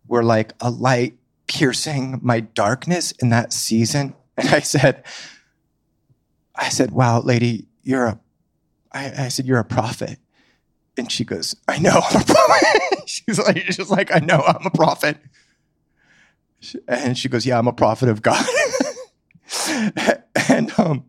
were 0.09 0.25
like 0.25 0.55
a 0.61 0.71
light 0.71 1.19
piercing 1.47 2.19
my 2.23 2.41
darkness 2.41 3.13
in 3.13 3.29
that 3.29 3.53
season. 3.53 4.15
And 4.35 4.49
I 4.49 4.61
said, 4.61 5.05
I 6.57 6.71
said, 6.71 6.91
wow, 6.91 7.21
lady, 7.21 7.67
you're 7.83 8.07
a, 8.07 8.21
I, 8.91 9.25
I 9.25 9.29
said, 9.29 9.45
you're 9.45 9.59
a 9.59 9.65
prophet. 9.65 10.19
And 11.03 11.11
she 11.11 11.25
goes, 11.25 11.57
I 11.67 11.81
know 11.81 12.01
she's 13.07 13.37
like, 13.37 13.57
she's 13.73 13.91
like, 13.91 14.15
I 14.15 14.21
know 14.21 14.41
I'm 14.47 14.65
a 14.65 14.71
prophet. 14.71 15.19
And 16.87 17.19
she 17.19 17.29
goes, 17.29 17.45
yeah, 17.45 17.59
I'm 17.59 17.67
a 17.67 17.73
prophet 17.73 18.09
of 18.09 18.23
God. 18.23 18.47
and 20.49 20.71
um, 20.79 21.07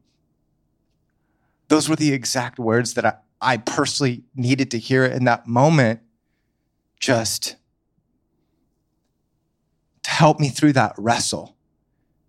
those 1.67 1.87
were 1.87 1.95
the 1.95 2.11
exact 2.11 2.57
words 2.57 2.95
that 2.95 3.05
I, 3.05 3.13
I 3.39 3.57
personally 3.57 4.23
needed 4.33 4.71
to 4.71 4.79
hear 4.79 5.05
in 5.05 5.25
that 5.25 5.45
moment. 5.45 5.99
Just 6.99 7.55
to 10.01 10.09
help 10.09 10.39
me 10.39 10.49
through 10.49 10.73
that 10.73 10.95
wrestle. 10.97 11.55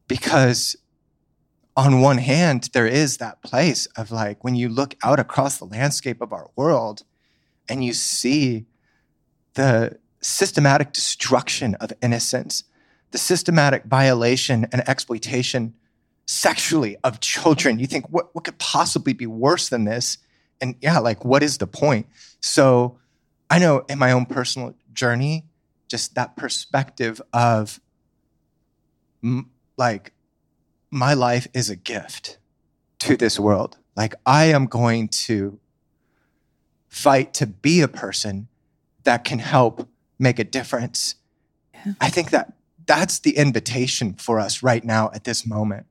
Because 0.07 0.77
on 1.79 2.03
one 2.03 2.19
hand, 2.19 2.69
there 2.75 2.87
is 2.87 3.17
that 3.17 3.43
place 3.43 3.87
of 3.97 4.11
like 4.11 4.45
when 4.45 4.55
you 4.55 4.69
look 4.69 4.97
out 5.03 5.19
across 5.19 5.57
the 5.57 5.65
landscape 5.65 6.21
of 6.21 6.31
our 6.31 6.51
world 6.57 7.05
and 7.69 7.85
you 7.85 7.93
see 7.93 8.67
the 9.55 9.99
systematic 10.21 10.93
destruction 10.93 11.75
of 11.77 11.93
innocence, 12.03 12.65
the 13.11 13.19
systematic 13.19 13.85
violation 13.85 14.67
and 14.73 14.87
exploitation 14.89 15.75
sexually 16.27 16.97
of 17.05 17.21
children, 17.21 17.79
you 17.79 17.87
think, 17.87 18.09
what, 18.09 18.35
what 18.35 18.45
could 18.45 18.59
possibly 18.59 19.12
be 19.12 19.27
worse 19.27 19.69
than 19.69 19.85
this? 19.85 20.19
And 20.61 20.77
yeah, 20.81 20.99
like, 20.99 21.25
what 21.25 21.43
is 21.43 21.59
the 21.59 21.67
point? 21.67 22.07
So 22.41 22.99
I 23.51 23.59
know 23.59 23.85
in 23.89 23.99
my 23.99 24.12
own 24.12 24.27
personal 24.27 24.75
journey, 24.93 25.45
just 25.89 26.15
that 26.15 26.37
perspective 26.37 27.21
of 27.33 27.81
like 29.77 30.12
my 30.91 31.15
life 31.15 31.47
is 31.55 31.71
a 31.71 31.77
gift 31.77 32.39
to 33.01 33.17
this 33.17 33.39
world. 33.39 33.77
Like 33.97 34.15
I 34.25 34.47
am 34.47 34.67
going 34.67 35.09
to 35.27 35.59
fight 36.95 37.34
to 37.34 37.45
be 37.45 37.80
a 37.80 37.88
person 37.88 38.47
that 39.03 39.24
can 39.24 39.40
help 39.40 39.88
make 40.16 40.38
a 40.38 40.45
difference. 40.45 41.16
Yeah. 41.74 41.95
I 42.01 42.09
think 42.09 42.30
that 42.30 42.53
that's 42.86 43.18
the 43.18 43.36
invitation 43.36 44.14
for 44.14 44.38
us 44.38 44.62
right 44.62 44.84
now 44.84 45.11
at 45.12 45.24
this 45.24 45.45
moment. 45.45 45.86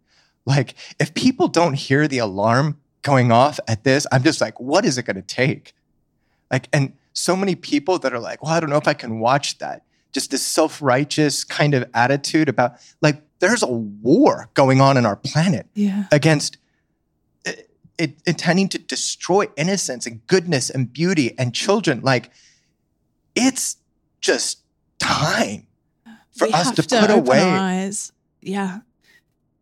Like 0.46 0.76
if 1.00 1.14
people 1.14 1.50
don't 1.50 1.74
hear 1.74 2.08
the 2.08 2.20
alarm 2.20 2.80
going 3.02 3.34
off 3.34 3.60
at 3.68 3.84
this, 3.84 4.08
I'm 4.14 4.24
just 4.24 4.40
like, 4.40 4.60
what 4.62 4.86
is 4.86 4.98
it 4.98 5.04
going 5.04 5.18
to 5.18 5.22
take? 5.22 5.74
Like, 6.50 6.70
and 6.72 6.94
so 7.12 7.36
many 7.36 7.56
people 7.56 8.00
that 8.00 8.14
are 8.14 8.20
like, 8.20 8.42
well, 8.42 8.54
I 8.54 8.62
don't 8.62 8.70
know 8.70 8.78
if 8.78 8.88
I 8.88 8.94
can 8.94 9.20
watch 9.20 9.58
that 9.58 9.84
just 10.14 10.32
this 10.32 10.46
self 10.46 10.82
righteous 10.82 11.44
kind 11.44 11.74
of 11.74 11.90
attitude 11.94 12.48
about 12.48 12.76
like 13.02 13.22
there's 13.40 13.64
a 13.64 13.68
war 13.68 14.50
going 14.54 14.80
on 14.80 14.96
in 14.96 15.06
our 15.06 15.18
planet 15.18 15.68
yeah. 15.74 16.06
against 16.12 16.58
it, 17.98 18.16
intending 18.26 18.70
to 18.70 18.78
destroy 18.78 19.48
innocence 19.56 20.06
and 20.06 20.26
goodness 20.28 20.70
and 20.70 20.92
beauty 20.92 21.38
and 21.38 21.54
children. 21.54 22.02
Like, 22.02 22.32
it's 23.36 23.78
just 24.22 24.60
time 25.00 25.68
for 26.36 26.48
We 26.48 26.54
us 26.54 26.66
have 26.66 26.88
to, 26.88 27.00
put 27.00 27.10
away. 27.10 27.92
Yeah. 28.42 28.80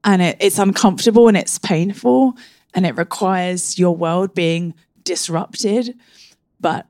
And 0.03 0.21
it, 0.21 0.38
it's 0.39 0.59
uncomfortable 0.59 1.27
and 1.27 1.38
it's 1.38 1.59
painful 1.59 2.38
and 2.73 2.86
it 2.86 2.97
requires 2.97 3.77
your 3.77 3.95
world 3.95 4.34
being 4.34 4.73
disrupted. 5.03 5.95
But 6.59 6.88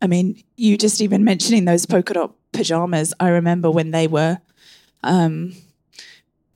I 0.00 0.06
mean, 0.06 0.42
you 0.56 0.78
just 0.78 1.00
even 1.00 1.24
mentioning 1.24 1.64
those 1.64 1.84
polka 1.84 2.14
dot 2.14 2.34
pajamas, 2.52 3.12
I 3.20 3.28
remember 3.28 3.70
when 3.70 3.90
they 3.90 4.06
were, 4.06 4.38
um, 5.02 5.54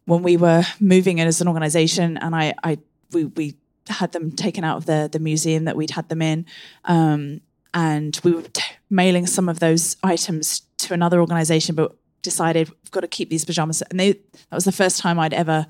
when 0.07 0.23
we 0.23 0.37
were 0.37 0.65
moving 0.81 1.19
it 1.19 1.27
as 1.27 1.41
an 1.41 1.49
organization 1.49 2.17
and 2.17 2.35
I, 2.35 2.55
I, 2.63 2.79
we, 3.13 3.25
we 3.27 3.57
had 3.89 4.13
them 4.13 4.33
taken 4.33 4.65
out 4.65 4.77
of 4.77 4.87
the, 4.87 5.09
the 5.11 5.19
museum 5.19 5.65
that 5.65 5.77
we'd 5.77 5.91
had 5.91 6.09
them 6.09 6.23
in. 6.23 6.47
Um, 6.85 7.41
and 7.73 8.19
we 8.23 8.33
were 8.33 8.43
t- 8.43 8.63
mailing 8.89 9.27
some 9.27 9.49
of 9.49 9.59
those 9.59 9.97
items 10.03 10.63
to 10.79 10.95
another 10.95 11.21
organization, 11.21 11.75
but 11.75 11.97
decided 12.23 12.69
we've 12.69 12.91
got 12.91 13.01
to 13.01 13.09
keep 13.09 13.31
these 13.31 13.45
pajamas. 13.45 13.83
And 13.83 13.99
they, 14.01 14.13
that 14.13 14.53
was 14.53 14.65
the 14.65 14.73
first 14.73 15.01
time 15.01 15.19
I'd 15.19 15.35
ever 15.35 15.67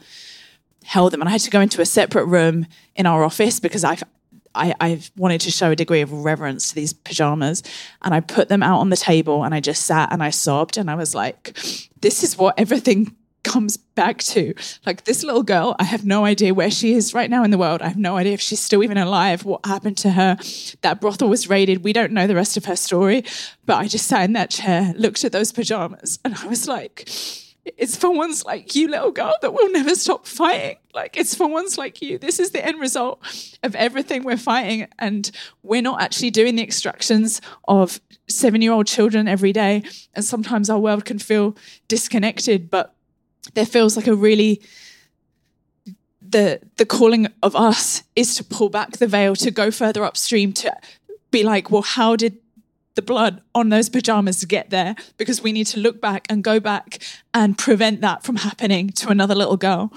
held 0.84 1.12
them. 1.12 1.20
And 1.20 1.28
I 1.28 1.32
had 1.32 1.40
to 1.42 1.50
go 1.50 1.60
into 1.60 1.80
a 1.80 1.86
separate 1.86 2.26
room 2.26 2.66
in 2.94 3.06
our 3.06 3.24
office 3.24 3.58
because 3.58 3.84
I, 3.84 3.98
I, 4.54 4.74
I 4.80 5.00
wanted 5.16 5.40
to 5.42 5.50
show 5.50 5.70
a 5.70 5.76
degree 5.76 6.02
of 6.02 6.12
reverence 6.12 6.68
to 6.68 6.74
these 6.74 6.92
pajamas. 6.92 7.62
And 8.02 8.14
I 8.14 8.20
put 8.20 8.48
them 8.48 8.62
out 8.62 8.80
on 8.80 8.90
the 8.90 8.96
table 8.96 9.44
and 9.44 9.54
I 9.54 9.60
just 9.60 9.84
sat 9.84 10.12
and 10.12 10.22
I 10.22 10.30
sobbed. 10.30 10.76
And 10.76 10.90
I 10.90 10.94
was 10.94 11.14
like, 11.14 11.58
this 12.00 12.22
is 12.22 12.38
what 12.38 12.58
everything 12.58 13.16
comes 13.44 13.76
back 13.76 14.18
to. 14.18 14.54
Like 14.84 15.04
this 15.04 15.22
little 15.22 15.42
girl, 15.42 15.76
I 15.78 15.84
have 15.84 16.04
no 16.04 16.24
idea 16.24 16.52
where 16.52 16.70
she 16.70 16.94
is 16.94 17.14
right 17.14 17.30
now 17.30 17.44
in 17.44 17.50
the 17.50 17.58
world. 17.58 17.82
I 17.82 17.88
have 17.88 17.96
no 17.96 18.16
idea 18.16 18.32
if 18.32 18.40
she's 18.40 18.60
still 18.60 18.82
even 18.82 18.98
alive, 18.98 19.44
what 19.44 19.64
happened 19.64 19.98
to 19.98 20.10
her. 20.10 20.36
That 20.80 21.00
brothel 21.00 21.28
was 21.28 21.48
raided. 21.48 21.84
We 21.84 21.92
don't 21.92 22.12
know 22.12 22.26
the 22.26 22.34
rest 22.34 22.56
of 22.56 22.64
her 22.64 22.76
story. 22.76 23.24
But 23.66 23.76
I 23.76 23.86
just 23.86 24.06
sat 24.06 24.24
in 24.24 24.32
that 24.32 24.50
chair, 24.50 24.92
looked 24.96 25.24
at 25.24 25.32
those 25.32 25.52
pajamas, 25.52 26.18
and 26.24 26.34
I 26.34 26.46
was 26.46 26.66
like, 26.66 27.08
it's 27.64 27.96
for 27.96 28.10
ones 28.10 28.44
like 28.44 28.74
you, 28.74 28.88
little 28.88 29.10
girl, 29.10 29.34
that 29.40 29.54
will 29.54 29.70
never 29.70 29.94
stop 29.94 30.26
fighting. 30.26 30.76
Like, 30.92 31.16
it's 31.16 31.34
for 31.34 31.48
ones 31.48 31.78
like 31.78 32.02
you. 32.02 32.18
This 32.18 32.38
is 32.38 32.50
the 32.50 32.64
end 32.64 32.80
result 32.80 33.20
of 33.62 33.74
everything 33.74 34.22
we're 34.22 34.36
fighting. 34.36 34.86
And 34.98 35.30
we're 35.62 35.82
not 35.82 36.02
actually 36.02 36.30
doing 36.30 36.56
the 36.56 36.62
extractions 36.62 37.40
of 37.66 38.00
seven 38.28 38.60
year 38.60 38.72
old 38.72 38.86
children 38.86 39.28
every 39.28 39.52
day. 39.52 39.82
And 40.14 40.24
sometimes 40.24 40.68
our 40.68 40.78
world 40.78 41.04
can 41.04 41.18
feel 41.18 41.56
disconnected, 41.88 42.70
but 42.70 42.93
there 43.52 43.66
feels 43.66 43.96
like 43.96 44.06
a 44.06 44.14
really 44.14 44.62
the 46.20 46.60
the 46.76 46.86
calling 46.86 47.28
of 47.42 47.54
us 47.54 48.02
is 48.16 48.34
to 48.36 48.44
pull 48.44 48.68
back 48.68 48.92
the 48.92 49.06
veil 49.06 49.36
to 49.36 49.50
go 49.50 49.70
further 49.70 50.04
upstream 50.04 50.52
to 50.52 50.74
be 51.30 51.42
like 51.42 51.70
well 51.70 51.82
how 51.82 52.16
did 52.16 52.38
the 52.94 53.02
blood 53.02 53.42
on 53.54 53.68
those 53.68 53.88
pajamas 53.88 54.44
get 54.44 54.70
there? 54.70 54.94
Because 55.16 55.42
we 55.42 55.52
need 55.52 55.66
to 55.68 55.80
look 55.80 56.00
back 56.00 56.26
and 56.30 56.44
go 56.44 56.60
back 56.60 57.02
and 57.32 57.58
prevent 57.58 58.00
that 58.00 58.22
from 58.22 58.36
happening 58.36 58.90
to 58.90 59.08
another 59.08 59.34
little 59.34 59.56
girl. 59.56 59.92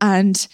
And 0.00 0.46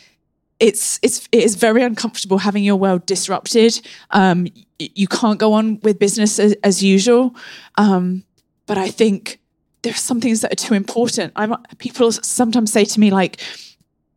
it's 0.60 1.00
it's 1.02 1.28
it 1.32 1.42
is 1.42 1.56
very 1.56 1.82
uncomfortable 1.82 2.38
having 2.38 2.62
your 2.62 2.76
world 2.76 3.04
disrupted. 3.04 3.80
Um, 4.10 4.46
you 4.78 5.08
can't 5.08 5.38
go 5.38 5.52
on 5.52 5.80
with 5.80 5.98
business 5.98 6.38
as, 6.38 6.54
as 6.62 6.82
usual. 6.82 7.34
Um, 7.76 8.24
but 8.66 8.78
i 8.78 8.88
think 8.88 9.40
there's 9.82 10.00
some 10.00 10.20
things 10.20 10.40
that 10.40 10.52
are 10.52 10.56
too 10.56 10.74
important 10.74 11.32
i'm 11.36 11.54
people 11.78 12.10
sometimes 12.12 12.72
say 12.72 12.84
to 12.84 13.00
me 13.00 13.10
like 13.10 13.40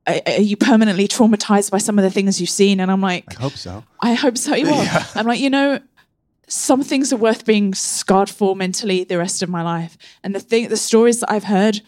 are, 0.07 0.21
are 0.27 0.41
you 0.41 0.55
permanently 0.55 1.07
traumatized 1.07 1.71
by 1.71 1.79
some 1.79 1.97
of 1.97 2.03
the 2.03 2.11
things 2.11 2.39
you've 2.39 2.49
seen 2.49 2.79
and 2.79 2.91
i'm 2.91 3.01
like 3.01 3.37
I 3.37 3.41
hope 3.41 3.53
so. 3.53 3.83
I 4.01 4.13
hope 4.13 4.37
so. 4.37 4.55
You 4.55 4.69
are. 4.73 4.87
I'm 5.15 5.25
like, 5.25 5.39
you 5.39 5.49
know, 5.49 5.79
some 6.47 6.83
things 6.83 7.11
are 7.11 7.17
worth 7.17 7.45
being 7.45 7.73
scarred 7.73 8.29
for 8.29 8.55
mentally 8.55 9.03
the 9.03 9.17
rest 9.17 9.41
of 9.41 9.49
my 9.49 9.63
life. 9.63 9.97
And 10.23 10.35
the 10.35 10.39
thing, 10.39 10.69
the 10.69 10.77
stories 10.77 11.21
that 11.21 11.31
I've 11.31 11.45
heard, 11.45 11.81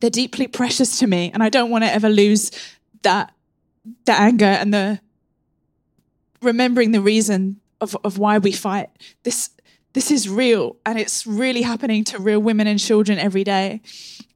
they're 0.00 0.10
deeply 0.10 0.46
precious 0.46 0.98
to 1.00 1.06
me, 1.06 1.30
and 1.32 1.42
I 1.42 1.48
don't 1.48 1.70
want 1.70 1.84
to 1.84 1.92
ever 1.92 2.08
lose 2.08 2.52
that, 3.02 3.32
the 4.04 4.12
anger 4.12 4.44
and 4.44 4.72
the 4.72 5.00
remembering 6.42 6.92
the 6.92 7.00
reason 7.00 7.60
of 7.80 7.96
of 8.04 8.18
why 8.18 8.38
we 8.38 8.52
fight. 8.52 8.90
This 9.24 9.50
this 9.96 10.10
is 10.10 10.28
real, 10.28 10.76
and 10.84 10.98
it's 10.98 11.26
really 11.26 11.62
happening 11.62 12.04
to 12.04 12.18
real 12.18 12.38
women 12.38 12.66
and 12.66 12.78
children 12.78 13.18
every 13.18 13.44
day. 13.44 13.80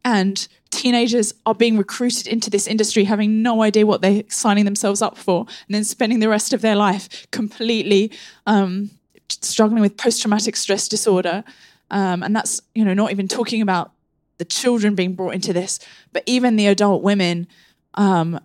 And 0.03 0.49
teenagers 0.71 1.35
are 1.45 1.55
being 1.55 1.77
recruited 1.77 2.27
into 2.27 2.49
this 2.49 2.67
industry 2.67 3.05
having 3.05 3.43
no 3.43 3.63
idea 3.63 3.85
what 3.85 4.01
they're 4.01 4.23
signing 4.29 4.65
themselves 4.65 5.03
up 5.03 5.19
for 5.19 5.41
and 5.41 5.75
then 5.75 5.85
spending 5.85 6.21
the 6.21 6.31
rest 6.31 6.55
of 6.55 6.63
their 6.63 6.77
life 6.77 7.31
completely 7.31 8.11
um, 8.47 8.89
struggling 9.29 9.83
with 9.83 9.99
post-traumatic 9.99 10.57
stress 10.57 10.89
disorder 10.89 11.45
um, 11.91 12.23
and 12.23 12.35
that's 12.35 12.63
you 12.75 12.85
know 12.85 12.95
not 12.95 13.11
even 13.11 13.29
talking 13.29 13.61
about 13.61 13.93
the 14.39 14.45
children 14.45 14.95
being 14.95 15.15
brought 15.15 15.35
into 15.35 15.53
this 15.53 15.79
but 16.13 16.23
even 16.25 16.57
the 16.57 16.69
adult 16.69 17.03
women 17.03 17.47
um, 17.95 18.41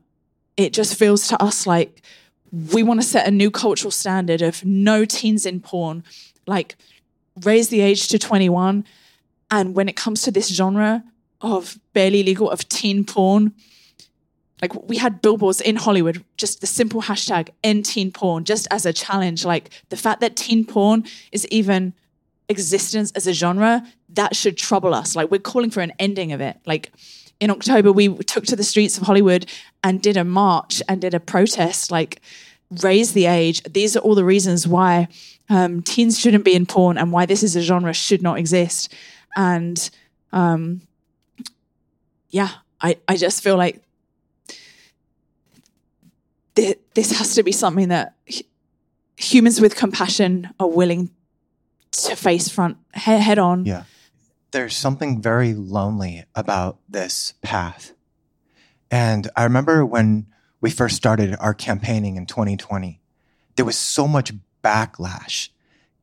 it 0.57 0.74
just 0.74 0.97
feels 0.97 1.28
to 1.28 1.41
us 1.41 1.66
like 1.66 2.01
we 2.74 2.84
want 2.84 2.99
to 2.99 3.07
set 3.07 3.28
a 3.28 3.32
new 3.32 3.51
cultural 3.51 3.91
standard 3.91 4.41
of 4.41 4.66
no 4.66 5.05
teens 5.05 5.45
in 5.45 5.61
porn 5.61 6.03
like 6.47 6.76
raise 7.44 7.70
the 7.70 7.82
age 7.82 8.08
to 8.08 8.20
21 8.20 8.86
and 9.52 9.76
when 9.76 9.90
it 9.90 9.96
comes 9.96 10.22
to 10.22 10.32
this 10.32 10.48
genre 10.50 11.04
of 11.42 11.78
barely 11.94 12.24
legal 12.24 12.50
of 12.50 12.68
teen 12.70 13.04
porn 13.04 13.54
like 14.62 14.74
we 14.88 14.98
had 14.98 15.22
billboards 15.22 15.60
in 15.60 15.76
hollywood 15.76 16.24
just 16.38 16.62
the 16.62 16.68
simple 16.68 17.02
hashtag 17.02 17.50
end 17.64 17.86
teen 17.86 18.12
porn 18.12 18.44
just 18.44 18.68
as 18.72 18.86
a 18.86 18.94
challenge. 18.94 19.46
Like 19.46 19.70
the 19.90 19.98
fact 19.98 20.22
that 20.22 20.36
teen 20.36 20.66
porn 20.66 21.06
is 21.32 21.48
even 21.48 21.94
existence 22.50 23.12
as 23.12 23.28
a 23.28 23.34
genre 23.34 23.86
that 24.10 24.36
should 24.36 24.58
trouble 24.58 24.94
us. 24.94 25.16
Like 25.16 25.32
we're 25.32 25.40
calling 25.40 25.70
for 25.70 25.82
an 25.82 25.94
ending 26.00 26.32
of 26.32 26.42
it. 26.42 26.58
Like 26.66 26.92
in 27.40 27.50
october 27.50 27.92
we 27.92 28.16
took 28.24 28.46
to 28.46 28.56
the 28.56 28.64
streets 28.64 28.98
of 28.98 29.04
hollywood 29.04 29.46
and 29.84 30.02
did 30.02 30.16
a 30.16 30.24
march 30.24 30.82
and 30.88 31.02
did 31.02 31.14
a 31.14 31.20
protest 31.20 31.92
like 31.92 32.22
raise 32.82 33.14
the 33.14 33.26
age. 33.26 33.62
These 33.64 33.96
are 33.96 34.00
all 34.00 34.16
the 34.16 34.24
reasons 34.24 34.68
why 34.68 35.08
um, 35.50 35.82
teens 35.82 36.20
shouldn't 36.20 36.43
be 36.43 36.56
in 36.56 36.66
porn 36.66 36.98
and 36.98 37.12
why 37.12 37.26
this 37.26 37.43
is 37.43 37.56
a 37.56 37.62
genre 37.62 37.93
should 37.93 38.22
not 38.22 38.38
exist 38.38 38.93
and 39.36 39.89
um, 40.32 40.82
yeah, 42.30 42.50
I, 42.82 42.98
I 43.08 43.16
just 43.16 43.41
feel 43.41 43.56
like 43.56 43.82
th- 46.56 46.80
this 46.93 47.18
has 47.18 47.36
to 47.36 47.43
be 47.43 47.54
something 47.54 47.89
that 47.89 48.16
h- 48.28 48.43
humans 49.16 49.62
with 49.62 49.76
compassion 49.76 50.50
are 50.60 50.68
willing 50.68 51.10
to 51.91 52.16
face 52.16 52.50
front 52.50 52.78
he- 52.93 53.00
head 53.00 53.39
on. 53.39 53.66
Yeah. 53.66 53.84
There's 54.52 54.76
something 54.76 55.22
very 55.22 55.54
lonely 55.54 56.26
about 56.36 56.78
this 56.89 57.34
path. 57.41 57.93
And 58.91 59.30
I 59.36 59.43
remember 59.43 59.86
when 59.86 60.28
we 60.60 60.70
first 60.70 60.96
started 60.96 61.36
our 61.39 61.54
campaigning 61.54 62.18
in 62.18 62.26
2020, 62.26 63.00
there 63.56 63.66
was 63.66 63.78
so 63.78 64.08
much 64.08 64.34
backlash. 64.66 65.49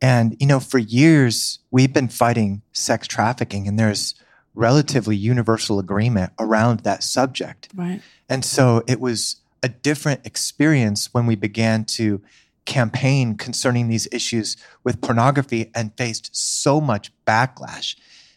And, 0.00 0.36
you 0.38 0.46
know, 0.46 0.60
for 0.60 0.78
years, 0.78 1.58
we've 1.70 1.92
been 1.92 2.08
fighting 2.08 2.62
sex 2.72 3.08
trafficking, 3.08 3.66
and 3.66 3.78
there's 3.78 4.14
relatively 4.54 5.16
universal 5.16 5.78
agreement 5.78 6.32
around 6.38 6.80
that 6.80 7.02
subject. 7.02 7.68
Right. 7.74 8.02
And 8.28 8.44
so 8.44 8.82
it 8.86 9.00
was 9.00 9.36
a 9.62 9.68
different 9.68 10.26
experience 10.26 11.12
when 11.12 11.26
we 11.26 11.36
began 11.36 11.84
to 11.84 12.22
campaign 12.64 13.36
concerning 13.36 13.88
these 13.88 14.06
issues 14.12 14.56
with 14.84 15.00
pornography 15.00 15.70
and 15.74 15.96
faced 15.96 16.30
so 16.36 16.80
much 16.80 17.10
backlash. 17.26 17.96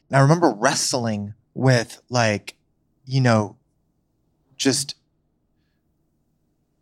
And 0.10 0.18
I 0.18 0.22
remember 0.22 0.52
wrestling 0.52 1.34
with, 1.54 2.02
like, 2.10 2.56
you 3.06 3.22
know, 3.22 3.58
just 4.56 4.96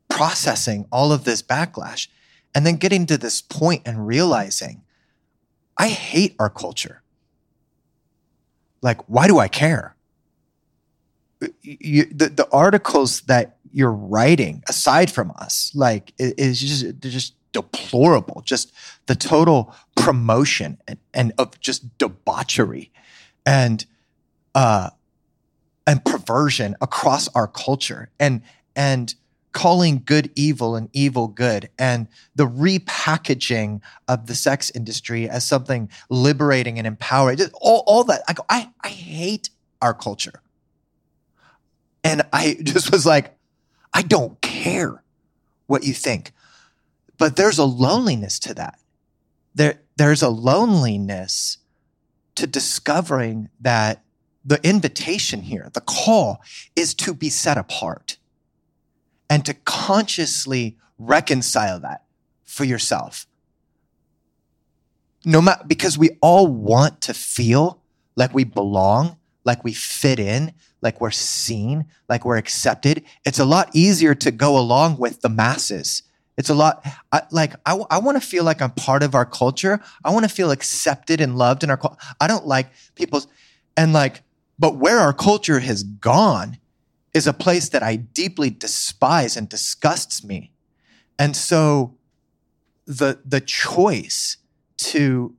processing 0.09 0.85
all 0.91 1.11
of 1.11 1.23
this 1.23 1.41
backlash 1.41 2.07
and 2.55 2.65
then 2.65 2.75
getting 2.75 3.05
to 3.07 3.17
this 3.17 3.41
point 3.41 3.81
and 3.85 4.07
realizing 4.07 4.83
I 5.77 5.89
hate 5.89 6.35
our 6.39 6.49
culture. 6.49 7.01
Like, 8.81 9.09
why 9.09 9.27
do 9.27 9.39
I 9.39 9.47
care? 9.47 9.95
You, 11.61 12.05
the, 12.05 12.29
the 12.29 12.47
articles 12.51 13.21
that 13.21 13.57
you're 13.71 13.91
writing, 13.91 14.63
aside 14.69 15.11
from 15.11 15.31
us, 15.31 15.71
like, 15.73 16.13
is 16.17 16.59
just 16.59 17.01
they're 17.01 17.11
just 17.11 17.33
deplorable. 17.53 18.41
Just 18.45 18.71
the 19.05 19.15
total 19.15 19.73
promotion 19.95 20.77
and, 20.87 20.99
and 21.13 21.33
of 21.37 21.59
just 21.59 21.97
debauchery 21.97 22.91
and 23.45 23.85
uh 24.55 24.89
and 25.85 26.03
perversion 26.03 26.75
across 26.81 27.27
our 27.29 27.47
culture 27.47 28.09
and 28.19 28.41
and 28.75 29.15
calling 29.53 30.01
good 30.05 30.31
evil 30.35 30.75
and 30.75 30.89
evil 30.93 31.27
good 31.27 31.69
and 31.79 32.07
the 32.35 32.47
repackaging 32.47 33.79
of 34.07 34.25
the 34.25 34.35
sex 34.35 34.71
industry 34.71 35.29
as 35.29 35.45
something 35.45 35.89
liberating 36.09 36.77
and 36.77 36.87
empowering 36.87 37.37
just 37.37 37.53
all, 37.61 37.83
all 37.87 38.03
that 38.03 38.21
I, 38.27 38.33
go, 38.33 38.43
I 38.49 38.69
i 38.83 38.89
hate 38.89 39.49
our 39.81 39.93
culture 39.93 40.41
and 42.03 42.23
i 42.33 42.57
just 42.63 42.91
was 42.91 43.05
like 43.05 43.37
i 43.93 44.01
don't 44.01 44.41
care 44.41 45.03
what 45.67 45.83
you 45.83 45.93
think. 45.93 46.31
But 47.17 47.35
there's 47.35 47.57
a 47.57 47.65
loneliness 47.65 48.39
to 48.39 48.53
that. 48.55 48.79
There, 49.55 49.81
there's 49.97 50.21
a 50.21 50.29
loneliness 50.29 51.57
to 52.35 52.47
discovering 52.47 53.49
that 53.61 54.03
the 54.43 54.59
invitation 54.67 55.41
here, 55.41 55.69
the 55.73 55.81
call 55.81 56.41
is 56.75 56.93
to 56.95 57.13
be 57.13 57.29
set 57.29 57.57
apart 57.57 58.17
and 59.33 59.43
to 59.43 59.55
consciously 59.65 60.77
reconcile 60.99 61.79
that 61.79 62.03
for 62.43 62.65
yourself. 62.65 63.25
No 65.25 65.41
matter, 65.41 65.63
because 65.65 65.97
we 65.97 66.11
all 66.21 66.45
want 66.45 67.01
to 67.01 67.15
feel 67.15 67.81
like 68.15 68.31
we 68.35 68.43
belong, 68.43 69.17
like 69.43 69.63
we 69.63 69.73
fit 69.73 70.19
in, 70.19 70.53
like 70.83 71.01
we're 71.01 71.09
seen, 71.09 71.87
like 72.07 72.25
we're 72.25 72.37
accepted. 72.37 73.05
It's 73.25 73.39
a 73.39 73.45
lot 73.45 73.71
easier 73.73 74.13
to 74.13 74.29
go 74.29 74.55
along 74.55 74.97
with 74.99 75.21
the 75.21 75.29
masses. 75.29 76.03
It's 76.37 76.51
a 76.51 76.53
lot 76.53 76.85
I, 77.11 77.23
like 77.31 77.53
I, 77.65 77.75
I 77.89 77.97
want 77.97 78.21
to 78.21 78.27
feel 78.27 78.43
like 78.43 78.61
I'm 78.61 78.69
part 78.69 79.01
of 79.01 79.15
our 79.15 79.25
culture. 79.25 79.79
I 80.05 80.11
want 80.11 80.25
to 80.25 80.29
feel 80.29 80.51
accepted 80.51 81.19
and 81.19 81.39
loved 81.39 81.63
in 81.63 81.71
our 81.71 81.77
culture. 81.77 81.97
I 82.21 82.27
don't 82.27 82.45
like 82.45 82.67
people's 82.93 83.27
and 83.75 83.93
like, 83.93 84.21
but 84.59 84.75
where 84.75 84.99
our 84.99 85.13
culture 85.13 85.59
has 85.59 85.81
gone 85.81 86.59
is 87.13 87.27
a 87.27 87.33
place 87.33 87.69
that 87.69 87.83
I 87.83 87.95
deeply 87.95 88.49
despise 88.49 89.37
and 89.37 89.47
disgusts 89.47 90.23
me. 90.23 90.51
And 91.19 91.35
so 91.35 91.95
the 92.85 93.19
the 93.25 93.41
choice 93.41 94.37
to 94.77 95.35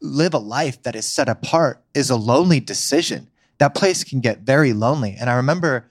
live 0.00 0.34
a 0.34 0.38
life 0.38 0.82
that 0.82 0.94
is 0.94 1.06
set 1.06 1.28
apart 1.28 1.82
is 1.94 2.10
a 2.10 2.16
lonely 2.16 2.60
decision. 2.60 3.28
That 3.58 3.74
place 3.74 4.04
can 4.04 4.20
get 4.20 4.40
very 4.40 4.72
lonely. 4.72 5.16
And 5.18 5.30
I 5.30 5.34
remember 5.34 5.90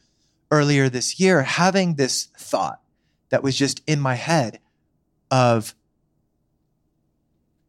earlier 0.52 0.90
this 0.90 1.20
year 1.20 1.42
having 1.42 1.96
this 1.96 2.26
thought 2.38 2.82
that 3.30 3.42
was 3.42 3.58
just 3.58 3.82
in 3.88 4.00
my 4.00 4.16
head 4.16 4.60
of 5.32 5.74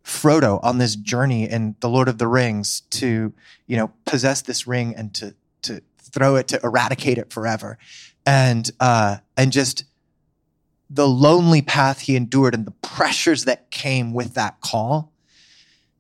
Frodo 0.05 0.61
on 0.63 0.79
this 0.79 0.95
journey 0.95 1.49
in 1.49 1.75
The 1.81 1.89
Lord 1.89 2.09
of 2.09 2.19
the 2.19 2.29
Rings 2.29 2.83
to, 2.91 3.33
you 3.67 3.77
know, 3.77 3.91
possess 4.05 4.43
this 4.43 4.67
ring 4.67 4.95
and 4.95 5.13
to 5.15 5.35
to 5.63 5.81
throw 6.11 6.37
it 6.37 6.49
to 6.49 6.61
eradicate 6.63 7.19
it 7.19 7.33
forever. 7.33 7.79
And 8.25 8.71
uh 8.81 9.19
and 9.37 9.53
just 9.53 9.85
the 10.89 11.09
lonely 11.09 11.63
path 11.63 12.01
he 12.01 12.17
endured 12.17 12.55
and 12.55 12.65
the 12.65 12.71
pressures 12.71 13.45
that 13.45 13.71
came 13.71 14.13
with 14.13 14.35
that 14.35 14.61
call. 14.61 15.13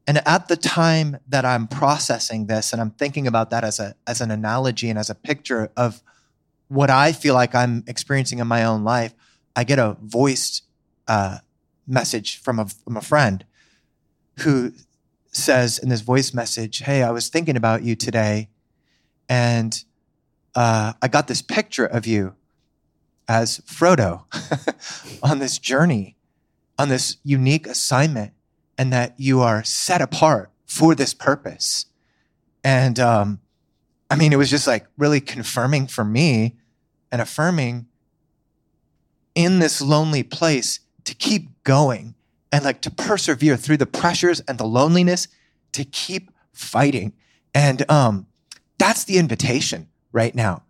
And 0.07 0.23
at 0.27 0.47
the 0.47 0.57
time 0.57 1.19
that 1.27 1.45
I'm 1.45 1.67
processing 1.67 2.47
this 2.47 2.73
and 2.73 2.81
I'm 2.81 2.93
thinking 2.93 3.27
about 3.27 3.51
that 3.51 3.65
as 3.65 3.81
a 3.81 3.95
as 4.07 4.21
an 4.21 4.31
analogy 4.31 4.89
and 4.89 4.99
as 4.99 5.11
a 5.11 5.15
picture 5.15 5.71
of 5.77 6.03
what 6.69 6.91
I 6.91 7.13
feel 7.13 7.35
like 7.35 7.55
I'm 7.55 7.85
experiencing 7.87 8.39
in 8.39 8.47
my 8.47 8.65
own 8.65 8.85
life, 8.85 9.15
I 9.55 9.65
get 9.65 9.79
a 9.79 9.97
voiced 10.03 10.63
uh, 11.07 11.39
message 11.87 12.41
from 12.41 12.59
a, 12.59 12.67
from 12.67 12.97
a 12.97 13.01
friend 13.01 13.45
who 14.41 14.73
says 15.31 15.79
in 15.79 15.89
this 15.89 16.01
voice 16.01 16.35
message, 16.35 16.79
Hey, 16.79 17.03
I 17.03 17.11
was 17.11 17.29
thinking 17.29 17.57
about 17.57 17.83
you 17.83 17.95
today, 17.95 18.49
and 19.29 19.83
uh, 20.57 20.95
I 21.03 21.09
got 21.09 21.29
this 21.29 21.43
picture 21.43 21.85
of 21.85 22.07
you 22.07 22.35
as 23.29 23.59
Frodo 23.61 24.25
on 25.23 25.39
this 25.39 25.59
journey, 25.59 26.17
on 26.79 26.89
this 26.89 27.19
unique 27.23 27.67
assignment, 27.67 28.33
and 28.79 28.93
that 28.93 29.15
you 29.19 29.43
are 29.43 29.63
set 29.63 30.01
apart 30.01 30.51
for 30.65 30.95
this 30.95 31.13
purpose. 31.13 31.87
And 32.65 32.99
um, 32.99 33.41
I 34.11 34.17
mean, 34.17 34.33
it 34.33 34.37
was 34.37 34.51
just 34.51 34.67
like 34.67 34.87
really 34.97 35.21
confirming 35.21 35.89
for 35.89 36.05
me 36.05 36.57
and 37.13 37.21
affirming 37.21 37.87
in 39.35 39.59
this 39.59 39.83
lonely 39.83 40.23
place 40.23 40.81
to 41.05 41.15
keep 41.15 41.63
going 41.65 42.15
and 42.51 42.65
like 42.65 42.81
to 42.81 42.91
persevere 42.91 43.57
through 43.57 43.77
the 43.77 43.87
pressures 43.87 44.41
and 44.41 44.57
the 44.57 44.67
loneliness 44.67 45.29
to 45.73 45.85
keep 45.85 46.31
fighting. 46.53 47.13
And 47.55 47.89
um, 47.91 48.27
that's 48.79 49.05
the 49.05 49.19
invitation 49.19 49.89
right 50.17 50.35
now. 50.35 50.63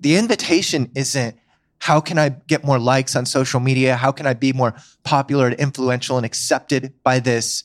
The 0.00 0.16
invitation 0.16 0.90
isn't 0.94 1.36
how 1.80 2.00
can 2.00 2.18
I 2.18 2.30
get 2.30 2.64
more 2.64 2.78
likes 2.78 3.14
on 3.14 3.26
social 3.26 3.60
media? 3.60 3.94
How 3.94 4.10
can 4.10 4.26
I 4.26 4.32
be 4.32 4.54
more 4.54 4.74
popular 5.04 5.46
and 5.48 5.54
influential 5.56 6.16
and 6.16 6.24
accepted 6.24 6.94
by 7.04 7.20
this 7.20 7.64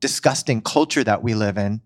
disgusting 0.00 0.60
culture 0.60 1.04
that 1.04 1.22
we 1.22 1.34
live 1.34 1.56
in? 1.56 1.80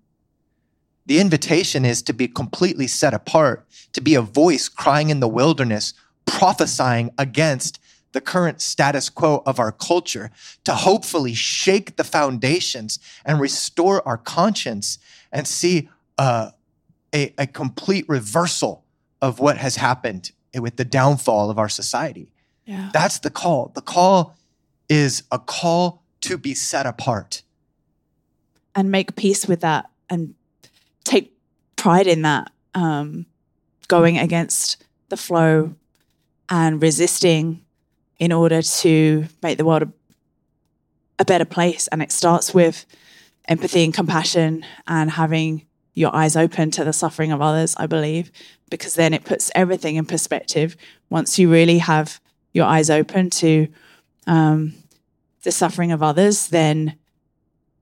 The 1.04 1.20
invitation 1.20 1.84
is 1.84 2.02
to 2.02 2.14
be 2.14 2.26
completely 2.26 2.86
set 2.86 3.12
apart, 3.12 3.66
to 3.92 4.00
be 4.00 4.14
a 4.14 4.22
voice 4.22 4.68
crying 4.68 5.10
in 5.10 5.20
the 5.20 5.28
wilderness, 5.28 5.92
prophesying 6.24 7.10
against 7.18 7.78
the 8.12 8.20
current 8.20 8.62
status 8.62 9.10
quo 9.10 9.42
of 9.44 9.58
our 9.58 9.72
culture, 9.72 10.30
to 10.64 10.72
hopefully 10.72 11.34
shake 11.34 11.96
the 11.96 12.04
foundations 12.04 12.98
and 13.26 13.40
restore 13.40 14.06
our 14.08 14.18
conscience 14.18 14.98
and 15.30 15.46
see 15.46 15.88
uh, 16.16 16.50
a, 17.14 17.34
a 17.38 17.46
complete 17.46 18.08
reversal 18.08 18.84
of 19.20 19.38
what 19.40 19.56
has 19.56 19.76
happened 19.76 20.32
with 20.54 20.76
the 20.76 20.84
downfall 20.84 21.50
of 21.50 21.58
our 21.58 21.68
society. 21.68 22.32
Yeah. 22.64 22.90
That's 22.92 23.18
the 23.18 23.30
call. 23.30 23.72
The 23.74 23.82
call 23.82 24.36
is 24.88 25.22
a 25.30 25.38
call 25.38 26.02
to 26.22 26.38
be 26.38 26.54
set 26.54 26.86
apart. 26.86 27.42
And 28.74 28.90
make 28.90 29.16
peace 29.16 29.46
with 29.46 29.60
that 29.60 29.90
and 30.08 30.34
take 31.04 31.32
pride 31.76 32.06
in 32.06 32.22
that. 32.22 32.52
Um, 32.74 33.26
going 33.90 34.18
against 34.18 34.84
the 35.08 35.16
flow 35.16 35.74
and 36.48 36.80
resisting 36.80 37.60
in 38.20 38.30
order 38.30 38.62
to 38.62 39.26
make 39.42 39.58
the 39.58 39.64
world 39.64 39.82
a, 39.82 39.88
a 41.18 41.24
better 41.24 41.44
place. 41.44 41.88
And 41.88 42.00
it 42.00 42.12
starts 42.12 42.54
with 42.54 42.86
empathy 43.48 43.82
and 43.82 43.92
compassion 43.92 44.64
and 44.86 45.10
having 45.10 45.66
your 45.94 46.14
eyes 46.14 46.36
open 46.36 46.70
to 46.72 46.84
the 46.84 46.92
suffering 46.92 47.32
of 47.32 47.42
others, 47.42 47.74
I 47.76 47.86
believe, 47.86 48.30
because 48.70 48.94
then 48.94 49.12
it 49.12 49.24
puts 49.24 49.50
everything 49.54 49.96
in 49.96 50.06
perspective. 50.06 50.76
Once 51.08 51.38
you 51.38 51.50
really 51.50 51.78
have 51.78 52.20
your 52.52 52.66
eyes 52.66 52.90
open 52.90 53.30
to 53.30 53.68
um, 54.26 54.74
the 55.42 55.52
suffering 55.52 55.92
of 55.92 56.02
others, 56.02 56.48
then 56.48 56.96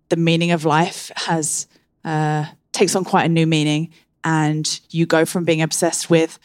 the 0.08 0.16
meaning 0.16 0.50
of 0.50 0.64
life 0.64 1.10
has 1.16 1.66
uh, 2.04 2.46
takes 2.72 2.94
on 2.94 3.04
quite 3.04 3.24
a 3.24 3.28
new 3.28 3.46
meaning, 3.46 3.90
and 4.24 4.80
you 4.90 5.06
go 5.06 5.24
from 5.24 5.44
being 5.44 5.62
obsessed 5.62 6.08
with 6.08 6.38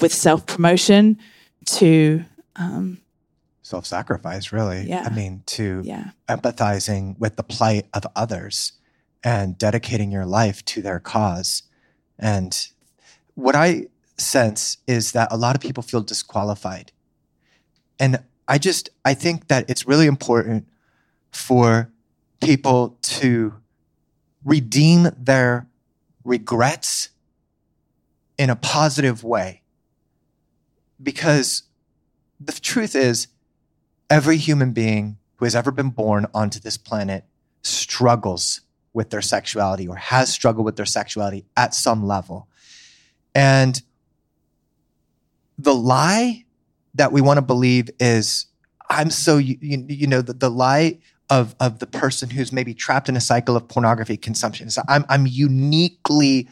with 0.00 0.12
self 0.12 0.46
promotion 0.46 1.18
to 1.66 2.24
um, 2.56 2.98
self 3.62 3.86
sacrifice, 3.86 4.52
really. 4.52 4.86
Yeah. 4.88 5.04
I 5.06 5.14
mean, 5.14 5.42
to 5.46 5.82
yeah, 5.84 6.10
empathizing 6.28 7.18
with 7.18 7.36
the 7.36 7.44
plight 7.44 7.86
of 7.94 8.06
others 8.16 8.72
and 9.22 9.58
dedicating 9.58 10.10
your 10.10 10.26
life 10.26 10.64
to 10.66 10.82
their 10.82 11.00
cause. 11.00 11.62
And 12.18 12.56
what 13.34 13.54
I 13.54 13.86
sense 14.16 14.78
is 14.86 15.12
that 15.12 15.28
a 15.30 15.36
lot 15.36 15.54
of 15.54 15.62
people 15.62 15.82
feel 15.82 16.02
disqualified. 16.02 16.92
And 17.98 18.22
I 18.48 18.58
just, 18.58 18.90
I 19.04 19.14
think 19.14 19.48
that 19.48 19.68
it's 19.68 19.86
really 19.86 20.06
important 20.06 20.68
for 21.30 21.90
people 22.40 22.98
to 23.02 23.54
redeem 24.44 25.08
their 25.16 25.68
regrets 26.24 27.10
in 28.38 28.50
a 28.50 28.56
positive 28.56 29.22
way. 29.22 29.62
Because 31.02 31.64
the 32.38 32.52
truth 32.52 32.94
is, 32.94 33.28
every 34.08 34.36
human 34.36 34.72
being 34.72 35.18
who 35.36 35.44
has 35.44 35.54
ever 35.54 35.70
been 35.70 35.90
born 35.90 36.26
onto 36.34 36.58
this 36.58 36.76
planet 36.76 37.24
struggles 37.62 38.62
with 38.92 39.10
their 39.10 39.22
sexuality 39.22 39.86
or 39.86 39.96
has 39.96 40.32
struggled 40.32 40.64
with 40.64 40.76
their 40.76 40.86
sexuality 40.86 41.44
at 41.56 41.74
some 41.74 42.06
level. 42.06 42.48
And 43.34 43.80
the 45.58 45.74
lie 45.74 46.44
that 46.94 47.12
we 47.12 47.20
want 47.20 47.38
to 47.38 47.42
believe 47.42 47.90
is 48.00 48.46
I'm 48.88 49.10
so, 49.10 49.38
you, 49.38 49.56
you 49.60 50.06
know, 50.08 50.20
the, 50.20 50.32
the 50.32 50.50
lie 50.50 50.98
of, 51.28 51.54
of 51.60 51.78
the 51.78 51.86
person 51.86 52.30
who's 52.30 52.52
maybe 52.52 52.74
trapped 52.74 53.08
in 53.08 53.16
a 53.16 53.20
cycle 53.20 53.56
of 53.56 53.68
pornography 53.68 54.16
consumption. 54.16 54.68
So 54.68 54.82
I'm, 54.88 55.04
I'm 55.08 55.26
uniquely, 55.26 56.48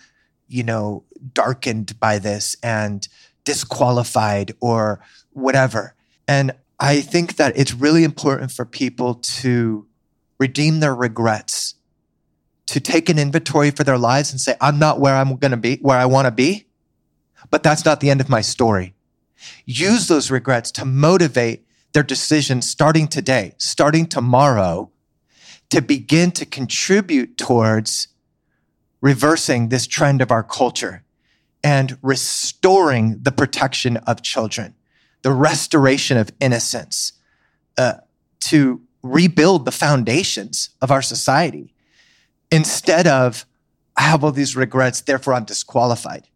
you 0.46 0.62
know, 0.62 1.02
darkened 1.34 1.98
by 1.98 2.20
this 2.20 2.56
and 2.62 3.06
disqualified 3.44 4.52
or 4.60 5.00
whatever. 5.32 5.94
And 6.28 6.52
I 6.78 7.00
think 7.00 7.36
that 7.36 7.58
it's 7.58 7.74
really 7.74 8.04
important 8.04 8.52
for 8.52 8.64
people 8.64 9.16
to 9.16 9.86
redeem 10.38 10.78
their 10.78 10.94
regrets, 10.94 11.74
to 12.68 12.80
take 12.80 13.08
an 13.08 13.18
inventory 13.18 13.70
for 13.70 13.84
their 13.84 13.98
lives 13.98 14.30
and 14.30 14.40
say, 14.40 14.54
I'm 14.60 14.78
not 14.78 15.00
where 15.00 15.14
I'm 15.14 15.36
going 15.36 15.50
to 15.50 15.56
be, 15.56 15.76
where 15.76 15.98
I 15.98 16.06
want 16.06 16.26
to 16.26 16.30
be, 16.30 16.66
but 17.50 17.62
that's 17.62 17.84
not 17.84 18.00
the 18.00 18.10
end 18.10 18.20
of 18.20 18.28
my 18.28 18.40
story. 18.40 18.94
Use 19.64 20.08
those 20.08 20.30
regrets 20.30 20.70
to 20.72 20.84
motivate 20.84 21.64
their 21.92 22.02
decisions 22.02 22.68
starting 22.68 23.08
today, 23.08 23.54
starting 23.58 24.06
tomorrow, 24.06 24.90
to 25.70 25.80
begin 25.80 26.30
to 26.32 26.46
contribute 26.46 27.36
towards 27.36 28.08
reversing 29.00 29.68
this 29.68 29.86
trend 29.86 30.20
of 30.20 30.30
our 30.30 30.42
culture 30.42 31.04
and 31.62 31.98
restoring 32.02 33.18
the 33.22 33.32
protection 33.32 33.96
of 33.98 34.22
children 34.22 34.74
the 35.22 35.32
restoration 35.32 36.16
of 36.16 36.30
innocence, 36.40 37.12
uh, 37.76 37.94
to 38.40 38.80
rebuild 39.02 39.64
the 39.64 39.72
foundations 39.72 40.70
of 40.80 40.90
our 40.90 41.02
society 41.02 41.74
instead 42.50 43.06
of, 43.06 43.46
I 43.96 44.02
have 44.02 44.22
all 44.22 44.32
these 44.32 44.56
regrets, 44.56 45.00
therefore 45.00 45.34
I'm 45.34 45.44
disqualified. 45.44 46.28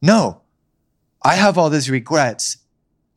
No, 0.00 0.42
I 1.22 1.34
have 1.34 1.58
all 1.58 1.70
these 1.70 1.90
regrets. 1.90 2.58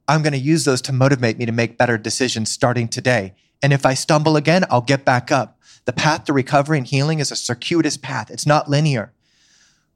I'm 0.08 0.22
going 0.22 0.34
to 0.34 0.39
use 0.39 0.66
those 0.66 0.82
to 0.84 0.94
motivate 0.94 1.38
me 1.38 1.46
to 1.46 1.52
make 1.52 1.78
better 1.78 1.98
decisions 1.98 2.52
starting 2.52 2.88
today. 2.88 3.34
And 3.62 3.72
if 3.72 3.86
I 3.86 3.94
stumble 3.94 4.36
again, 4.36 4.66
I'll 4.70 4.82
get 4.82 5.06
back 5.06 5.32
up. 5.32 5.60
The 5.86 5.94
path 5.94 6.26
to 6.26 6.34
recovery 6.34 6.78
and 6.78 6.88
healing 6.88 7.20
is 7.20 7.32
a 7.32 7.36
circuitous 7.36 7.98
path. 7.98 8.30
It's 8.30 8.46
not 8.46 8.70
linear. 8.70 9.14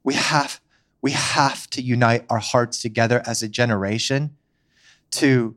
We 0.02 0.14
have, 0.14 0.60
we 1.02 1.10
have 1.10 1.68
to 1.70 1.82
unite 1.82 2.24
our 2.30 2.38
hearts 2.38 2.80
together 2.80 3.22
as 3.26 3.42
a 3.42 3.48
generation 3.48 4.36
to 5.12 5.56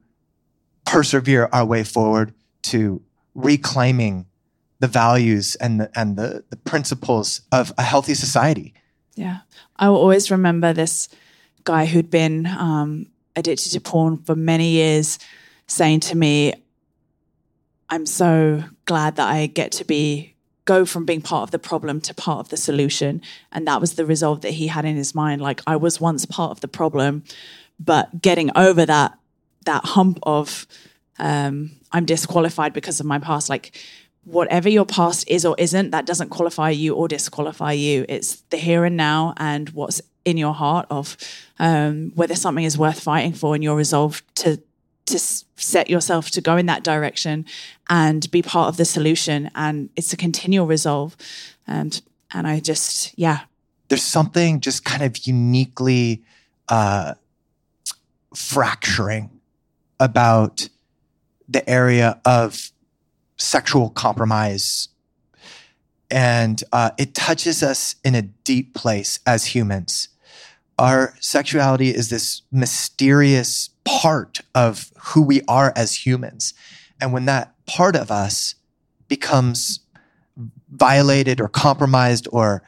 persevere 0.86 1.50
our 1.54 1.66
way 1.66 1.84
forward 1.84 2.34
to 2.64 3.02
reclaiming 3.34 4.26
the 4.82 4.88
values 4.88 5.56
and 5.56 5.80
the, 5.80 5.92
and 5.96 6.18
the, 6.18 6.44
the 6.50 6.58
principles 6.58 7.42
of 7.52 7.72
a 7.78 7.84
healthy 7.84 8.16
society. 8.16 8.74
Yeah. 9.16 9.40
I 9.78 9.90
will 9.90 9.98
always 9.98 10.32
remember 10.32 10.74
this 10.74 11.08
guy 11.64 11.86
who'd 11.86 12.10
been 12.10 12.48
um, 12.48 13.06
addicted 13.36 13.70
to 13.70 13.80
porn 13.80 14.18
for 14.18 14.36
many 14.36 14.72
years 14.72 15.20
saying 15.68 16.00
to 16.02 16.18
me, 16.18 16.54
I'm 17.90 18.08
so 18.08 18.64
glad 18.86 19.18
that 19.18 19.30
I 19.30 19.46
get 19.46 19.72
to 19.74 19.86
be 19.86 20.36
go 20.66 20.86
from 20.86 21.06
being 21.06 21.22
part 21.22 21.44
of 21.44 21.52
the 21.52 21.60
problem 21.60 22.02
to 22.02 22.14
part 22.14 22.40
of 22.40 22.50
the 22.50 22.58
solution. 22.58 23.22
And 23.52 23.68
that 23.68 23.82
was 23.82 23.96
the 23.96 24.06
resolve 24.06 24.42
that 24.42 24.52
he 24.52 24.68
had 24.68 24.86
in 24.86 24.96
his 24.96 25.14
mind. 25.14 25.42
Like 25.42 25.62
I 25.68 25.76
was 25.76 26.02
once 26.02 26.26
part 26.26 26.52
of 26.52 26.62
the 26.62 26.68
problem, 26.68 27.24
but 27.80 28.22
getting 28.22 28.50
over 28.56 28.86
that 28.86 29.18
that 29.66 29.86
hump 29.86 30.18
of 30.24 30.66
um, 31.20 31.72
I'm 31.92 32.06
disqualified 32.06 32.74
because 32.74 33.00
of 33.00 33.06
my 33.06 33.20
past. 33.20 33.50
Like 33.50 33.78
whatever 34.24 34.70
your 34.70 34.86
past 34.86 35.28
is 35.28 35.46
or 35.46 35.56
isn't, 35.58 35.92
that 35.92 36.06
doesn't 36.06 36.30
qualify 36.30 36.70
you 36.70 36.94
or 36.94 37.08
disqualify 37.08 37.72
you. 37.72 38.06
It's 38.08 38.42
the 38.50 38.58
here 38.58 38.86
and 38.86 38.96
now 38.96 39.34
and 39.38 39.70
what's 39.70 40.02
in 40.26 40.38
your 40.38 40.54
heart 40.54 40.86
of 40.90 41.18
um, 41.60 42.12
whether 42.16 42.36
something 42.36 42.64
is 42.64 42.78
worth 42.78 43.00
fighting 43.00 43.34
for 43.34 43.56
and 43.56 43.64
you're 43.64 43.76
resolved 43.76 44.24
to 44.36 44.62
to 45.08 45.18
set 45.18 45.90
yourself 45.90 46.30
to 46.30 46.42
go 46.42 46.56
in 46.58 46.68
that 46.68 46.84
direction 46.84 47.44
and 47.90 48.30
be 48.30 48.42
part 48.42 48.70
of 48.70 48.78
the 48.78 48.86
solution 48.86 49.50
and 49.56 49.90
it's 49.96 50.14
a 50.14 50.18
continual 50.18 50.68
resolve 50.68 51.18
and 51.68 52.04
and 52.32 52.48
i 52.48 52.60
just 52.60 53.18
yeah 53.18 53.42
there's 53.90 54.04
something 54.04 54.62
just 54.62 54.86
kind 54.86 55.02
of 55.04 55.28
uniquely 55.28 56.24
uh, 56.70 57.16
fracturing 58.34 59.30
about 60.00 60.70
the 61.50 61.70
area 61.70 62.22
of 62.24 62.72
sexual 63.42 63.90
compromise. 63.90 64.90
And 66.10 66.64
uh, 66.72 66.92
it 66.98 67.16
touches 67.16 67.64
us 67.64 67.96
in 68.04 68.16
a 68.16 68.22
deep 68.22 68.74
place 68.74 69.20
as 69.26 69.48
humans. 69.48 70.10
Our 70.78 71.14
sexuality 71.20 71.90
is 71.90 72.10
this 72.10 72.42
mysterious 72.52 73.70
part 73.86 74.42
of 74.54 74.92
who 75.00 75.22
we 75.22 75.42
are 75.48 75.74
as 75.76 76.06
humans. 76.06 76.54
And 77.00 77.14
when 77.14 77.26
that 77.26 77.54
part 77.66 77.96
of 77.96 78.12
us 78.12 78.56
becomes 79.08 79.80
violated 80.70 81.40
or 81.40 81.48
compromised 81.48 82.28
or 82.32 82.64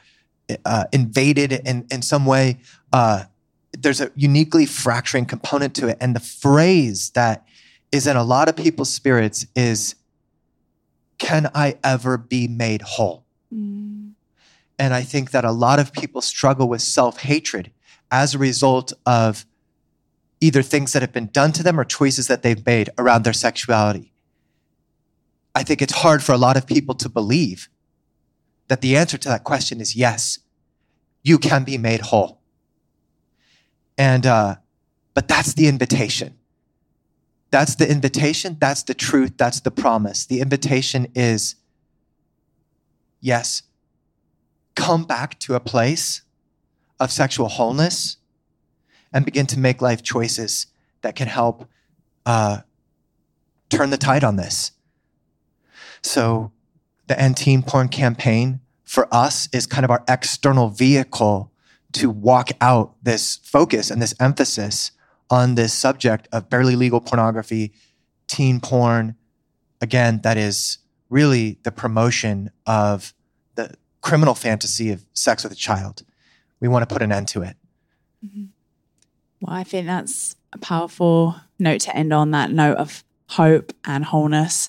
uh, 0.64 0.84
invaded 0.92 1.52
in, 1.52 1.86
in 1.90 2.02
some 2.02 2.26
way, 2.26 2.58
uh, 2.92 3.24
there's 3.72 4.00
a 4.00 4.10
uniquely 4.14 4.66
fracturing 4.66 5.26
component 5.26 5.74
to 5.74 5.88
it. 5.88 5.96
And 6.00 6.14
the 6.14 6.20
phrase 6.20 7.10
that 7.10 7.46
is 7.92 8.06
in 8.06 8.16
a 8.16 8.24
lot 8.24 8.48
of 8.48 8.56
people's 8.56 8.92
spirits 8.92 9.46
is, 9.54 9.96
can 11.24 11.50
I 11.54 11.78
ever 11.82 12.18
be 12.18 12.46
made 12.46 12.82
whole? 12.82 13.24
Mm. 13.52 14.12
And 14.78 14.92
I 14.92 15.00
think 15.00 15.30
that 15.30 15.44
a 15.44 15.52
lot 15.52 15.78
of 15.78 15.92
people 15.92 16.20
struggle 16.20 16.68
with 16.68 16.82
self 16.82 17.20
hatred 17.20 17.70
as 18.10 18.34
a 18.34 18.38
result 18.38 18.92
of 19.06 19.46
either 20.40 20.62
things 20.62 20.92
that 20.92 21.00
have 21.00 21.12
been 21.12 21.28
done 21.28 21.52
to 21.52 21.62
them 21.62 21.80
or 21.80 21.84
choices 21.84 22.26
that 22.26 22.42
they've 22.42 22.66
made 22.66 22.90
around 22.98 23.24
their 23.24 23.32
sexuality. 23.32 24.12
I 25.54 25.62
think 25.62 25.80
it's 25.80 25.94
hard 25.94 26.22
for 26.22 26.32
a 26.32 26.38
lot 26.38 26.58
of 26.58 26.66
people 26.66 26.94
to 26.96 27.08
believe 27.08 27.70
that 28.68 28.82
the 28.82 28.94
answer 28.94 29.16
to 29.16 29.28
that 29.28 29.44
question 29.44 29.80
is 29.80 29.96
yes, 29.96 30.40
you 31.22 31.38
can 31.38 31.64
be 31.64 31.78
made 31.78 32.02
whole. 32.02 32.42
And, 33.96 34.26
uh, 34.26 34.56
but 35.14 35.28
that's 35.28 35.54
the 35.54 35.68
invitation. 35.68 36.34
That's 37.54 37.76
the 37.76 37.88
invitation. 37.88 38.56
That's 38.58 38.82
the 38.82 38.94
truth. 38.94 39.34
That's 39.36 39.60
the 39.60 39.70
promise. 39.70 40.26
The 40.26 40.40
invitation 40.40 41.06
is 41.14 41.54
yes, 43.20 43.62
come 44.74 45.04
back 45.04 45.38
to 45.38 45.54
a 45.54 45.60
place 45.60 46.22
of 46.98 47.12
sexual 47.12 47.46
wholeness 47.46 48.16
and 49.12 49.24
begin 49.24 49.46
to 49.46 49.58
make 49.60 49.80
life 49.80 50.02
choices 50.02 50.66
that 51.02 51.14
can 51.14 51.28
help 51.28 51.68
uh, 52.26 52.62
turn 53.68 53.90
the 53.90 53.98
tide 53.98 54.24
on 54.24 54.34
this. 54.34 54.72
So, 56.02 56.50
the 57.06 57.16
End 57.16 57.36
Teen 57.36 57.62
Porn 57.62 57.86
campaign 57.86 58.62
for 58.82 59.06
us 59.14 59.48
is 59.52 59.64
kind 59.64 59.84
of 59.84 59.92
our 59.92 60.02
external 60.08 60.70
vehicle 60.70 61.52
to 61.92 62.10
walk 62.10 62.50
out 62.60 62.96
this 63.00 63.36
focus 63.44 63.92
and 63.92 64.02
this 64.02 64.12
emphasis 64.18 64.90
on 65.30 65.54
this 65.54 65.72
subject 65.72 66.28
of 66.32 66.50
barely 66.50 66.76
legal 66.76 67.00
pornography, 67.00 67.72
teen 68.28 68.60
porn. 68.60 69.16
Again, 69.80 70.20
that 70.22 70.36
is 70.36 70.78
really 71.10 71.58
the 71.62 71.72
promotion 71.72 72.50
of 72.66 73.14
the 73.54 73.74
criminal 74.00 74.34
fantasy 74.34 74.90
of 74.90 75.04
sex 75.12 75.42
with 75.42 75.52
a 75.52 75.56
child. 75.56 76.02
We 76.60 76.68
want 76.68 76.88
to 76.88 76.92
put 76.92 77.02
an 77.02 77.12
end 77.12 77.28
to 77.28 77.42
it. 77.42 77.56
Mm-hmm. 78.24 78.44
Well, 79.40 79.56
I 79.56 79.64
think 79.64 79.86
that's 79.86 80.36
a 80.52 80.58
powerful 80.58 81.36
note 81.58 81.80
to 81.82 81.96
end 81.96 82.12
on 82.12 82.30
that 82.30 82.50
note 82.50 82.78
of 82.78 83.04
hope 83.28 83.72
and 83.84 84.04
wholeness 84.04 84.68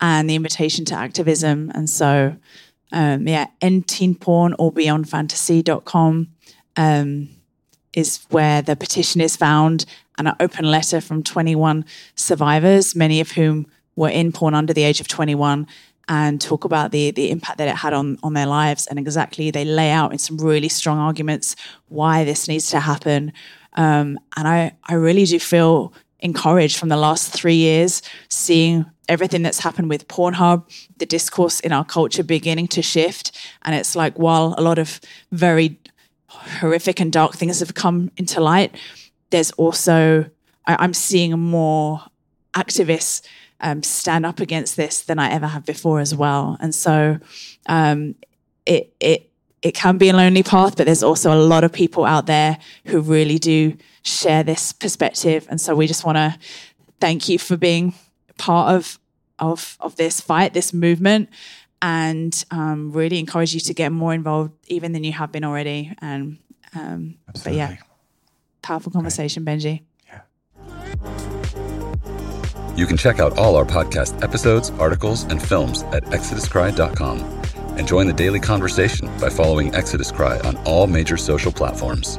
and 0.00 0.28
the 0.30 0.34
invitation 0.34 0.84
to 0.86 0.94
activism. 0.94 1.70
And 1.74 1.90
so, 1.90 2.36
um, 2.92 3.26
yeah, 3.26 3.48
end 3.60 3.88
teen 3.88 4.14
porn 4.14 4.54
or 4.58 4.72
beyondfantasy.com 4.72 6.28
um, 6.76 7.28
is 7.92 8.26
where 8.30 8.62
the 8.62 8.76
petition 8.76 9.20
is 9.20 9.36
found 9.36 9.84
and 10.16 10.28
an 10.28 10.36
open 10.40 10.64
letter 10.64 11.00
from 11.00 11.22
21 11.22 11.84
survivors, 12.14 12.94
many 12.94 13.20
of 13.20 13.32
whom 13.32 13.66
were 13.96 14.08
in 14.08 14.32
porn 14.32 14.54
under 14.54 14.72
the 14.72 14.82
age 14.82 15.00
of 15.00 15.08
21 15.08 15.66
and 16.10 16.40
talk 16.40 16.64
about 16.64 16.90
the 16.90 17.10
the 17.10 17.30
impact 17.30 17.58
that 17.58 17.68
it 17.68 17.76
had 17.76 17.92
on 17.92 18.18
on 18.22 18.32
their 18.32 18.46
lives 18.46 18.86
and 18.86 18.98
exactly 18.98 19.50
they 19.50 19.64
lay 19.64 19.90
out 19.90 20.10
in 20.10 20.18
some 20.18 20.38
really 20.38 20.68
strong 20.68 20.98
arguments 20.98 21.54
why 21.88 22.24
this 22.24 22.48
needs 22.48 22.70
to 22.70 22.80
happen 22.80 23.30
um, 23.74 24.18
and 24.36 24.48
I 24.48 24.72
I 24.84 24.94
really 24.94 25.26
do 25.26 25.38
feel 25.38 25.92
encouraged 26.20 26.78
from 26.78 26.88
the 26.88 26.96
last 26.96 27.32
three 27.32 27.54
years 27.56 28.02
seeing 28.28 28.86
everything 29.08 29.42
that's 29.42 29.60
happened 29.60 29.88
with 29.88 30.06
Pornhub, 30.08 30.64
the 30.98 31.06
discourse 31.06 31.60
in 31.60 31.72
our 31.72 31.84
culture 31.84 32.22
beginning 32.22 32.68
to 32.68 32.82
shift. 32.82 33.36
And 33.62 33.74
it's 33.74 33.96
like, 33.96 34.18
while 34.18 34.54
a 34.58 34.62
lot 34.62 34.78
of 34.78 35.00
very 35.32 35.78
horrific 36.28 37.00
and 37.00 37.12
dark 37.12 37.34
things 37.34 37.60
have 37.60 37.74
come 37.74 38.10
into 38.16 38.40
light, 38.40 38.74
there's 39.30 39.50
also, 39.52 40.26
I, 40.66 40.84
am 40.84 40.94
seeing 40.94 41.38
more 41.38 42.02
activists 42.54 43.22
um, 43.60 43.82
stand 43.82 44.24
up 44.24 44.40
against 44.40 44.76
this 44.76 45.02
than 45.02 45.18
I 45.18 45.30
ever 45.30 45.46
have 45.46 45.64
before 45.64 46.00
as 46.00 46.14
well. 46.14 46.56
And 46.60 46.74
so 46.74 47.18
um, 47.66 48.14
it, 48.66 48.94
it, 49.00 49.30
it 49.62 49.74
can 49.74 49.98
be 49.98 50.08
a 50.08 50.12
lonely 50.16 50.42
path, 50.42 50.76
but 50.76 50.86
there's 50.86 51.02
also 51.02 51.32
a 51.32 51.40
lot 51.42 51.64
of 51.64 51.72
people 51.72 52.04
out 52.04 52.26
there 52.26 52.58
who 52.86 53.00
really 53.00 53.38
do 53.38 53.76
share 54.02 54.42
this 54.42 54.72
perspective. 54.72 55.46
And 55.50 55.60
so 55.60 55.74
we 55.74 55.86
just 55.86 56.04
want 56.04 56.16
to 56.16 56.38
thank 57.00 57.28
you 57.28 57.38
for 57.38 57.56
being 57.56 57.94
part 58.36 58.74
of 58.74 58.98
of 59.38 59.76
of 59.80 59.94
this 59.96 60.20
fight, 60.20 60.52
this 60.52 60.72
movement, 60.72 61.28
and 61.80 62.44
um, 62.50 62.92
really 62.92 63.18
encourage 63.18 63.54
you 63.54 63.60
to 63.60 63.74
get 63.74 63.92
more 63.92 64.12
involved, 64.14 64.52
even 64.68 64.92
than 64.92 65.04
you 65.04 65.12
have 65.12 65.32
been 65.32 65.44
already. 65.44 65.94
And 66.00 66.38
um, 66.74 67.16
but 67.44 67.54
yeah, 67.54 67.76
powerful 68.62 68.92
conversation, 68.92 69.44
Great. 69.44 69.58
Benji. 69.58 69.82
Yeah. 70.06 70.20
You 72.76 72.86
can 72.86 72.96
check 72.96 73.18
out 73.18 73.38
all 73.38 73.56
our 73.56 73.64
podcast 73.64 74.22
episodes, 74.22 74.70
articles, 74.78 75.24
and 75.24 75.42
films 75.42 75.82
at 75.84 76.04
exoduscry.com 76.04 77.18
and 77.76 77.86
join 77.86 78.06
the 78.06 78.12
daily 78.12 78.40
conversation 78.40 79.08
by 79.18 79.30
following 79.30 79.74
Exodus 79.74 80.10
Cry 80.12 80.38
on 80.40 80.56
all 80.58 80.86
major 80.86 81.16
social 81.16 81.52
platforms. 81.52 82.18